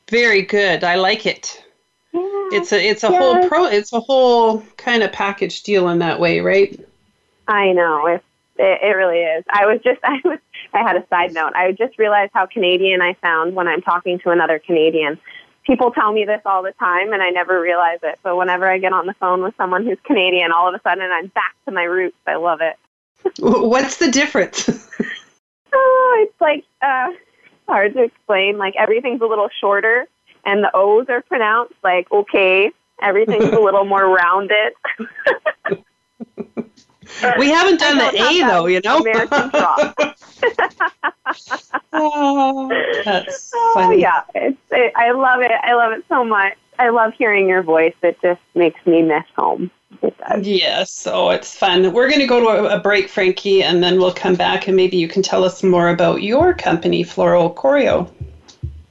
Very 0.09 0.41
good. 0.41 0.83
I 0.83 0.95
like 0.95 1.25
it. 1.25 1.63
Yeah, 2.11 2.21
it's 2.51 2.71
a 2.73 2.83
it's 2.83 3.03
a 3.03 3.09
whole 3.09 3.47
pro 3.47 3.65
it's 3.65 3.93
a 3.93 3.99
whole 3.99 4.61
kind 4.77 5.03
of 5.03 5.11
package 5.11 5.63
deal 5.63 5.89
in 5.89 5.99
that 5.99 6.19
way, 6.19 6.41
right? 6.41 6.79
I 7.47 7.71
know. 7.71 8.07
It's, 8.07 8.25
it 8.57 8.79
it 8.83 8.95
really 8.95 9.19
is. 9.19 9.43
I 9.49 9.65
was 9.65 9.79
just 9.83 9.99
I 10.03 10.19
was 10.23 10.39
I 10.73 10.81
had 10.81 10.95
a 10.95 11.07
side 11.07 11.33
note. 11.33 11.53
I 11.55 11.71
just 11.71 11.97
realized 11.99 12.31
how 12.33 12.47
Canadian 12.47 13.01
I 13.01 13.15
sound 13.21 13.55
when 13.55 13.67
I'm 13.67 13.81
talking 13.81 14.19
to 14.19 14.31
another 14.31 14.59
Canadian 14.59 15.19
people 15.65 15.91
tell 15.91 16.11
me 16.11 16.25
this 16.25 16.41
all 16.45 16.63
the 16.63 16.73
time 16.73 17.13
and 17.13 17.21
I 17.21 17.29
never 17.29 17.59
realize 17.59 17.99
it. 18.03 18.19
But 18.23 18.37
whenever 18.37 18.69
I 18.69 18.77
get 18.77 18.93
on 18.93 19.05
the 19.05 19.13
phone 19.15 19.41
with 19.41 19.55
someone 19.57 19.85
who's 19.85 19.97
Canadian, 20.03 20.51
all 20.51 20.67
of 20.67 20.75
a 20.75 20.81
sudden 20.83 21.09
I'm 21.11 21.27
back 21.27 21.55
to 21.65 21.71
my 21.71 21.83
roots. 21.83 22.17
I 22.27 22.35
love 22.35 22.59
it. 22.61 22.77
What's 23.39 23.97
the 23.97 24.11
difference? 24.11 24.69
oh, 25.73 26.25
it's 26.27 26.41
like 26.41 26.65
uh, 26.81 27.09
hard 27.67 27.93
to 27.93 28.03
explain. 28.03 28.57
Like 28.57 28.75
everything's 28.77 29.21
a 29.21 29.25
little 29.25 29.49
shorter 29.59 30.07
and 30.45 30.63
the 30.63 30.71
O's 30.73 31.07
are 31.09 31.21
pronounced 31.21 31.75
like 31.83 32.11
okay. 32.11 32.71
Everything's 33.01 33.45
a 33.45 33.59
little 33.59 33.85
more 33.85 34.07
rounded. 34.07 34.73
we 37.37 37.49
haven't 37.49 37.79
done 37.79 37.97
the 37.97 38.21
A 38.21 38.47
though, 38.47 38.65
you 38.65 38.81
know. 38.83 38.99
American 38.99 39.51
oh, 41.93 42.69
that's 43.05 43.51
oh, 43.55 43.91
yeah, 43.91 44.23
it's, 44.35 44.57
it, 44.71 44.93
I 44.95 45.11
love 45.11 45.41
it. 45.41 45.51
I 45.51 45.73
love 45.73 45.93
it 45.93 46.03
so 46.09 46.23
much. 46.23 46.53
I 46.79 46.89
love 46.89 47.13
hearing 47.13 47.47
your 47.47 47.61
voice. 47.61 47.93
It 48.01 48.19
just 48.21 48.41
makes 48.55 48.83
me 48.85 49.03
miss 49.03 49.23
home. 49.37 49.69
It 50.01 50.17
does. 50.17 50.47
Yes, 50.47 51.07
oh, 51.09 51.29
it's 51.29 51.55
fun. 51.55 51.93
We're 51.93 52.09
going 52.09 52.19
to 52.19 52.27
go 52.27 52.39
to 52.39 52.47
a, 52.47 52.77
a 52.77 52.79
break, 52.79 53.07
Franki, 53.07 53.61
and 53.61 53.83
then 53.83 53.99
we'll 53.99 54.13
come 54.13 54.35
back 54.35 54.67
and 54.67 54.75
maybe 54.75 54.97
you 54.97 55.07
can 55.07 55.21
tell 55.21 55.43
us 55.43 55.63
more 55.63 55.89
about 55.89 56.23
your 56.23 56.53
company, 56.53 57.03
Floro 57.03 57.53
Choreo. 57.53 58.09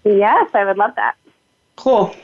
Yes, 0.05 0.51
I 0.55 0.65
would 0.65 0.79
love 0.79 0.95
that. 0.97 1.17
Cool. 1.77 2.15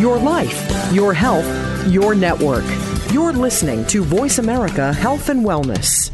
Your 0.00 0.18
life, 0.18 0.90
your 0.94 1.12
health, 1.12 1.46
your 1.88 2.14
network. 2.14 2.64
You're 3.12 3.34
listening 3.34 3.84
to 3.88 4.02
Voice 4.02 4.38
America 4.38 4.94
Health 4.94 5.28
and 5.28 5.44
Wellness. 5.44 6.10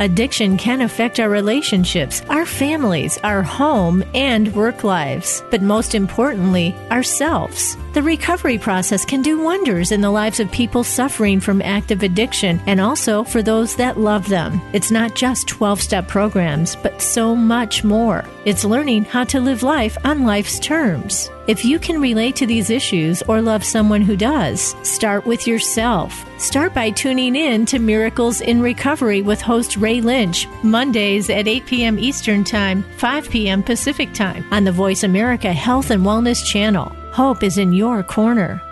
Addiction 0.00 0.56
can 0.56 0.80
affect 0.80 1.20
our 1.20 1.28
relationships, 1.28 2.22
our 2.28 2.44
families, 2.44 3.18
our 3.18 3.44
home, 3.44 4.02
and 4.14 4.52
work 4.56 4.82
lives, 4.82 5.44
but 5.52 5.62
most 5.62 5.94
importantly, 5.94 6.74
ourselves. 6.90 7.76
The 7.94 8.02
recovery 8.02 8.58
process 8.58 9.04
can 9.04 9.22
do 9.22 9.40
wonders 9.40 9.92
in 9.92 10.00
the 10.00 10.10
lives 10.10 10.40
of 10.40 10.50
people 10.50 10.82
suffering 10.82 11.38
from 11.38 11.62
active 11.62 12.02
addiction 12.02 12.60
and 12.66 12.80
also 12.80 13.22
for 13.22 13.42
those 13.42 13.76
that 13.76 13.98
love 13.98 14.28
them. 14.28 14.60
It's 14.72 14.90
not 14.90 15.14
just 15.14 15.46
12 15.46 15.80
step 15.80 16.08
programs, 16.08 16.74
but 16.74 17.00
so 17.00 17.36
much 17.36 17.84
more. 17.84 18.24
It's 18.48 18.64
learning 18.64 19.04
how 19.04 19.24
to 19.24 19.42
live 19.42 19.62
life 19.62 19.98
on 20.06 20.24
life's 20.24 20.58
terms. 20.58 21.30
If 21.48 21.66
you 21.66 21.78
can 21.78 22.00
relate 22.00 22.34
to 22.36 22.46
these 22.46 22.70
issues 22.70 23.20
or 23.24 23.42
love 23.42 23.62
someone 23.62 24.00
who 24.00 24.16
does, 24.16 24.74
start 24.82 25.26
with 25.26 25.46
yourself. 25.46 26.24
Start 26.40 26.72
by 26.72 26.88
tuning 26.88 27.36
in 27.36 27.66
to 27.66 27.78
Miracles 27.78 28.40
in 28.40 28.62
Recovery 28.62 29.20
with 29.20 29.42
host 29.42 29.76
Ray 29.76 30.00
Lynch, 30.00 30.48
Mondays 30.62 31.28
at 31.28 31.46
8 31.46 31.66
p.m. 31.66 31.98
Eastern 31.98 32.42
Time, 32.42 32.86
5 32.96 33.28
p.m. 33.28 33.62
Pacific 33.62 34.14
Time 34.14 34.42
on 34.50 34.64
the 34.64 34.72
Voice 34.72 35.02
America 35.02 35.52
Health 35.52 35.90
and 35.90 36.06
Wellness 36.06 36.42
channel. 36.42 36.86
Hope 37.12 37.42
is 37.42 37.58
in 37.58 37.74
your 37.74 38.02
corner. 38.02 38.62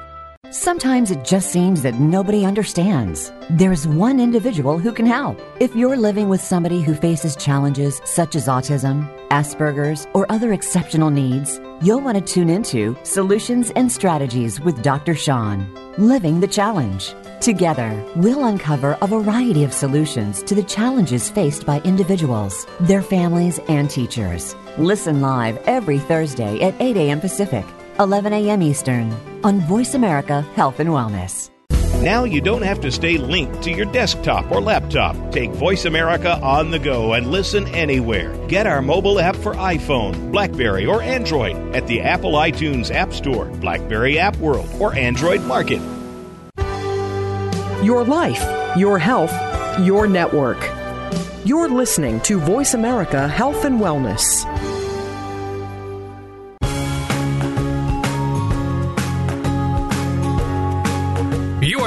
Sometimes 0.51 1.11
it 1.11 1.25
just 1.25 1.51
seems 1.51 1.83
that 1.83 2.01
nobody 2.01 2.47
understands. 2.47 3.31
There's 3.51 3.87
one 3.87 4.21
individual 4.21 4.79
who 4.79 4.93
can 4.93 5.05
help. 5.05 5.39
If 5.61 5.77
you're 5.77 5.97
living 5.97 6.31
with 6.31 6.41
somebody 6.41 6.81
who 6.81 6.95
faces 6.95 7.37
challenges 7.37 8.01
such 8.05 8.37
as 8.37 8.47
autism, 8.47 9.13
Asperger's, 9.31 10.07
or 10.15 10.31
other 10.31 10.53
exceptional 10.53 11.11
needs? 11.11 11.61
You'll 11.83 12.01
want 12.01 12.17
to 12.19 12.25
tune 12.35 12.49
into 12.49 12.97
Solutions 13.03 13.71
and 13.77 13.91
Strategies 13.91 14.61
with 14.61 14.83
Dr. 14.83 15.15
Sean, 15.15 15.73
Living 15.99 16.41
the 16.41 16.49
Challenge. 16.49 17.15
Together, 17.41 18.05
we'll 18.17 18.45
uncover 18.45 18.97
a 19.01 19.07
variety 19.07 19.65
of 19.65 19.73
solutions 19.73 20.43
to 20.45 20.55
the 20.55 20.63
challenges 20.63 21.29
faced 21.29 21.67
by 21.67 21.81
individuals, 21.81 22.67
their 22.81 23.03
families, 23.03 23.59
and 23.69 23.91
teachers. 23.91 24.55
Listen 24.79 25.21
live 25.21 25.57
every 25.67 25.99
Thursday 25.99 26.61
at 26.63 26.75
8 26.81 26.97
a.m. 26.97 27.21
Pacific, 27.21 27.65
11 27.99 28.33
a.m. 28.33 28.63
Eastern 28.63 29.13
on 29.45 29.61
Voice 29.61 29.95
America 29.95 30.43
Health 30.55 30.81
and 30.81 30.91
Wellness. 30.91 31.51
Now 32.07 32.23
you 32.23 32.41
don't 32.41 32.63
have 32.63 32.81
to 32.83 32.93
stay 32.93 33.19
linked 33.19 33.63
to 33.65 33.73
your 33.73 33.87
desktop 33.87 34.53
or 34.53 34.61
laptop. 34.61 35.17
Take 35.33 35.51
Voice 35.51 35.87
America 35.87 36.39
on 36.41 36.71
the 36.71 36.79
go 36.79 37.15
and 37.15 37.33
listen 37.33 37.67
anywhere. 37.75 38.33
Get 38.47 38.65
our 38.65 38.81
mobile 38.81 39.19
app 39.19 39.35
for 39.35 39.55
iPhone, 39.55 40.31
Blackberry, 40.31 40.87
or 40.87 41.03
Android 41.03 41.57
at 41.75 41.89
the 41.89 42.01
Apple 42.03 42.35
iTunes 42.35 42.95
App 42.95 43.13
Store, 43.13 43.47
Blackberry 43.47 44.21
App 44.21 44.37
World, 44.37 44.69
or 44.79 44.95
Android 44.95 45.43
Market. 45.43 45.81
Your 47.83 48.05
life, 48.05 48.77
your 48.77 49.01
health, 49.01 49.35
your 49.81 50.07
network. 50.07 50.65
You're 51.45 51.69
listening 51.69 52.21
to 52.21 52.39
Voice 52.39 52.75
America 52.75 53.27
Health 53.27 53.65
and 53.65 53.81
Wellness. 53.81 54.45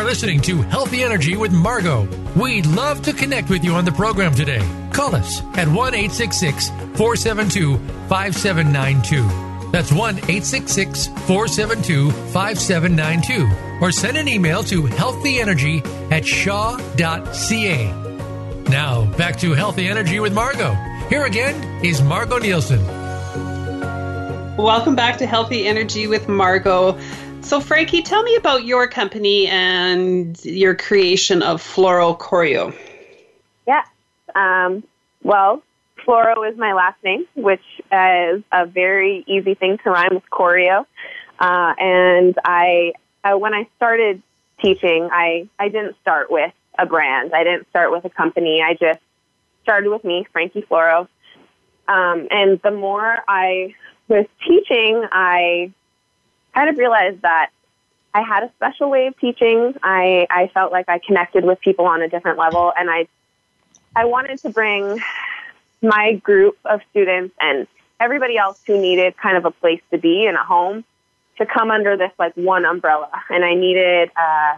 Listening 0.10 0.42
to 0.42 0.64
Healthy 0.64 1.04
Energy 1.04 1.38
with 1.38 1.52
Margo. 1.52 2.08
We'd 2.36 2.66
love 2.66 3.04
to 3.04 3.14
connect 3.14 3.48
with 3.48 3.64
you 3.64 3.74
on 3.74 3.86
the 3.86 3.92
program 3.92 4.34
today. 4.34 4.68
Call 4.92 5.16
us 5.16 5.42
at 5.56 5.68
1 5.68 5.94
866 5.94 6.70
472 6.98 7.78
5792. 8.08 9.70
That's 9.72 9.92
1 9.92 10.16
866 10.16 11.06
472 11.28 12.10
5792. 12.10 13.86
Or 13.86 13.92
send 13.92 14.18
an 14.18 14.28
email 14.28 14.64
to 14.64 14.82
healthyenergy 14.82 15.86
at 16.12 16.26
shaw.ca. 16.26 17.92
Now, 18.68 19.06
back 19.16 19.38
to 19.38 19.54
Healthy 19.54 19.88
Energy 19.88 20.20
with 20.20 20.34
Margo. 20.34 20.74
Here 21.10 21.26
again 21.26 21.86
is 21.86 22.02
Margo 22.02 22.40
Nielsen. 22.40 22.84
Welcome 24.58 24.96
back 24.96 25.20
to 25.20 25.28
Healthy 25.28 25.68
Energy 25.68 26.08
with 26.08 26.28
Margo. 26.28 27.00
So, 27.42 27.60
Franki, 27.60 28.04
tell 28.04 28.22
me 28.22 28.36
about 28.36 28.66
your 28.66 28.88
company 28.88 29.48
and 29.48 30.44
your 30.46 30.76
creation 30.76 31.42
of 31.42 31.62
Floro 31.62 32.18
Choreo. 32.18 32.76
Yeah. 33.66 33.84
Um, 34.36 34.84
well, 35.24 35.64
Floro 36.06 36.50
is 36.50 36.58
my 36.58 36.74
last 36.74 37.04
name, 37.04 37.26
which 37.36 37.64
is 37.92 38.44
a 38.52 38.66
very 38.66 39.24
easy 39.28 39.54
thing 39.56 39.78
to 39.84 39.90
rhyme 39.90 40.14
with 40.16 40.24
choreo. 40.32 40.86
Uh, 41.40 41.74
and 41.80 42.36
I, 42.44 42.94
uh, 43.24 43.38
when 43.38 43.54
I 43.54 43.68
started 43.78 44.22
teaching, 44.62 45.10
I, 45.12 45.48
I 45.58 45.70
didn't 45.70 45.96
start 46.02 46.30
with 46.30 46.54
a 46.78 46.86
brand. 46.86 47.34
I 47.34 47.44
didn't 47.44 47.70
start 47.70 47.92
with 47.92 48.06
a 48.06 48.10
company. 48.10 48.62
I 48.62 48.74
just 48.74 49.00
started 49.64 49.90
with 49.90 50.04
me, 50.04 50.26
Franki 50.36 50.66
Floro. 50.68 51.08
Um, 51.88 52.28
and 52.30 52.62
the 52.62 52.72
more 52.72 53.18
I 53.28 53.76
was 54.08 54.26
teaching, 54.48 55.06
I 55.12 55.72
kind 56.60 56.70
of 56.70 56.78
realized 56.78 57.22
that 57.22 57.52
I 58.14 58.22
had 58.22 58.44
a 58.44 58.52
special 58.58 58.90
way 58.90 59.08
of 59.08 59.18
teaching. 59.18 59.76
I, 59.82 60.28
I 60.30 60.48
felt 60.54 60.74
like 60.74 60.90
I 60.90 61.00
connected 61.00 61.46
with 61.46 61.62
people 61.62 61.86
on 61.86 62.02
a 62.02 62.10
different 62.10 62.38
level, 62.38 62.74
and 62.78 62.90
I 62.90 63.08
I 63.96 64.06
wanted 64.06 64.40
to 64.40 64.50
bring 64.50 65.00
my 65.82 66.16
group 66.16 66.58
of 66.66 66.82
students 66.92 67.34
and 67.40 67.66
everybody 68.00 68.38
else 68.38 68.62
who 68.68 68.80
needed 68.80 69.16
kind 69.16 69.38
of 69.38 69.46
a 69.46 69.52
place 69.52 69.82
to 69.92 69.98
be 69.98 70.26
and 70.26 70.36
a 70.36 70.44
home 70.44 70.84
to 71.38 71.46
come 71.46 71.72
under 71.72 71.96
this 71.96 72.12
like 72.20 72.36
one 72.36 72.66
umbrella. 72.66 73.10
And 73.30 73.46
I 73.46 73.54
needed 73.54 74.10
uh, 74.18 74.58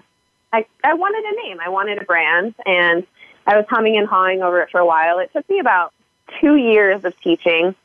I 0.52 0.66
I 0.84 0.94
wanted 0.96 1.24
a 1.32 1.48
name. 1.48 1.60
I 1.64 1.70
wanted 1.70 2.02
a 2.02 2.06
brand, 2.06 2.56
and 2.66 3.06
I 3.46 3.58
was 3.58 3.66
humming 3.70 3.96
and 3.98 4.08
hawing 4.08 4.42
over 4.42 4.60
it 4.62 4.72
for 4.72 4.80
a 4.80 4.86
while. 4.88 5.20
It 5.20 5.30
took 5.34 5.48
me 5.48 5.60
about 5.60 5.94
two 6.40 6.56
years 6.56 7.06
of 7.06 7.14
teaching 7.22 7.76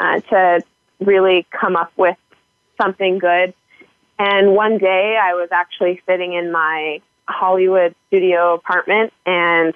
uh, 0.00 0.18
to 0.30 0.64
really 0.98 1.46
come 1.52 1.76
up 1.76 1.92
with 1.96 2.16
something 2.80 3.18
good. 3.18 3.54
And 4.20 4.54
one 4.54 4.76
day 4.76 5.18
I 5.18 5.32
was 5.32 5.48
actually 5.50 6.02
sitting 6.06 6.34
in 6.34 6.52
my 6.52 7.00
Hollywood 7.26 7.94
studio 8.08 8.52
apartment 8.52 9.14
and 9.24 9.72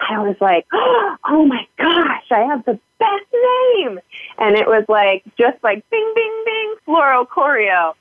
I 0.00 0.18
was 0.20 0.36
like, 0.40 0.66
oh 0.72 1.44
my 1.46 1.66
gosh, 1.76 2.24
I 2.30 2.38
have 2.44 2.64
the 2.64 2.80
best 2.98 3.26
name. 3.34 4.00
And 4.38 4.56
it 4.56 4.66
was 4.66 4.86
like, 4.88 5.24
just 5.38 5.62
like 5.62 5.84
bing, 5.90 6.12
bing, 6.14 6.42
bing, 6.46 6.74
Floro 6.88 7.28
Choreo. 7.28 7.92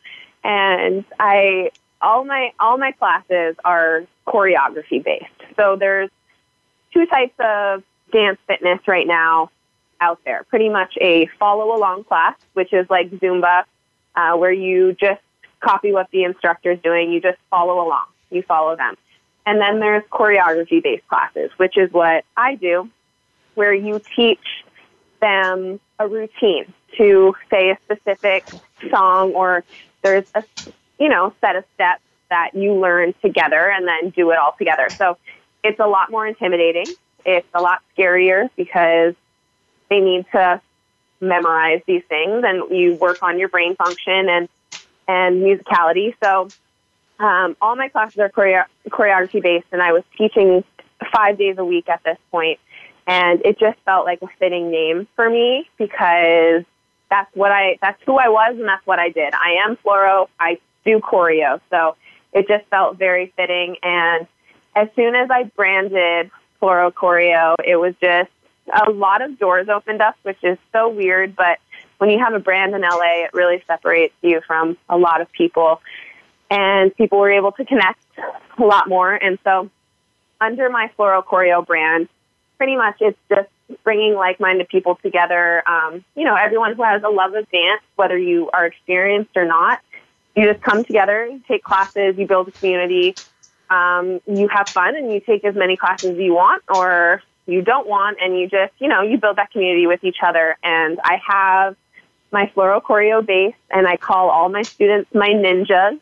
And 0.45 1.03
I, 1.19 1.71
all 2.01 2.23
my, 2.23 2.53
all 2.57 2.77
my 2.77 2.93
classes 2.93 3.57
are 3.65 4.05
choreography 4.25 5.03
based. 5.03 5.25
So 5.57 5.75
there's 5.75 6.09
two 6.93 7.05
types 7.05 7.35
of 7.37 7.83
dance 8.13 8.39
fitness 8.47 8.79
right 8.87 9.05
now 9.07 9.51
out 9.99 10.21
there. 10.23 10.45
Pretty 10.45 10.69
much 10.69 10.97
a 11.01 11.25
follow 11.37 11.75
along 11.75 12.05
class, 12.05 12.37
which 12.53 12.71
is 12.71 12.89
like 12.89 13.09
Zumba, 13.11 13.65
uh, 14.15 14.37
where 14.37 14.53
you 14.53 14.93
just 14.93 15.19
copy 15.65 15.91
what 15.91 16.09
the 16.11 16.23
instructor 16.23 16.71
is 16.71 16.79
doing. 16.81 17.11
You 17.11 17.19
just 17.19 17.39
follow 17.49 17.85
along. 17.85 18.05
You 18.29 18.43
follow 18.43 18.75
them. 18.75 18.95
And 19.45 19.59
then 19.59 19.79
there's 19.79 20.03
choreography 20.05 20.81
based 20.81 21.07
classes, 21.07 21.51
which 21.57 21.77
is 21.77 21.91
what 21.91 22.23
I 22.37 22.55
do, 22.55 22.89
where 23.55 23.73
you 23.73 24.01
teach 24.15 24.63
them 25.21 25.79
a 25.99 26.07
routine 26.07 26.73
to 26.97 27.35
say 27.49 27.71
a 27.71 27.77
specific 27.85 28.45
song 28.89 29.33
or 29.33 29.63
there's 30.01 30.25
a, 30.35 30.43
you 30.99 31.09
know, 31.09 31.33
set 31.41 31.55
of 31.55 31.63
steps 31.73 32.01
that 32.29 32.51
you 32.53 32.73
learn 32.73 33.13
together 33.21 33.69
and 33.69 33.87
then 33.87 34.09
do 34.09 34.31
it 34.31 34.37
all 34.37 34.55
together. 34.57 34.87
So 34.97 35.17
it's 35.63 35.79
a 35.79 35.87
lot 35.87 36.09
more 36.11 36.25
intimidating. 36.25 36.87
It's 37.25 37.47
a 37.53 37.61
lot 37.61 37.81
scarier 37.95 38.49
because 38.55 39.13
they 39.89 39.99
need 39.99 40.25
to 40.31 40.61
memorize 41.21 41.81
these 41.87 42.03
things 42.09 42.43
and 42.45 42.75
you 42.75 42.95
work 42.95 43.23
on 43.23 43.39
your 43.39 43.49
brain 43.49 43.75
function 43.75 44.29
and 44.29 44.49
and 45.07 45.41
musicality. 45.43 46.15
So 46.23 46.49
um, 47.19 47.55
all 47.61 47.75
my 47.75 47.89
classes 47.89 48.19
are 48.19 48.29
choreo- 48.29 48.65
choreography 48.89 49.41
based, 49.41 49.67
and 49.71 49.81
I 49.81 49.93
was 49.93 50.03
teaching 50.17 50.63
five 51.13 51.37
days 51.37 51.57
a 51.57 51.65
week 51.65 51.89
at 51.89 52.03
this 52.03 52.17
point, 52.31 52.59
and 53.07 53.41
it 53.45 53.59
just 53.59 53.77
felt 53.85 54.05
like 54.05 54.21
a 54.21 54.27
fitting 54.39 54.71
name 54.71 55.07
for 55.15 55.29
me 55.29 55.69
because 55.77 56.63
that's 57.09 57.33
what 57.35 57.51
I 57.51 57.77
that's 57.81 58.01
who 58.05 58.17
I 58.17 58.29
was 58.29 58.55
and 58.57 58.67
that's 58.67 58.85
what 58.85 58.99
I 58.99 59.09
did. 59.09 59.33
I 59.33 59.57
am 59.65 59.77
Floro. 59.77 60.27
I 60.39 60.59
do 60.83 60.99
choreo, 60.99 61.61
so 61.69 61.95
it 62.33 62.47
just 62.47 62.65
felt 62.67 62.97
very 62.97 63.31
fitting. 63.35 63.77
And 63.81 64.27
as 64.75 64.89
soon 64.95 65.15
as 65.15 65.29
I 65.31 65.43
branded 65.43 66.31
Floro 66.61 66.91
Choreo, 66.91 67.55
it 67.65 67.77
was 67.77 67.93
just 68.01 68.29
a 68.73 68.91
lot 68.91 69.21
of 69.21 69.37
doors 69.39 69.69
opened 69.69 70.01
up, 70.01 70.15
which 70.23 70.43
is 70.43 70.57
so 70.73 70.89
weird, 70.89 71.35
but 71.35 71.59
when 71.97 72.09
you 72.09 72.19
have 72.19 72.33
a 72.33 72.39
brand 72.39 72.73
in 72.75 72.81
LA, 72.81 73.23
it 73.23 73.33
really 73.33 73.63
separates 73.67 74.13
you 74.21 74.41
from 74.45 74.77
a 74.89 74.97
lot 74.97 75.21
of 75.21 75.31
people. 75.31 75.81
And 76.49 76.95
people 76.95 77.19
were 77.19 77.31
able 77.31 77.51
to 77.53 77.65
connect 77.65 77.99
a 78.57 78.63
lot 78.63 78.87
more. 78.87 79.13
And 79.13 79.39
so, 79.43 79.69
under 80.39 80.69
my 80.69 80.91
Floro 80.97 81.23
Choreo 81.23 81.65
brand, 81.65 82.07
pretty 82.57 82.75
much 82.75 82.97
it's 82.99 83.17
just 83.29 83.49
bringing 83.83 84.13
like 84.13 84.39
minded 84.39 84.67
people 84.69 84.95
together. 85.01 85.67
Um, 85.67 86.03
you 86.15 86.23
know, 86.23 86.35
everyone 86.35 86.75
who 86.75 86.83
has 86.83 87.03
a 87.03 87.09
love 87.09 87.33
of 87.33 87.49
dance, 87.49 87.81
whether 87.95 88.17
you 88.17 88.49
are 88.53 88.65
experienced 88.65 89.35
or 89.35 89.45
not, 89.45 89.81
you 90.35 90.51
just 90.51 90.61
come 90.61 90.83
together, 90.83 91.39
take 91.47 91.63
classes, 91.63 92.15
you 92.17 92.27
build 92.27 92.49
a 92.49 92.51
community, 92.51 93.15
um, 93.69 94.19
you 94.27 94.47
have 94.49 94.69
fun, 94.69 94.95
and 94.95 95.11
you 95.11 95.19
take 95.19 95.43
as 95.45 95.55
many 95.55 95.77
classes 95.77 96.11
as 96.11 96.17
you 96.17 96.33
want 96.33 96.63
or 96.67 97.23
you 97.47 97.61
don't 97.61 97.87
want, 97.87 98.17
and 98.21 98.37
you 98.37 98.47
just, 98.47 98.73
you 98.79 98.87
know, 98.87 99.01
you 99.01 99.17
build 99.17 99.37
that 99.37 99.51
community 99.51 99.87
with 99.87 100.03
each 100.03 100.17
other. 100.23 100.57
And 100.63 100.99
I 101.03 101.21
have 101.27 101.75
my 102.35 102.51
Floro 102.53 102.81
Choreo 102.83 103.25
base, 103.25 103.55
and 103.71 103.87
I 103.87 103.95
call 103.95 104.29
all 104.29 104.49
my 104.49 104.61
students 104.61 105.09
my 105.15 105.29
ninjas. 105.29 105.97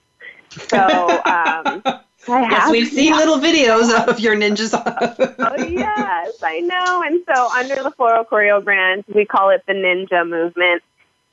So 0.49 0.79
um, 0.79 1.84
yes, 2.27 2.71
we've 2.71 2.88
seen 2.88 3.11
yeah. 3.11 3.17
little 3.21 3.38
videos 3.38 3.93
of 4.07 4.19
your 4.19 4.36
ninjas. 4.36 4.73
oh 4.73 5.63
yes, 5.63 6.34
I 6.41 6.59
know. 6.61 7.03
And 7.05 7.23
so 7.27 7.49
under 7.55 7.75
the 7.75 7.91
Floro 7.91 8.27
Choreo 8.27 8.63
brand, 8.63 9.03
we 9.13 9.25
call 9.25 9.51
it 9.51 9.63
the 9.67 9.73
Ninja 9.73 10.27
Movement, 10.27 10.81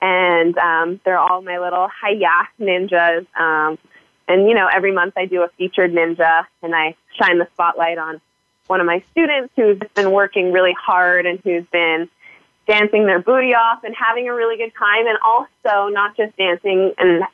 and 0.03 0.57
um, 0.59 1.01
they're 1.07 1.19
all 1.19 1.41
my 1.41 1.59
little 1.59 1.89
hiya 1.89 2.49
ninjas. 2.61 3.27
Um, 3.35 3.79
and 4.29 4.49
you 4.49 4.55
know, 4.55 4.69
every 4.71 4.93
month 4.93 5.15
I 5.17 5.25
do 5.25 5.43
a 5.43 5.49
featured 5.57 5.93
ninja, 5.93 6.45
and 6.63 6.75
I 6.75 6.95
shine 7.19 7.39
the 7.39 7.49
spotlight 7.55 7.97
on 7.97 8.21
one 8.67 8.81
of 8.81 8.87
my 8.87 9.03
students 9.13 9.51
who's 9.57 9.79
been 9.95 10.13
working 10.13 10.53
really 10.53 10.75
hard 10.79 11.25
and 11.25 11.41
who's 11.43 11.65
been 11.73 12.11
dancing 12.71 13.07
their 13.07 13.21
booty 13.21 13.55
off 13.55 13.83
and 13.85 13.95
having 13.95 14.29
a 14.29 14.35
really 14.35 14.57
good 14.57 14.73
time 14.79 15.07
and 15.07 15.19
also 15.25 15.89
not 15.89 16.17
just 16.17 16.37
dancing 16.37 16.93
and 16.99 17.25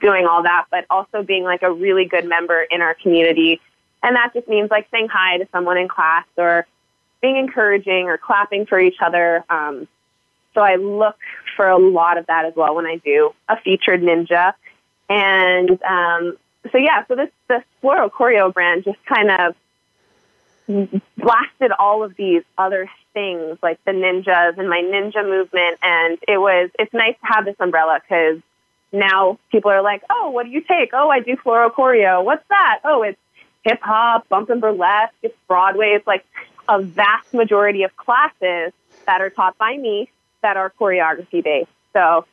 doing 0.00 0.26
all 0.26 0.42
that 0.42 0.66
but 0.70 0.84
also 0.90 1.22
being 1.22 1.44
like 1.44 1.62
a 1.62 1.72
really 1.72 2.04
good 2.04 2.24
member 2.24 2.62
in 2.70 2.82
our 2.82 2.94
community 2.94 3.60
and 4.02 4.16
that 4.16 4.32
just 4.34 4.46
means 4.48 4.70
like 4.70 4.86
saying 4.90 5.08
hi 5.10 5.38
to 5.38 5.48
someone 5.50 5.78
in 5.78 5.88
class 5.88 6.24
or 6.36 6.66
being 7.20 7.36
encouraging 7.36 8.06
or 8.06 8.18
clapping 8.18 8.66
for 8.66 8.78
each 8.78 8.96
other 9.00 9.44
um, 9.48 9.88
so 10.54 10.60
I 10.60 10.76
look 10.76 11.16
for 11.56 11.68
a 11.68 11.78
lot 11.78 12.18
of 12.18 12.26
that 12.26 12.44
as 12.44 12.54
well 12.54 12.74
when 12.74 12.86
I 12.86 12.96
do 12.96 13.34
a 13.48 13.56
featured 13.60 14.02
ninja. 14.02 14.54
And 15.08 15.70
um, 15.82 16.36
so 16.70 16.78
yeah, 16.78 17.04
so 17.06 17.16
this 17.16 17.30
this 17.48 17.62
Floro 17.82 18.10
Choreo 18.10 18.52
brand 18.52 18.84
just 18.84 18.98
kind 19.06 19.30
of 19.30 19.54
blasted 20.66 21.72
all 21.78 22.02
of 22.02 22.14
these 22.16 22.42
other 22.56 22.88
things 23.12 23.58
like 23.62 23.78
the 23.84 23.92
ninjas 23.92 24.58
and 24.58 24.68
my 24.68 24.80
ninja 24.82 25.24
movement. 25.24 25.78
And 25.82 26.18
it 26.26 26.38
was 26.38 26.70
it's 26.78 26.92
nice 26.92 27.14
to 27.20 27.26
have 27.26 27.44
this 27.44 27.56
umbrella 27.60 28.00
because 28.02 28.40
now 28.92 29.38
people 29.50 29.70
are 29.70 29.82
like 29.82 30.02
oh 30.10 30.30
what 30.30 30.44
do 30.44 30.50
you 30.50 30.60
take? 30.60 30.90
Oh 30.92 31.08
i 31.08 31.20
do 31.20 31.36
Floro 31.36 31.70
Choreo 31.70 32.24
what's 32.24 32.46
that? 32.48 32.80
Oh 32.84 33.02
it's 33.02 33.18
hip 33.64 33.80
hop 33.82 34.28
bump 34.28 34.50
and 34.50 34.60
burlesque 34.60 35.14
it's 35.22 35.36
broadway. 35.48 35.94
It's 35.96 36.06
like 36.06 36.24
a 36.68 36.80
vast 36.80 37.34
majority 37.34 37.82
of 37.82 37.96
classes 37.96 38.72
that 39.06 39.20
are 39.20 39.30
taught 39.30 39.58
by 39.58 39.76
me 39.76 40.08
that 40.42 40.56
are 40.56 40.72
choreography 40.80 41.42
based 41.42 41.70
so 41.92 42.24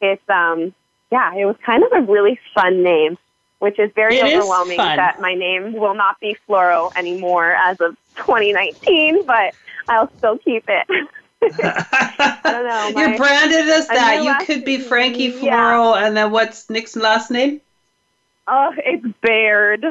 it's 0.00 0.28
um 0.28 0.74
yeah 1.10 1.34
it 1.34 1.44
was 1.44 1.56
kind 1.64 1.82
of 1.84 1.92
a 1.92 2.02
really 2.02 2.38
fun 2.54 2.82
name 2.82 3.16
which 3.58 3.78
is 3.78 3.90
very 3.94 4.16
It 4.18 4.26
is 4.26 4.38
overwhelming 4.40 4.76
fun. 4.76 4.96
that 4.96 5.20
my 5.20 5.34
name 5.34 5.72
will 5.72 5.94
not 5.94 6.20
be 6.20 6.36
Floro 6.48 6.92
anymore 6.96 7.52
as 7.52 7.80
of 7.80 7.96
2019, 8.16 9.24
but 9.26 9.54
I'll 9.88 10.10
still 10.18 10.38
keep 10.38 10.64
it. 10.68 10.86
I 11.42 12.40
don't 12.44 12.66
know. 12.66 12.92
my- 12.92 13.06
You're 13.08 13.16
branded 13.16 13.68
as 13.68 13.88
that. 13.88 14.22
You 14.24 14.46
could 14.46 14.64
be 14.64 14.78
Franki 14.78 15.40
yeah. 15.42 15.94
And 15.94 16.16
then 16.16 16.30
what's 16.30 16.68
Nick's 16.70 16.96
last 16.96 17.30
name? 17.30 17.60
Oh, 18.46 18.72
it's 18.78 19.06
Baird. 19.20 19.84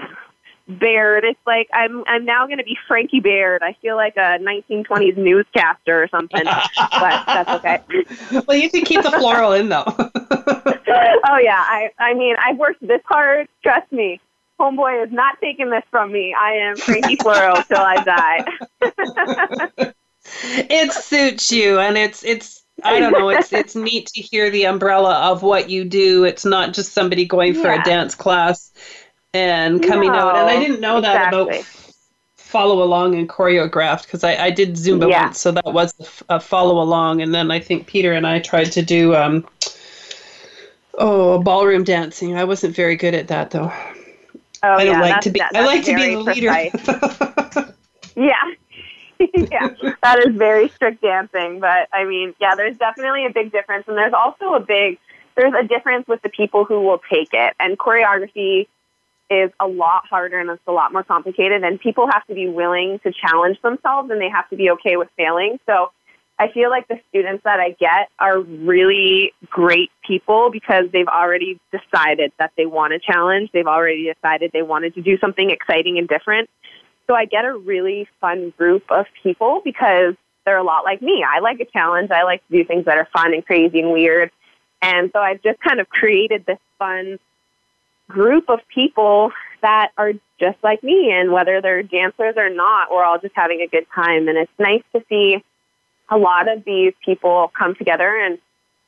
Baird. 0.67 1.23
It's 1.23 1.39
like 1.45 1.69
I'm 1.73 2.03
I'm 2.07 2.25
now 2.25 2.45
going 2.45 2.57
to 2.57 2.63
be 2.63 2.77
Franki 2.89 3.23
Baird. 3.23 3.63
I 3.63 3.73
feel 3.81 3.95
like 3.95 4.17
a 4.17 4.37
1920s 4.39 5.15
newscaster 5.17 6.03
or 6.03 6.07
something, 6.09 6.43
but 6.91 7.23
that's 7.25 7.49
okay. 7.49 7.79
well, 8.47 8.57
you 8.57 8.69
can 8.69 8.83
keep 8.83 9.01
the 9.01 9.09
Floro 9.09 9.57
in 9.57 9.69
though. 9.69 9.85
oh 9.87 11.37
yeah, 11.37 11.63
I 11.65 11.89
I 11.97 12.13
mean 12.13 12.35
I've 12.43 12.57
worked 12.57 12.85
this 12.85 13.01
hard. 13.05 13.47
Trust 13.63 13.91
me, 13.91 14.19
homeboy 14.59 15.05
is 15.05 15.11
not 15.11 15.39
taking 15.41 15.69
this 15.69 15.83
from 15.89 16.11
me. 16.11 16.35
I 16.37 16.53
am 16.53 16.75
Franki 16.75 17.15
Floro 17.17 17.65
till 17.67 17.77
I 17.77 18.03
die. 18.03 19.93
it 20.69 20.91
suits 20.91 21.51
you, 21.51 21.79
and 21.79 21.97
it's 21.97 22.23
it's. 22.23 22.63
I 22.83 22.99
don't 22.99 23.13
know. 23.13 23.29
It's 23.29 23.51
it's 23.53 23.75
neat 23.75 24.05
to 24.13 24.21
hear 24.21 24.51
the 24.51 24.65
umbrella 24.67 25.31
of 25.31 25.41
what 25.41 25.69
you 25.69 25.83
do. 25.83 26.25
It's 26.25 26.45
not 26.45 26.73
just 26.73 26.93
somebody 26.93 27.25
going 27.25 27.55
for 27.55 27.67
Yeah. 27.73 27.81
a 27.81 27.83
dance 27.83 28.13
class 28.13 28.71
and 29.37 29.83
coming 29.83 30.09
out. 30.09 30.35
And 30.35 30.49
I 30.49 30.59
didn't 30.59 30.81
know 30.81 31.01
that 31.01 31.27
about 31.27 31.65
follow 32.37 32.81
along 32.81 33.15
and 33.15 33.27
choreographed 33.27 34.03
because 34.03 34.23
I, 34.23 34.35
I 34.35 34.51
did 34.51 34.75
Zumba 34.75 35.09
Yeah. 35.09 35.25
once, 35.25 35.39
so 35.39 35.51
that 35.51 35.65
was 35.65 35.93
a 36.29 36.39
follow 36.39 36.81
along. 36.81 37.21
And 37.21 37.33
then 37.33 37.51
I 37.51 37.59
think 37.59 37.87
Peter 37.87 38.13
and 38.13 38.25
I 38.25 38.39
tried 38.39 38.71
to 38.71 38.81
do 38.81 39.15
um, 39.15 39.45
oh 40.97 41.41
ballroom 41.43 41.83
dancing. 41.83 42.35
I 42.37 42.45
wasn't 42.45 42.75
very 42.75 42.95
good 42.95 43.13
at 43.13 43.27
that 43.27 43.51
though. 43.51 43.71
Oh 44.63 44.73
I 44.73 44.85
don't 44.85 44.95
yeah, 44.95 45.01
like 45.01 45.21
to 45.21 45.29
be. 45.29 45.39
that- 45.39 45.55
I 45.55 45.65
like 45.65 45.83
to 45.83 45.95
be 45.95 46.15
the 46.15 46.19
leader. 46.21 47.73
Yeah. 48.17 48.33
yeah, 49.51 49.69
that 50.01 50.19
is 50.27 50.35
very 50.35 50.69
strict 50.69 51.01
dancing. 51.01 51.59
But 51.59 51.87
I 51.93 52.03
mean, 52.03 52.33
yeah, 52.39 52.55
there's 52.55 52.77
definitely 52.77 53.25
a 53.25 53.29
big 53.29 53.51
difference. 53.51 53.87
And 53.87 53.97
there's 53.97 54.13
also 54.13 54.53
a 54.55 54.59
big, 54.59 54.97
there's 55.35 55.53
a 55.53 55.67
difference 55.67 56.07
with 56.07 56.21
the 56.23 56.29
people 56.29 56.65
who 56.65 56.81
will 56.81 56.99
take 57.09 57.29
it. 57.33 57.53
And 57.59 57.77
choreography 57.77 58.67
is 59.29 59.51
a 59.59 59.67
lot 59.67 60.07
harder 60.07 60.39
and 60.39 60.49
it's 60.49 60.61
a 60.67 60.71
lot 60.71 60.93
more 60.93 61.03
complicated. 61.03 61.63
And 61.63 61.79
people 61.79 62.07
have 62.11 62.25
to 62.27 62.33
be 62.33 62.47
willing 62.47 62.99
to 63.03 63.11
challenge 63.11 63.61
themselves 63.61 64.09
and 64.09 64.21
they 64.21 64.29
have 64.29 64.49
to 64.49 64.55
be 64.55 64.69
okay 64.71 64.97
with 64.97 65.09
failing. 65.17 65.59
So 65.65 65.91
I 66.39 66.51
feel 66.51 66.69
like 66.69 66.87
the 66.87 66.99
students 67.09 67.43
that 67.43 67.59
I 67.59 67.71
get 67.71 68.09
are 68.19 68.39
really 68.39 69.33
great 69.49 69.89
people 70.05 70.51
because 70.51 70.85
they've 70.93 71.07
already 71.07 71.59
decided 71.71 72.31
that 72.37 72.51
they 72.55 72.65
want 72.65 72.93
to 72.93 72.99
challenge. 72.99 73.49
They've 73.53 73.67
already 73.67 74.11
decided 74.13 74.51
they 74.53 74.61
wanted 74.61 74.93
to 74.95 75.01
do 75.01 75.17
something 75.17 75.49
exciting 75.49 75.97
and 75.97 76.07
different. 76.07 76.49
So 77.07 77.15
I 77.15 77.25
get 77.25 77.45
a 77.45 77.57
really 77.57 78.07
fun 78.21 78.53
group 78.57 78.83
of 78.89 79.07
people 79.23 79.61
because 79.63 80.13
they're 80.45 80.57
a 80.57 80.63
lot 80.63 80.83
like 80.83 81.01
me. 81.01 81.25
I 81.27 81.39
like 81.39 81.59
a 81.59 81.65
challenge. 81.65 82.11
I 82.11 82.23
like 82.23 82.45
to 82.47 82.57
do 82.57 82.63
things 82.63 82.85
that 82.85 82.97
are 82.97 83.07
fun 83.11 83.33
and 83.33 83.45
crazy 83.45 83.79
and 83.79 83.91
weird. 83.91 84.29
And 84.81 85.09
so 85.13 85.19
I've 85.19 85.41
just 85.41 85.59
kind 85.59 85.79
of 85.79 85.89
created 85.89 86.45
this 86.45 86.59
fun 86.77 87.17
group 88.09 88.49
of 88.49 88.59
people 88.73 89.31
that 89.61 89.91
are 89.97 90.13
just 90.39 90.57
like 90.63 90.83
me. 90.83 91.11
And 91.11 91.31
whether 91.31 91.61
they're 91.61 91.83
dancers 91.83 92.35
or 92.37 92.49
not, 92.49 92.91
we're 92.91 93.03
all 93.03 93.19
just 93.19 93.35
having 93.35 93.61
a 93.61 93.67
good 93.67 93.85
time. 93.93 94.27
And 94.27 94.37
it's 94.37 94.51
nice 94.59 94.83
to 94.93 95.03
see 95.09 95.43
a 96.09 96.17
lot 96.17 96.47
of 96.47 96.63
these 96.63 96.93
people 97.03 97.51
come 97.57 97.75
together 97.75 98.17
and 98.17 98.39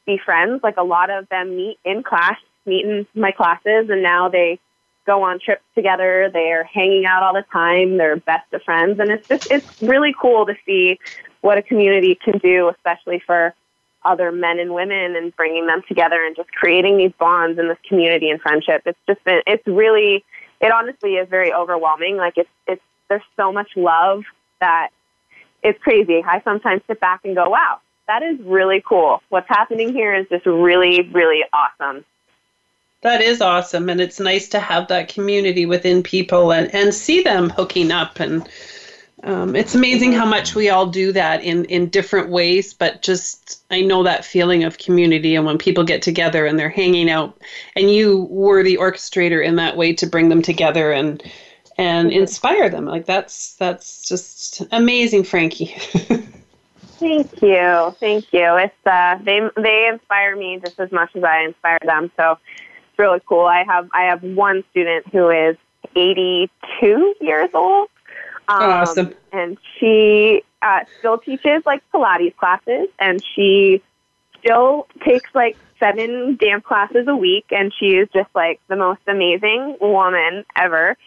be 0.06 0.18
friends. 0.24 0.62
Like 0.64 0.78
a 0.78 0.84
lot 0.84 1.10
of 1.10 1.28
them 1.30 1.56
meet 1.56 1.78
in 1.84 2.04
class, 2.04 2.38
meet 2.66 2.86
in 2.86 3.08
my 3.14 3.32
classes, 3.32 3.90
and 3.90 4.02
now 4.02 4.30
they 4.30 4.60
go 5.06 5.24
on 5.24 5.40
trips 5.40 5.64
together. 5.76 6.30
They're 6.32 6.64
hanging 6.64 7.06
out 7.06 7.24
all 7.24 7.34
the 7.34 7.46
time. 7.52 7.98
They're 7.98 8.18
best 8.18 8.54
of 8.54 8.62
friends, 8.64 9.00
and 9.00 9.10
it's 9.10 9.28
just 9.28 9.52
it's 9.52 9.82
really 9.82 10.16
cool 10.20 10.46
to 10.46 10.56
see 10.66 11.00
what 11.42 11.58
a 11.58 11.62
community 11.62 12.16
can 12.16 12.38
do, 12.38 12.70
especially 12.70 13.22
for 13.26 13.54
other 14.06 14.32
men 14.32 14.60
and 14.60 14.74
women, 14.74 15.16
and 15.16 15.36
bringing 15.36 15.68
them 15.68 15.82
together 15.88 16.24
and 16.26 16.36
just 16.36 16.52
creating 16.52 16.98
these 16.98 17.12
bonds 17.20 17.60
and 17.60 17.70
this 17.70 17.78
community 17.88 18.30
and 18.30 18.42
friendship. 18.42 18.84
It's 18.86 19.00
just 19.08 19.24
been 19.24 19.42
it's 19.46 19.66
really 19.68 20.24
it 20.62 20.72
honestly 20.72 21.16
is 21.16 21.30
very 21.30 21.54
overwhelming. 21.54 22.18
Like 22.18 22.38
it's 22.38 22.50
it's 22.68 22.82
there's 23.10 23.24
so 23.36 23.52
much 23.52 23.70
love 23.76 24.24
that 24.60 24.90
it's 25.64 25.82
crazy. 25.82 26.24
I 26.26 26.42
sometimes 26.44 26.82
sit 26.88 27.00
back 27.00 27.22
and 27.26 27.36
go, 27.36 27.50
wow, 27.50 27.80
that 28.08 28.24
is 28.24 28.40
really 28.42 28.82
cool. 28.86 29.22
What's 29.30 29.48
happening 29.48 29.94
here 29.94 30.16
is 30.16 30.28
just 30.30 30.46
really, 30.46 31.10
really 31.12 31.44
awesome. 31.54 32.06
That 33.02 33.22
is 33.22 33.42
awesome, 33.42 33.88
and 33.88 34.02
it's 34.02 34.20
nice 34.20 34.50
to 34.50 34.60
have 34.60 34.90
that 34.90 35.08
community 35.08 35.66
within 35.66 36.04
people 36.04 36.52
and, 36.52 36.74
and 36.76 36.94
see 36.94 37.24
them 37.24 37.50
hooking 37.50 37.92
up. 37.92 38.20
And 38.20 38.48
um, 39.24 39.56
it's 39.56 39.76
amazing 39.76 40.14
how 40.14 40.26
much 40.26 40.56
we 40.56 40.70
all 40.70 40.86
do 40.86 41.12
that 41.12 41.44
in, 41.44 41.66
in 41.66 41.90
different 41.90 42.30
ways, 42.30 42.74
but 42.74 43.02
just 43.02 43.62
I 43.70 43.82
know 43.82 44.04
that 44.04 44.24
feeling 44.24 44.64
of 44.64 44.78
community 44.78 45.36
and 45.36 45.46
when 45.46 45.58
people 45.58 45.84
get 45.84 46.02
together 46.02 46.46
and 46.46 46.58
they're 46.58 46.70
hanging 46.70 47.10
out, 47.10 47.40
and 47.76 47.92
you 47.92 48.28
were 48.30 48.64
the 48.64 48.78
orchestrator 48.78 49.46
in 49.46 49.58
that 49.58 49.76
way 49.76 49.94
to 49.94 50.08
bring 50.08 50.30
them 50.30 50.42
together 50.42 50.92
and 50.92 51.22
and 51.78 52.12
inspire 52.12 52.70
them. 52.70 52.86
Like 52.86 53.06
that's 53.06 53.56
that's 53.56 54.08
just 54.08 54.62
amazing, 54.72 55.24
Franki. 55.24 55.76
Thank 57.00 57.42
you, 57.42 57.96
thank 58.00 58.34
you. 58.34 58.56
It's 58.58 58.86
uh, 58.86 59.18
they 59.24 59.42
they 59.56 59.88
inspire 59.88 60.36
me 60.36 60.60
just 60.60 60.80
as 60.80 60.92
much 60.92 61.16
as 61.16 61.24
I 61.24 61.44
inspire 61.44 61.80
them. 61.82 62.12
So 62.18 62.38
it's 62.90 63.00
really 63.00 63.22
cool. 63.26 63.46
I 63.46 63.64
have 63.64 63.90
I 63.94 64.04
have 64.04 64.22
one 64.22 64.66
student 64.72 65.08
who 65.08 65.30
is 65.30 65.56
82 65.96 67.16
years 67.22 67.50
old. 67.54 67.90
Um, 68.50 68.64
Awesome. 68.64 69.14
And 69.32 69.58
she 69.78 70.44
uh, 70.62 70.82
still 70.98 71.20
teaches 71.20 71.64
like 71.66 71.84
Pilates 71.94 72.36
classes, 72.36 72.90
and 72.98 73.24
she 73.36 73.82
still 74.40 74.88
takes 75.06 75.34
like 75.36 75.56
seven 75.80 76.36
dance 76.36 76.66
classes 76.66 77.08
a 77.08 77.16
week, 77.16 77.46
and 77.52 77.72
she 77.80 77.96
is 77.96 78.10
just 78.12 78.30
like 78.34 78.60
the 78.68 78.76
most 78.76 79.02
amazing 79.08 79.78
woman 79.80 80.46
ever. 80.56 80.98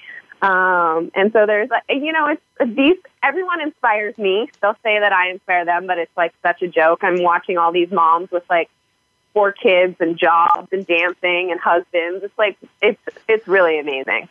Um, 0.40 1.12
and 1.14 1.32
so 1.32 1.46
there's 1.46 1.70
like, 1.70 1.84
you 1.88 2.12
know, 2.12 2.28
it's 2.28 2.76
these, 2.76 2.96
everyone 3.22 3.60
inspires 3.60 4.16
me. 4.18 4.48
They'll 4.60 4.76
say 4.82 4.98
that 4.98 5.12
I 5.12 5.30
inspire 5.30 5.64
them, 5.64 5.86
but 5.86 5.98
it's 5.98 6.16
like 6.16 6.34
such 6.42 6.62
a 6.62 6.68
joke. 6.68 7.04
I'm 7.04 7.22
watching 7.22 7.58
all 7.58 7.70
these 7.72 7.90
moms 7.90 8.30
with 8.30 8.42
like 8.50 8.68
four 9.34 9.52
kids 9.52 9.96
and 10.00 10.18
jobs 10.18 10.68
and 10.72 10.84
dancing 10.86 11.50
and 11.52 11.60
husbands. 11.60 12.24
It's 12.24 12.38
like, 12.38 12.56
it's, 12.80 13.00
it's 13.28 13.46
really 13.46 13.78
amazing. 13.78 14.28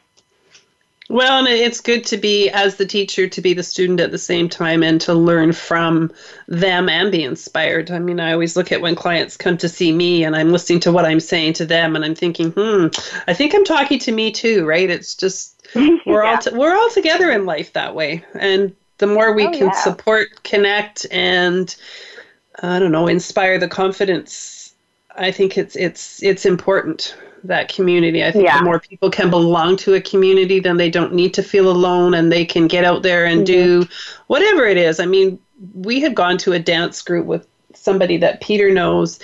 Well, 1.11 1.39
and 1.39 1.47
it's 1.49 1.81
good 1.81 2.05
to 2.05 2.15
be, 2.15 2.49
as 2.51 2.77
the 2.77 2.85
teacher, 2.85 3.27
to 3.27 3.41
be 3.41 3.53
the 3.53 3.63
student 3.63 3.99
at 3.99 4.11
the 4.11 4.17
same 4.17 4.47
time 4.47 4.81
and 4.81 5.01
to 5.01 5.13
learn 5.13 5.51
from 5.51 6.09
them 6.47 6.87
and 6.87 7.11
be 7.11 7.21
inspired. 7.21 7.91
I 7.91 7.99
mean, 7.99 8.21
I 8.21 8.31
always 8.31 8.55
look 8.55 8.71
at 8.71 8.79
when 8.79 8.95
clients 8.95 9.35
come 9.35 9.57
to 9.57 9.67
see 9.67 9.91
me 9.91 10.23
and 10.23 10.37
I'm 10.37 10.53
listening 10.53 10.79
to 10.81 10.91
what 10.93 11.03
I'm 11.03 11.19
saying 11.19 11.51
to 11.53 11.65
them 11.65 11.97
and 11.97 12.05
I'm 12.05 12.15
thinking, 12.15 12.51
hmm, 12.51 12.87
I 13.27 13.33
think 13.33 13.53
I'm 13.53 13.65
talking 13.65 13.99
to 13.99 14.11
me 14.13 14.31
too, 14.31 14.65
right? 14.65 14.89
It's 14.89 15.13
just, 15.13 15.67
we're 16.05 16.23
all, 16.23 16.37
t- 16.37 16.55
we're 16.55 16.73
all 16.73 16.89
together 16.91 17.29
in 17.29 17.45
life 17.45 17.73
that 17.73 17.93
way. 17.93 18.23
And 18.35 18.73
the 18.99 19.07
more 19.07 19.33
we 19.33 19.47
Oh, 19.47 19.51
can 19.51 19.67
yeah. 19.67 19.71
support, 19.71 20.43
connect, 20.45 21.07
and 21.11 21.75
I 22.63 22.79
don't 22.79 22.93
know, 22.93 23.07
inspire 23.07 23.57
the 23.57 23.67
confidence, 23.67 24.73
I 25.13 25.31
think 25.31 25.57
it's, 25.57 25.75
it's, 25.75 26.23
it's 26.23 26.45
important 26.45 27.17
that 27.43 27.73
community. 27.73 28.23
I 28.23 28.31
think 28.31 28.45
Yeah. 28.45 28.59
the 28.59 28.63
more 28.63 28.79
people 28.79 29.09
can 29.09 29.29
belong 29.29 29.77
to 29.77 29.93
a 29.93 30.01
community, 30.01 30.59
then 30.59 30.77
they 30.77 30.89
don't 30.89 31.13
need 31.13 31.33
to 31.35 31.43
feel 31.43 31.69
alone 31.69 32.13
and 32.13 32.31
they 32.31 32.45
can 32.45 32.67
get 32.67 32.83
out 32.83 33.03
there 33.03 33.25
and 33.25 33.45
do 33.45 33.81
mm-hmm. 33.81 34.23
whatever 34.27 34.65
it 34.65 34.77
is. 34.77 34.99
I 34.99 35.05
mean, 35.05 35.39
we 35.73 35.99
had 35.99 36.15
gone 36.15 36.37
to 36.39 36.53
a 36.53 36.59
dance 36.59 37.01
group 37.01 37.25
with 37.25 37.47
somebody 37.73 38.17
that 38.17 38.41
Peter 38.41 38.71
knows, 38.71 39.19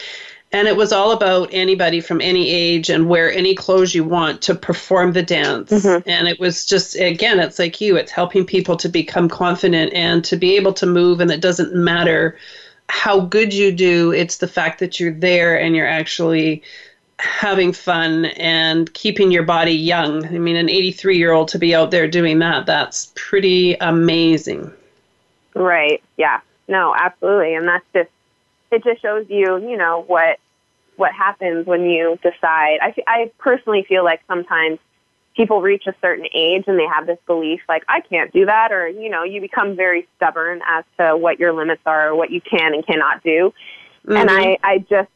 and 0.51 0.67
it 0.67 0.77
was 0.77 0.93
all 0.93 1.11
about 1.11 1.49
anybody 1.51 1.99
from 1.99 2.21
any 2.21 2.49
age 2.49 2.89
and 2.89 3.09
wear 3.09 3.31
any 3.31 3.53
clothes 3.53 3.93
you 3.93 4.03
want 4.03 4.41
to 4.43 4.55
perform 4.55 5.11
the 5.11 5.23
dance. 5.23 5.71
Mm-hmm. 5.71 6.09
And 6.09 6.27
it 6.27 6.39
was 6.39 6.65
just, 6.65 6.95
again, 6.95 7.39
it's 7.39 7.59
like 7.59 7.81
you, 7.81 7.97
it's 7.97 8.11
helping 8.11 8.45
people 8.45 8.77
to 8.77 8.87
become 8.87 9.27
confident 9.27 9.93
and 9.93 10.23
to 10.25 10.37
be 10.37 10.55
able 10.55 10.73
to 10.73 10.85
move, 10.85 11.19
and 11.19 11.29
it 11.31 11.41
doesn't 11.41 11.75
matter 11.75 12.37
how 12.89 13.19
good 13.19 13.53
you 13.53 13.71
do. 13.71 14.11
It's 14.11 14.37
the 14.37 14.47
fact 14.47 14.79
that 14.79 14.99
you're 14.99 15.11
there 15.11 15.59
and 15.59 15.75
you're 15.75 15.87
actually 15.87 16.63
having 17.19 17.73
fun 17.73 18.25
and 18.25 18.93
keeping 18.93 19.31
your 19.31 19.43
body 19.43 19.71
young. 19.71 20.25
I 20.25 20.37
mean, 20.37 20.55
an 20.55 20.69
83 20.69 21.17
year 21.17 21.31
old 21.31 21.47
to 21.49 21.59
be 21.59 21.73
out 21.73 21.91
there 21.91 22.07
doing 22.07 22.39
that, 22.39 22.65
that's 22.65 23.11
pretty 23.15 23.75
amazing. 23.75 24.71
Right. 25.55 26.03
Yeah. 26.17 26.41
No, 26.67 26.95
absolutely. 26.95 27.55
And 27.55 27.67
that's 27.67 27.85
just, 27.93 28.09
it 28.71 28.83
just 28.83 29.01
shows 29.01 29.25
you, 29.29 29.57
you 29.57 29.77
know, 29.77 30.03
what, 30.07 30.39
what 30.97 31.13
happens 31.13 31.65
when 31.65 31.85
you 31.85 32.19
decide. 32.21 32.79
I, 32.81 32.93
I 33.07 33.31
personally 33.39 33.83
feel 33.87 34.03
like 34.03 34.21
sometimes 34.27 34.79
people 35.35 35.61
reach 35.61 35.85
a 35.87 35.93
certain 36.01 36.27
age 36.33 36.65
and 36.67 36.77
they 36.77 36.87
have 36.87 37.05
this 37.05 37.19
belief 37.27 37.61
like 37.69 37.83
I 37.87 38.01
can't 38.01 38.33
do 38.33 38.47
that 38.47 38.71
or 38.71 38.87
you 38.87 39.07
know 39.07 39.23
you 39.23 39.39
become 39.39 39.75
very 39.75 40.07
stubborn 40.15 40.61
as 40.67 40.83
to 40.97 41.15
what 41.15 41.39
your 41.39 41.53
limits 41.53 41.83
are 41.85 42.09
or 42.09 42.15
what 42.15 42.31
you 42.31 42.41
can 42.41 42.73
and 42.73 42.83
cannot 42.83 43.21
do 43.21 43.53
mm-hmm. 44.03 44.17
and 44.17 44.31
I 44.31 44.57
I 44.63 44.79
just 44.79 45.09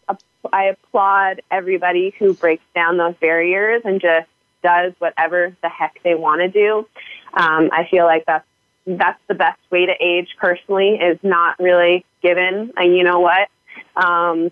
I 0.51 0.65
applaud 0.65 1.41
everybody 1.49 2.13
who 2.17 2.33
breaks 2.33 2.63
down 2.73 2.97
those 2.97 3.15
barriers 3.15 3.81
and 3.85 4.01
just 4.01 4.27
does 4.63 4.93
whatever 4.99 5.55
the 5.61 5.69
heck 5.69 5.99
they 6.03 6.15
want 6.15 6.41
to 6.41 6.47
do. 6.47 6.87
Um, 7.33 7.69
I 7.71 7.87
feel 7.89 8.05
like 8.05 8.25
that's 8.25 8.45
that's 8.85 9.19
the 9.27 9.35
best 9.35 9.59
way 9.69 9.85
to 9.85 9.93
age 9.99 10.29
personally 10.39 10.95
is 10.95 11.19
not 11.21 11.59
really 11.59 12.03
given 12.21 12.73
a 12.77 12.83
you 12.83 13.03
know 13.03 13.19
what? 13.19 13.49
Um, 13.95 14.51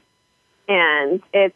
and 0.68 1.22
it's 1.34 1.56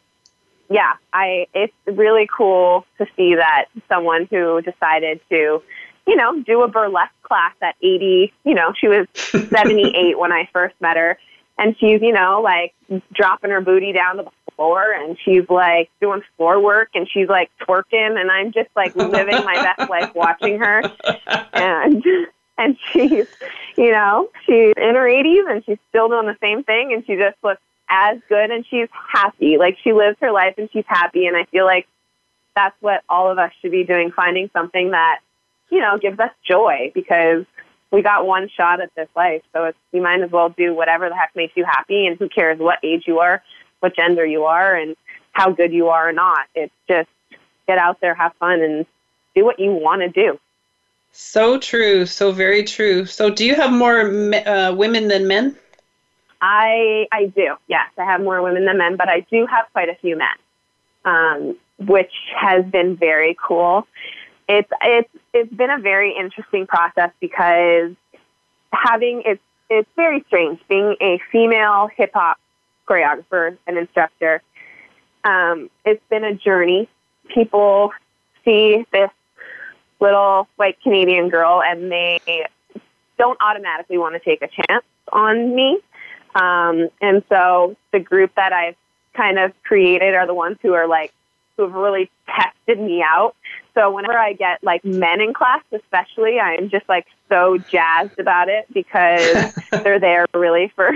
yeah, 0.69 0.93
I 1.11 1.47
it's 1.53 1.73
really 1.85 2.27
cool 2.35 2.85
to 2.97 3.05
see 3.15 3.35
that 3.35 3.65
someone 3.87 4.27
who 4.29 4.61
decided 4.61 5.19
to, 5.29 5.61
you 6.07 6.15
know, 6.15 6.41
do 6.41 6.63
a 6.63 6.67
burlesque 6.67 7.11
class 7.21 7.53
at 7.61 7.75
80, 7.81 8.33
you 8.43 8.53
know, 8.55 8.73
she 8.79 8.87
was 8.87 9.07
78 9.13 10.17
when 10.17 10.31
I 10.31 10.49
first 10.51 10.75
met 10.81 10.97
her 10.97 11.17
and 11.57 11.75
she's, 11.79 12.01
you 12.01 12.11
know, 12.11 12.41
like 12.41 12.73
dropping 13.13 13.51
her 13.51 13.61
booty 13.61 13.91
down 13.91 14.17
to 14.17 14.23
the 14.23 14.31
floor 14.55 14.91
and 14.91 15.17
she's 15.23 15.49
like 15.49 15.89
doing 15.99 16.21
floor 16.37 16.59
work 16.59 16.89
and 16.93 17.07
she's 17.09 17.27
like 17.27 17.49
twerking 17.61 18.19
and 18.19 18.29
I'm 18.29 18.51
just 18.51 18.69
like 18.75 18.95
living 18.95 19.43
my 19.43 19.55
best 19.55 19.89
life 19.89 20.13
watching 20.13 20.59
her 20.59 20.83
and 21.53 22.03
and 22.57 22.77
she's 22.91 23.25
you 23.75 23.91
know 23.91 24.29
she's 24.45 24.73
in 24.77 24.95
her 24.95 25.07
80s 25.07 25.51
and 25.51 25.65
she's 25.65 25.79
still 25.89 26.07
doing 26.07 26.27
the 26.27 26.37
same 26.39 26.63
thing 26.63 26.93
and 26.93 27.03
she 27.05 27.15
just 27.15 27.35
looks 27.43 27.61
as 27.93 28.17
good 28.27 28.51
and 28.51 28.65
she's 28.69 28.89
happy. 28.91 29.57
Like 29.57 29.77
she 29.83 29.93
lives 29.93 30.17
her 30.21 30.31
life 30.31 30.55
and 30.57 30.69
she's 30.71 30.85
happy. 30.87 31.27
And 31.27 31.37
I 31.37 31.45
feel 31.45 31.65
like 31.65 31.87
that's 32.55 32.75
what 32.81 33.03
all 33.07 33.31
of 33.31 33.37
us 33.37 33.51
should 33.61 33.71
be 33.71 33.83
doing, 33.83 34.11
finding 34.11 34.49
something 34.53 34.91
that, 34.91 35.19
you 35.69 35.79
know, 35.79 35.97
gives 35.97 36.19
us 36.19 36.31
joy 36.47 36.91
because 36.93 37.45
we 37.93 38.01
got 38.01 38.25
one 38.25 38.49
shot 38.49 38.81
at 38.81 38.93
this 38.95 39.07
life. 39.15 39.43
So 39.53 39.65
it's, 39.65 39.77
you 39.91 40.01
might 40.01 40.21
as 40.21 40.31
well 40.31 40.49
do 40.49 40.73
whatever 40.73 41.07
the 41.07 41.15
heck 41.15 41.33
makes 41.35 41.55
you 41.55 41.63
happy. 41.63 42.07
And 42.07 42.17
who 42.17 42.27
cares 42.27 42.57
what 42.59 42.79
age 42.83 43.03
you 43.05 43.19
are, 43.19 43.43
what 43.79 43.95
gender 43.95 44.25
you 44.25 44.45
are, 44.45 44.75
and 44.75 44.97
how 45.31 45.51
good 45.51 45.71
you 45.71 45.89
are 45.89 46.09
or 46.09 46.11
not. 46.11 46.47
It's 46.55 46.73
just 46.87 47.07
get 47.67 47.77
out 47.77 48.01
there, 48.01 48.15
have 48.15 48.33
fun, 48.39 48.61
and 48.61 48.85
do 49.35 49.45
what 49.45 49.59
you 49.59 49.71
want 49.71 50.01
to 50.01 50.09
do. 50.09 50.39
So 51.11 51.59
true. 51.59 52.07
So 52.07 52.31
very 52.31 52.63
true. 52.63 53.05
So 53.05 53.29
do 53.29 53.45
you 53.45 53.53
have 53.53 53.71
more 53.71 54.01
uh, 54.01 54.73
women 54.73 55.07
than 55.07 55.27
men? 55.27 55.55
I 56.41 57.07
I 57.11 57.27
do. 57.27 57.55
Yes, 57.67 57.89
I 57.97 58.05
have 58.05 58.21
more 58.21 58.41
women 58.41 58.65
than 58.65 58.79
men, 58.79 58.95
but 58.97 59.07
I 59.07 59.21
do 59.31 59.45
have 59.45 59.65
quite 59.71 59.89
a 59.89 59.95
few 59.95 60.17
men, 60.17 60.27
um, 61.05 61.57
which 61.77 62.11
has 62.35 62.65
been 62.65 62.97
very 62.97 63.37
cool. 63.41 63.87
It's 64.47 64.69
it's 64.81 65.09
it's 65.33 65.53
been 65.53 65.69
a 65.69 65.79
very 65.79 66.15
interesting 66.15 66.67
process 66.67 67.11
because 67.19 67.91
having 68.71 69.23
it's 69.25 69.41
it's 69.69 69.89
very 69.95 70.23
strange 70.27 70.59
being 70.67 70.95
a 71.01 71.19
female 71.31 71.87
hip 71.95 72.11
hop 72.13 72.37
choreographer 72.87 73.57
and 73.65 73.77
instructor. 73.77 74.41
Um, 75.23 75.69
it's 75.85 76.03
been 76.09 76.23
a 76.23 76.33
journey. 76.33 76.89
People 77.33 77.91
see 78.43 78.85
this 78.91 79.09
little 80.01 80.47
white 80.57 80.81
Canadian 80.81 81.29
girl 81.29 81.61
and 81.65 81.89
they 81.89 82.45
don't 83.17 83.37
automatically 83.41 83.97
want 83.97 84.15
to 84.15 84.19
take 84.19 84.41
a 84.41 84.49
chance 84.49 84.83
on 85.13 85.55
me 85.55 85.79
um, 86.35 86.89
and 87.01 87.23
so 87.29 87.75
the 87.91 87.99
group 87.99 88.33
that 88.35 88.53
I've 88.53 88.75
kind 89.15 89.37
of 89.37 89.51
created 89.63 90.15
are 90.15 90.25
the 90.25 90.33
ones 90.33 90.57
who 90.61 90.73
are 90.73 90.87
like, 90.87 91.13
who 91.57 91.63
have 91.63 91.73
really 91.73 92.09
tested 92.27 92.79
me 92.79 93.03
out. 93.03 93.35
So 93.73 93.91
whenever 93.91 94.17
I 94.17 94.33
get 94.33 94.63
like 94.63 94.83
men 94.85 95.21
in 95.21 95.33
class, 95.33 95.63
especially, 95.71 96.39
I'm 96.39 96.69
just 96.69 96.87
like 96.87 97.07
so 97.29 97.57
jazzed 97.57 98.19
about 98.19 98.49
it 98.49 98.65
because 98.73 99.53
they're 99.83 99.99
there 99.99 100.25
really 100.33 100.71
for, 100.75 100.91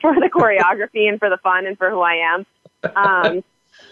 for 0.00 0.14
the 0.14 0.30
choreography 0.32 1.08
and 1.08 1.18
for 1.18 1.28
the 1.28 1.38
fun 1.38 1.66
and 1.66 1.76
for 1.76 1.90
who 1.90 2.00
I 2.00 2.34
am. 2.34 2.46
Um, 2.96 3.44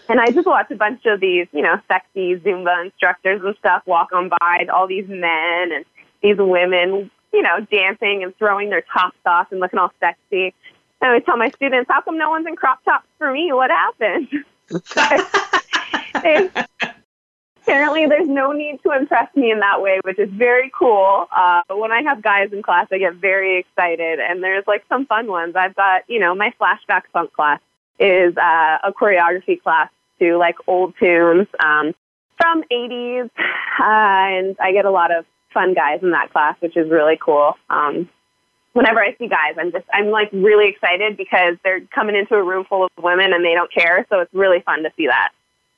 and 0.09 0.19
I 0.19 0.31
just 0.31 0.47
watch 0.47 0.69
a 0.71 0.75
bunch 0.75 1.05
of 1.05 1.19
these, 1.19 1.47
you 1.51 1.61
know, 1.61 1.79
sexy 1.87 2.35
Zumba 2.35 2.85
instructors 2.85 3.41
and 3.43 3.55
stuff 3.57 3.83
walk 3.85 4.11
on 4.13 4.29
by, 4.29 4.67
all 4.73 4.87
these 4.87 5.07
men 5.07 5.71
and 5.71 5.85
these 6.21 6.37
women, 6.37 7.09
you 7.33 7.41
know, 7.41 7.59
dancing 7.71 8.23
and 8.23 8.35
throwing 8.37 8.69
their 8.69 8.83
tops 8.93 9.17
off 9.25 9.51
and 9.51 9.59
looking 9.59 9.79
all 9.79 9.91
sexy. 9.99 10.53
And 11.01 11.07
I 11.07 11.07
always 11.07 11.23
tell 11.25 11.37
my 11.37 11.49
students, 11.49 11.89
how 11.89 12.01
come 12.01 12.17
no 12.17 12.29
one's 12.29 12.47
in 12.47 12.55
crop 12.55 12.83
tops 12.83 13.07
for 13.17 13.31
me? 13.31 13.51
What 13.51 13.71
happened? 13.71 14.27
apparently 17.61 18.05
there's 18.07 18.27
no 18.27 18.51
need 18.51 18.79
to 18.83 18.91
impress 18.91 19.33
me 19.35 19.51
in 19.51 19.59
that 19.59 19.81
way, 19.81 19.99
which 20.03 20.19
is 20.19 20.29
very 20.31 20.71
cool. 20.77 21.27
Uh, 21.35 21.61
but 21.67 21.79
when 21.79 21.91
I 21.91 22.01
have 22.03 22.21
guys 22.21 22.49
in 22.51 22.61
class, 22.61 22.87
I 22.91 22.97
get 22.97 23.15
very 23.15 23.59
excited, 23.59 24.19
and 24.19 24.43
there's 24.43 24.65
like 24.67 24.83
some 24.89 25.05
fun 25.05 25.27
ones. 25.27 25.55
I've 25.55 25.75
got, 25.75 26.03
you 26.07 26.19
know, 26.19 26.35
my 26.35 26.53
flashback 26.59 27.03
funk 27.13 27.33
class 27.33 27.59
is 27.99 28.35
uh, 28.37 28.77
a 28.83 28.91
choreography 28.91 29.61
class 29.61 29.89
to 30.19 30.37
like 30.37 30.55
old 30.67 30.93
tunes 30.99 31.47
um, 31.63 31.93
from 32.39 32.63
80s, 32.71 33.29
uh, 33.29 33.83
and 33.83 34.55
I 34.59 34.71
get 34.71 34.85
a 34.85 34.91
lot 34.91 35.15
of 35.15 35.25
fun 35.53 35.73
guys 35.73 35.99
in 36.01 36.11
that 36.11 36.31
class, 36.31 36.55
which 36.59 36.75
is 36.75 36.89
really 36.89 37.17
cool. 37.23 37.53
Um, 37.69 38.09
whenever 38.73 38.99
I 38.99 39.15
see 39.17 39.27
guys, 39.27 39.55
I'm 39.57 39.71
just 39.71 39.85
I'm 39.93 40.07
like 40.07 40.29
really 40.31 40.69
excited 40.69 41.17
because 41.17 41.57
they're 41.63 41.81
coming 41.93 42.15
into 42.15 42.35
a 42.35 42.43
room 42.43 42.65
full 42.67 42.85
of 42.85 42.91
women 42.97 43.33
and 43.33 43.43
they 43.43 43.53
don't 43.53 43.71
care. 43.71 44.05
So 44.09 44.19
it's 44.19 44.33
really 44.33 44.61
fun 44.61 44.83
to 44.83 44.91
see 44.97 45.07
that. 45.07 45.31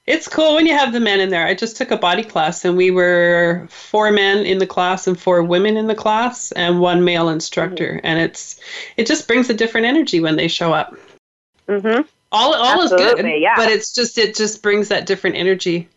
It's 0.06 0.28
cool 0.28 0.56
when 0.56 0.66
you 0.66 0.74
have 0.74 0.92
the 0.92 1.00
men 1.00 1.22
in 1.22 1.30
there. 1.30 1.46
I 1.46 1.54
just 1.54 1.78
took 1.78 1.90
a 1.90 1.98
body 1.98 2.24
class 2.24 2.66
and 2.66 2.76
we 2.76 2.92
were 2.92 3.66
four 3.70 4.12
men 4.12 4.46
in 4.46 4.58
the 4.58 4.68
class 4.68 5.08
and 5.08 5.18
four 5.18 5.42
women 5.44 5.78
in 5.78 5.88
the 5.88 5.96
class 5.96 6.52
and 6.54 6.82
one 6.82 7.06
male 7.06 7.30
instructor. 7.30 7.94
Mm-hmm. 7.94 8.06
And 8.06 8.20
it's 8.20 8.60
it 8.98 9.08
just 9.08 9.28
brings 9.28 9.50
a 9.50 9.54
different 9.54 9.88
energy 9.88 10.20
when 10.20 10.36
they 10.36 10.50
show 10.50 10.74
up. 10.74 10.96
Mhm. 11.70 12.06
All 12.34 12.54
all 12.54 12.82
Absolutely, 12.82 13.06
is 13.06 13.14
good, 13.14 13.42
yeah. 13.42 13.56
but 13.56 13.70
it's 13.70 13.94
just 13.94 14.18
it 14.18 14.36
just 14.36 14.62
brings 14.62 14.90
that 14.90 15.06
different 15.06 15.38
energy. 15.38 15.88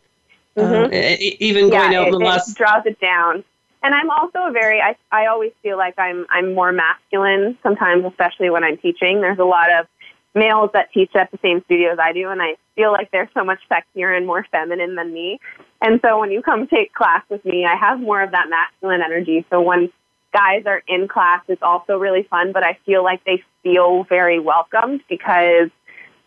Mm-hmm. 0.56 0.92
Uh, 0.92 1.16
even 1.40 1.68
going 1.68 1.92
yeah, 1.92 2.00
out 2.00 2.04
it, 2.04 2.14
in 2.14 2.20
the 2.20 2.24
last 2.24 2.50
it 2.50 2.56
draws 2.56 2.86
it 2.86 3.00
down 3.00 3.42
and 3.86 3.94
I'm 3.94 4.10
also 4.10 4.46
a 4.46 4.52
very 4.52 4.80
I 4.80 4.96
I 5.12 5.26
always 5.26 5.52
feel 5.62 5.76
like 5.76 5.98
I'm 5.98 6.26
I'm 6.30 6.54
more 6.54 6.72
masculine 6.72 7.56
sometimes, 7.62 8.04
especially 8.04 8.50
when 8.50 8.64
I'm 8.64 8.76
teaching. 8.78 9.20
There's 9.20 9.38
a 9.38 9.44
lot 9.44 9.72
of 9.72 9.86
males 10.34 10.70
that 10.74 10.92
teach 10.92 11.14
at 11.14 11.30
the 11.30 11.38
same 11.38 11.62
studio 11.64 11.92
as 11.92 11.98
I 11.98 12.12
do, 12.12 12.28
and 12.28 12.42
I 12.42 12.56
feel 12.76 12.92
like 12.92 13.10
they're 13.10 13.30
so 13.34 13.42
much 13.42 13.58
sexier 13.70 14.16
and 14.16 14.26
more 14.26 14.46
feminine 14.52 14.94
than 14.94 15.12
me. 15.12 15.40
And 15.82 16.00
so 16.04 16.20
when 16.20 16.30
you 16.30 16.42
come 16.42 16.66
take 16.68 16.92
class 16.92 17.22
with 17.28 17.44
me, 17.44 17.64
I 17.64 17.74
have 17.74 17.98
more 17.98 18.22
of 18.22 18.30
that 18.30 18.48
masculine 18.48 19.02
energy. 19.02 19.44
So 19.50 19.60
when 19.60 19.90
guys 20.32 20.64
are 20.66 20.82
in 20.86 21.08
class, 21.08 21.42
it's 21.48 21.62
also 21.62 21.96
really 21.96 22.22
fun, 22.24 22.52
but 22.52 22.62
I 22.62 22.78
feel 22.86 23.02
like 23.02 23.24
they 23.24 23.42
feel 23.62 24.04
very 24.04 24.38
welcomed 24.38 25.00
because 25.08 25.70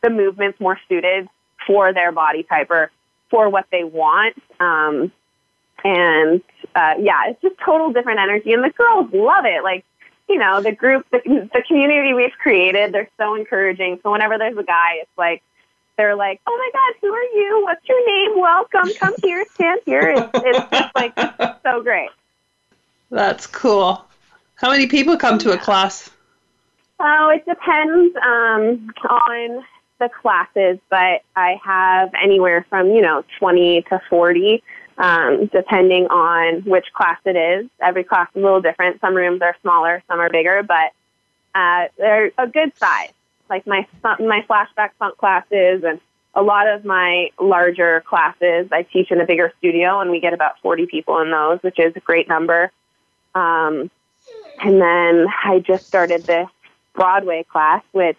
the 0.02 0.10
movement's 0.10 0.60
more 0.60 0.80
suited 0.90 1.28
for 1.68 1.94
their 1.94 2.12
body 2.12 2.44
type 2.44 2.72
or 2.72 2.92
for 3.30 3.50
what 3.50 3.66
they 3.72 3.84
want. 3.84 4.36
Um, 4.60 5.12
and 5.84 6.42
uh, 6.76 6.96
yeah, 7.00 7.28
it's 7.28 7.42
just 7.42 7.56
total 7.64 7.94
different 7.94 8.20
energy, 8.20 8.52
and 8.54 8.64
the 8.64 8.72
girls 8.72 9.10
love 9.14 9.46
it. 9.46 9.64
Like, 9.64 9.86
you 10.28 10.38
know, 10.38 10.62
the 10.62 10.72
group, 10.72 11.06
the, 11.12 11.20
the 11.54 11.64
community 11.68 12.14
we've 12.14 12.38
created, 12.42 12.94
they're 12.94 13.10
so 13.18 13.36
encouraging. 13.36 14.00
So 14.04 14.12
whenever 14.12 14.38
there's 14.38 14.58
a 14.58 14.64
guy, 14.64 15.00
it's 15.02 15.18
like 15.18 15.42
they're 16.00 16.16
like, 16.16 16.40
"Oh 16.48 16.58
my 16.58 16.70
God, 16.74 17.00
who 17.02 17.14
are 17.14 17.24
you? 17.24 17.62
What's 17.64 17.88
your 17.88 18.08
name? 18.08 18.40
Welcome, 18.40 18.90
come 18.98 19.14
here, 19.22 19.46
stand 19.54 19.82
here." 19.86 20.14
It's, 20.16 20.30
it's 20.34 20.72
just 20.72 20.96
like 20.96 21.14
so 21.64 21.84
great. 21.84 22.10
That's 23.12 23.46
cool. 23.46 24.06
How 24.56 24.72
many 24.72 24.88
people 24.88 25.18
come 25.18 25.38
to 25.40 25.52
a 25.52 25.58
class? 25.58 26.10
Oh, 27.02 27.30
it 27.36 27.46
depends 27.46 28.16
um, 28.16 28.92
on 29.10 29.66
the 30.00 30.10
classes, 30.22 30.80
but 30.90 31.22
I 31.36 31.60
have 31.64 32.12
anywhere 32.14 32.66
from 32.70 32.88
you 32.88 33.02
know 33.02 33.26
twenty 33.38 33.82
to 33.84 34.02
forty 34.10 34.64
um, 35.00 35.48
depending 35.48 36.08
on 36.08 36.62
which 36.62 36.86
class 36.94 37.20
it 37.26 37.36
is. 37.36 37.70
Every 37.82 38.04
class 38.04 38.30
is 38.36 38.42
a 38.42 38.46
little 38.46 38.62
different. 38.62 39.02
Some 39.02 39.16
rooms 39.16 39.42
are 39.42 39.56
smaller, 39.62 40.04
some 40.08 40.20
are 40.20 40.30
bigger, 40.30 40.64
but 40.64 40.92
uh, 41.56 41.88
they're 41.98 42.32
a 42.38 42.48
good 42.48 42.78
size. 42.78 43.12
Like 43.50 43.66
my 43.66 43.88
my 44.02 44.46
flashback 44.50 44.92
funk 45.00 45.18
classes 45.18 45.84
and 45.84 46.00
a 46.36 46.44
lot 46.44 46.68
of 46.68 46.86
my 46.86 47.32
larger 47.40 48.02
classes, 48.08 48.68
I 48.72 48.84
teach 48.84 49.12
in 49.12 49.20
a 49.20 49.26
bigger 49.26 49.52
studio, 49.58 50.00
and 50.00 50.12
we 50.12 50.20
get 50.20 50.34
about 50.34 50.60
40 50.62 50.86
people 50.86 51.20
in 51.20 51.32
those, 51.32 51.60
which 51.62 51.80
is 51.80 51.96
a 51.96 52.00
great 52.00 52.28
number. 52.28 52.72
Um, 53.34 53.90
and 54.62 54.82
then 54.82 55.28
I 55.44 55.60
just 55.60 55.88
started 55.88 56.24
this 56.24 56.48
Broadway 56.94 57.44
class, 57.44 57.84
which, 57.94 58.18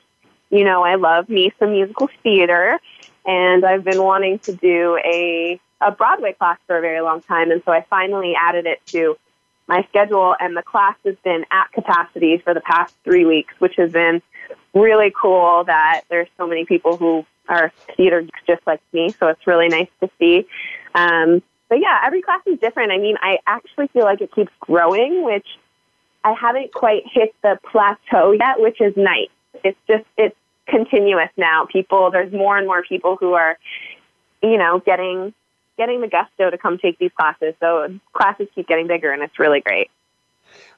you 0.51 0.65
know, 0.65 0.83
I 0.83 0.97
love 0.97 1.29
me 1.29 1.53
some 1.59 1.73
musical 1.73 2.09
theater, 2.23 2.81
and 3.27 3.65
I've 3.65 3.85
been 3.85 4.03
wanting 4.03 4.39
to 4.41 4.53
do 4.53 4.99
a, 5.05 5.61
a 5.81 5.93
Broadway 5.93 6.33
class 6.33 6.59
for 6.67 6.79
a 6.79 6.81
very 6.81 7.01
long 7.01 7.23
time, 7.23 7.51
and 7.51 7.63
so 7.65 7.73
I 7.73 7.87
finally 7.89 8.35
added 8.35 8.67
it 8.67 8.81
to 8.87 9.17
my 9.69 9.87
schedule, 9.89 10.35
and 10.41 10.57
the 10.57 10.63
class 10.63 10.97
has 11.05 11.15
been 11.23 11.45
at 11.51 11.71
capacity 11.73 12.39
for 12.39 12.55
the 12.55 12.61
past 12.61 12.95
three 13.05 13.25
weeks, 13.25 13.55
which 13.61 13.77
has 13.77 13.93
been 13.93 14.21
really 14.75 15.13
cool 15.21 15.65
that 15.65 16.03
there's 16.09 16.29
so 16.37 16.47
many 16.47 16.65
people 16.65 16.97
who 16.97 17.25
are 17.49 17.73
theater 17.97 18.25
just 18.47 18.65
like 18.67 18.81
me, 18.93 19.15
so 19.19 19.29
it's 19.29 19.47
really 19.47 19.69
nice 19.69 19.89
to 20.01 20.09
see. 20.19 20.47
Um, 20.95 21.43
but 21.69 21.81
yeah, 21.81 22.01
every 22.05 22.23
class 22.23 22.41
is 22.47 22.59
different. 22.59 22.93
I 22.93 22.99
mean, 22.99 23.17
I 23.21 23.39
actually 23.47 23.89
feel 23.89 24.05
like 24.05 24.21
it 24.21 24.33
keeps 24.33 24.53
growing, 24.61 25.25
which 25.25 25.47
I 26.25 26.33
haven't 26.33 26.73
quite 26.73 27.03
hit 27.11 27.35
the 27.43 27.59
plateau 27.71 28.33
yet, 28.33 28.61
which 28.61 28.81
is 28.81 28.95
nice. 28.97 29.31
It's 29.65 29.79
just, 29.89 30.05
it's 30.17 30.37
continuous 30.67 31.31
now. 31.37 31.67
People, 31.71 32.11
there's 32.11 32.33
more 32.33 32.59
and 32.59 32.67
more 32.67 32.83
people 32.83 33.17
who 33.19 33.35
are, 33.35 33.57
you 34.43 34.59
know, 34.59 34.81
getting, 34.85 35.33
getting 35.79 36.01
the 36.01 36.09
gusto 36.09 36.51
to 36.51 36.59
come 36.59 36.79
take 36.79 36.99
these 36.99 37.13
classes. 37.17 37.55
So 37.61 37.89
classes 38.13 38.49
keep 38.55 38.69
getting 38.69 38.87
bigger 38.87 39.13
and 39.13 39.23
it's 39.23 39.39
really 39.39 39.61
great. 39.61 39.91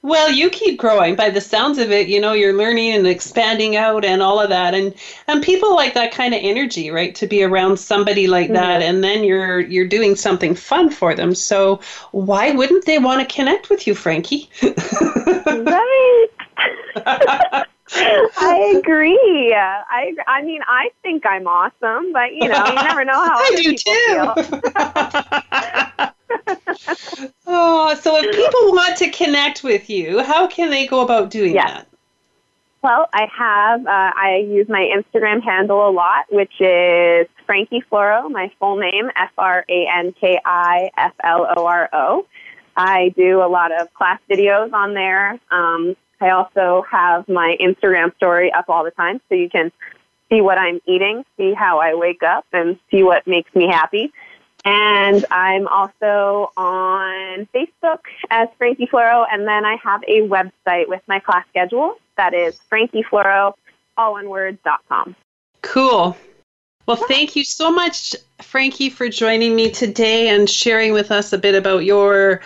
Well, 0.05 0.33
you 0.33 0.51
keep 0.51 0.81
growing 0.81 1.15
by 1.15 1.31
the 1.31 1.41
sounds 1.41 1.79
of 1.79 1.93
it. 1.93 2.09
You 2.09 2.21
know, 2.21 2.33
you're 2.33 2.53
learning 2.53 2.91
and 2.93 3.07
expanding 3.07 3.77
out 3.77 4.05
and 4.05 4.21
all 4.21 4.41
of 4.41 4.49
that. 4.49 4.75
And 4.75 4.93
and 5.29 5.41
people 5.43 5.77
like 5.77 5.95
that 5.95 6.11
kind 6.11 6.35
of 6.35 6.41
energy, 6.43 6.91
right? 6.91 7.15
To 7.15 7.29
be 7.29 7.45
around 7.45 7.79
somebody 7.79 8.27
like 8.27 8.47
mm-hmm. 8.47 8.55
that 8.55 8.83
and 8.83 9.05
then 9.05 9.23
you're 9.23 9.61
you're 9.61 9.87
doing 9.87 10.17
something 10.17 10.57
fun 10.57 10.91
for 10.91 11.15
them. 11.15 11.37
So 11.37 11.79
why 12.11 12.51
wouldn't 12.51 12.85
they 12.85 12.99
want 12.99 13.21
to 13.21 13.27
connect 13.33 13.71
with 13.71 13.87
you, 13.87 13.95
Franki? 13.95 14.49
right. 15.47 16.27
I 17.95 18.75
agree. 18.77 19.55
I 19.55 20.17
I 20.27 20.43
mean, 20.43 20.63
I 20.67 20.91
think 21.03 21.25
I'm 21.27 21.47
awesome, 21.47 22.13
but 22.13 22.35
you 22.35 22.49
know, 22.49 22.67
you 22.67 22.75
never 22.75 23.05
know 23.05 23.25
how 23.25 23.41
other 23.47 23.57
people 23.57 23.95
feel. 23.95 24.35
oh, 27.47 27.95
so 28.01 28.17
if 28.17 28.35
people 28.35 28.73
want 28.73 28.97
to 28.99 29.11
connect 29.11 29.63
with 29.63 29.89
you, 29.89 30.23
how 30.23 30.47
can 30.47 30.71
they 30.71 30.87
go 30.87 31.01
about 31.01 31.31
doing 31.31 31.55
yes. 31.55 31.71
that? 31.71 31.89
Well, 32.83 33.09
I 33.13 33.29
have, 33.37 33.87
uh, 33.87 33.89
I 33.89 34.45
use 34.49 34.69
my 34.69 34.91
Instagram 34.93 35.41
handle 35.41 35.89
a 35.89 35.93
lot, 35.93 36.27
which 36.31 36.53
is 36.59 37.29
Franki 37.49 37.81
Floro, 37.91 38.29
my 38.29 38.51
full 38.59 38.77
name, 38.77 39.09
F 39.15 39.31
R 39.39 39.65
A 39.69 39.87
N 39.99 40.13
K 40.21 40.41
I 40.45 40.91
F 40.97 41.13
L 41.23 41.47
O 41.57 41.65
R 41.65 41.89
O. 41.93 42.27
I 42.77 43.11
do 43.17 43.41
a 43.43 43.47
lot 43.47 43.71
of 43.71 43.93
class 43.95 44.19
videos 44.29 44.73
on 44.73 44.95
there. 44.95 45.39
Um, 45.51 45.97
I 46.21 46.31
also 46.31 46.85
have 46.91 47.29
my 47.29 47.57
Instagram 47.61 48.17
story 48.17 48.53
up 48.53 48.69
all 48.69 48.83
the 48.83 48.91
time, 48.91 49.21
so 49.29 49.37
you 49.37 49.49
can 49.49 49.71
see 50.29 50.41
what 50.41 50.59
I'm 50.59 50.81
eating, 50.87 51.25
see 51.37 51.53
how 51.53 51.79
I 51.79 51.95
wake 51.95 52.23
up, 52.23 52.47
and 52.53 52.79
see 52.91 53.03
what 53.03 53.27
makes 53.27 53.55
me 53.55 53.69
happy. 53.69 54.13
And 54.65 55.25
I'm 55.31 55.67
also 55.67 56.53
on 56.57 57.49
Facebook 57.53 57.99
as 58.31 58.49
Franki 58.61 58.89
Floro, 58.89 59.27
and 59.31 59.47
then 59.47 59.65
I 59.65 59.77
have 59.83 60.05
a 60.07 60.21
website 60.21 60.87
with 60.89 61.03
my 61.09 61.19
class 61.19 61.45
schedule 61.49 61.97
that 62.17 62.33
is 62.33 62.61
frankifloro, 62.71 63.55
all 63.97 64.13
one 64.13 64.29
word, 64.29 64.59
dot 64.63 64.81
com. 64.89 65.17
Cool. 65.63 66.17
Well, 66.87 66.97
thank 66.97 67.35
you 67.37 67.45
so 67.45 67.73
much, 67.73 68.15
Franki, 68.41 68.91
for 68.91 69.09
joining 69.09 69.57
me 69.57 69.71
today 69.71 70.29
and 70.29 70.49
sharing 70.49 70.93
with 70.93 71.11
us 71.11 71.33
a 71.33 71.39
bit 71.39 71.55
about 71.55 71.85
your 71.85 72.41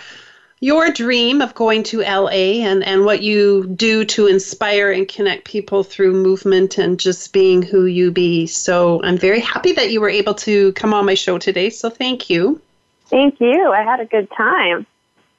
your 0.59 0.89
dream 0.91 1.41
of 1.41 1.53
going 1.53 1.83
to 1.83 2.01
LA 2.01 2.63
and, 2.65 2.83
and 2.83 3.05
what 3.05 3.21
you 3.21 3.67
do 3.67 4.05
to 4.05 4.27
inspire 4.27 4.91
and 4.91 5.07
connect 5.07 5.45
people 5.45 5.83
through 5.83 6.13
movement 6.13 6.77
and 6.77 6.99
just 6.99 7.31
being 7.31 7.61
who 7.61 7.85
you 7.85 8.11
be. 8.11 8.47
So 8.47 9.01
I'm 9.03 9.17
very 9.17 9.39
happy 9.39 9.73
that 9.73 9.91
you 9.91 10.01
were 10.01 10.09
able 10.09 10.33
to 10.35 10.73
come 10.73 10.93
on 10.93 11.05
my 11.05 11.13
show 11.13 11.37
today. 11.37 11.69
So 11.69 11.89
thank 11.89 12.29
you. 12.29 12.59
Thank 13.05 13.39
you. 13.39 13.71
I 13.71 13.83
had 13.83 13.99
a 13.99 14.05
good 14.05 14.29
time. 14.35 14.85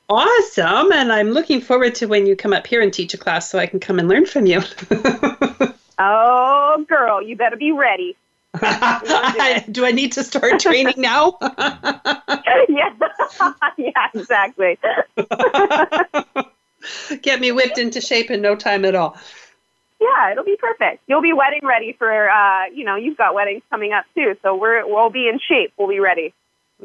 Awesome. 0.09 0.93
And 0.93 1.13
I'm 1.13 1.31
looking 1.31 1.61
forward 1.61 1.97
to 1.97 2.07
when 2.07 2.27
you 2.27 2.35
come 2.37 2.53
up 2.53 2.67
here 2.67 2.81
and 2.81 2.93
teach 2.93 3.13
a 3.13 3.19
class 3.19 3.51
so 3.51 3.59
I 3.59 3.67
can 3.67 3.81
come 3.81 3.99
and 3.99 4.09
learn 4.09 4.25
from 4.25 4.47
you. 4.47 4.63
oh, 5.99 6.87
girl, 6.89 7.23
you 7.23 7.37
better 7.37 7.57
be 7.57 7.73
ready. 7.73 8.17
do 9.71 9.85
I 9.85 9.93
need 9.93 10.13
to 10.13 10.25
start 10.25 10.59
training 10.61 10.95
now? 10.97 11.37
yeah, 11.43 12.95
yeah, 13.77 14.09
exactly. 14.15 14.79
Get 17.23 17.41
me 17.41 17.53
whipped 17.53 17.79
into 17.79 18.01
shape 18.01 18.31
in 18.31 18.41
no 18.41 18.57
time 18.57 18.85
at 18.85 18.95
all. 18.95 19.17
Yeah, 20.01 20.33
it'll 20.33 20.45
be 20.45 20.57
perfect. 20.57 21.03
You'll 21.07 21.21
be 21.23 21.33
wedding 21.33 21.61
ready 21.63 21.93
for, 21.93 22.31
uh, 22.31 22.67
you 22.67 22.85
know, 22.85 22.97
you've 22.97 23.19
got 23.19 23.35
weddings 23.35 23.63
coming 23.69 23.93
up 23.93 24.07
too, 24.15 24.37
so 24.43 24.57
we're 24.57 24.87
we'll 24.87 25.11
be 25.11 25.29
in 25.29 25.39
shape. 25.39 25.73
We'll 25.77 25.89
be 25.89 26.01
ready. 26.01 26.33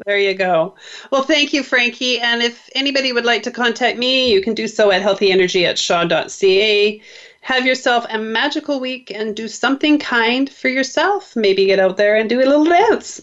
There 0.04 0.18
you 0.18 0.34
go. 0.34 0.74
Well, 1.12 1.22
thank 1.22 1.52
you, 1.52 1.62
Franki. 1.62 2.20
And 2.20 2.42
if 2.42 2.68
anybody 2.74 3.12
would 3.12 3.24
like 3.24 3.44
to 3.44 3.52
contact 3.52 3.96
me, 3.96 4.32
you 4.32 4.42
can 4.42 4.54
do 4.54 4.66
so 4.66 4.90
at 4.90 5.02
healthyenergy 5.02 5.64
at 5.64 5.78
shaw.ca. 5.78 7.00
Have 7.44 7.66
yourself 7.66 8.06
a 8.08 8.16
magical 8.16 8.80
week 8.80 9.10
and 9.10 9.36
do 9.36 9.48
something 9.48 9.98
kind 9.98 10.48
for 10.48 10.70
yourself. 10.70 11.36
Maybe 11.36 11.66
get 11.66 11.78
out 11.78 11.98
there 11.98 12.16
and 12.16 12.26
do 12.26 12.38
a 12.38 12.46
little 12.48 12.64
dance. 12.64 13.20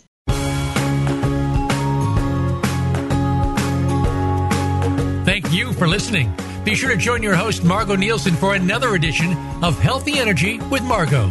Thank 5.26 5.51
you 5.51 5.74
for 5.74 5.88
listening. 5.88 6.32
Be 6.63 6.76
sure 6.76 6.91
to 6.91 6.97
join 6.97 7.24
your 7.24 7.34
host, 7.34 7.63
Margo 7.63 7.95
Nielsen, 7.95 8.36
for 8.36 8.53
another 8.53 8.93
edition 8.93 9.36
of 9.63 9.80
Healthy 9.80 10.19
Energy 10.19 10.59
with 10.69 10.84
Margo. 10.84 11.28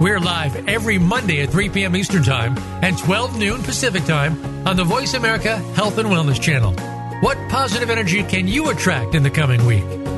We're 0.00 0.18
live 0.18 0.68
every 0.68 0.98
Monday 0.98 1.42
at 1.42 1.50
3 1.50 1.68
p.m. 1.68 1.94
Eastern 1.94 2.24
Time 2.24 2.58
and 2.82 2.98
12 2.98 3.38
noon 3.38 3.62
Pacific 3.62 4.02
Time 4.04 4.66
on 4.66 4.74
the 4.74 4.82
Voice 4.82 5.14
America 5.14 5.58
Health 5.76 5.98
and 5.98 6.08
Wellness 6.08 6.40
Channel. 6.40 6.72
What 7.20 7.38
positive 7.48 7.88
energy 7.88 8.24
can 8.24 8.48
you 8.48 8.70
attract 8.70 9.14
in 9.14 9.22
the 9.22 9.30
coming 9.30 9.64
week? 9.64 10.11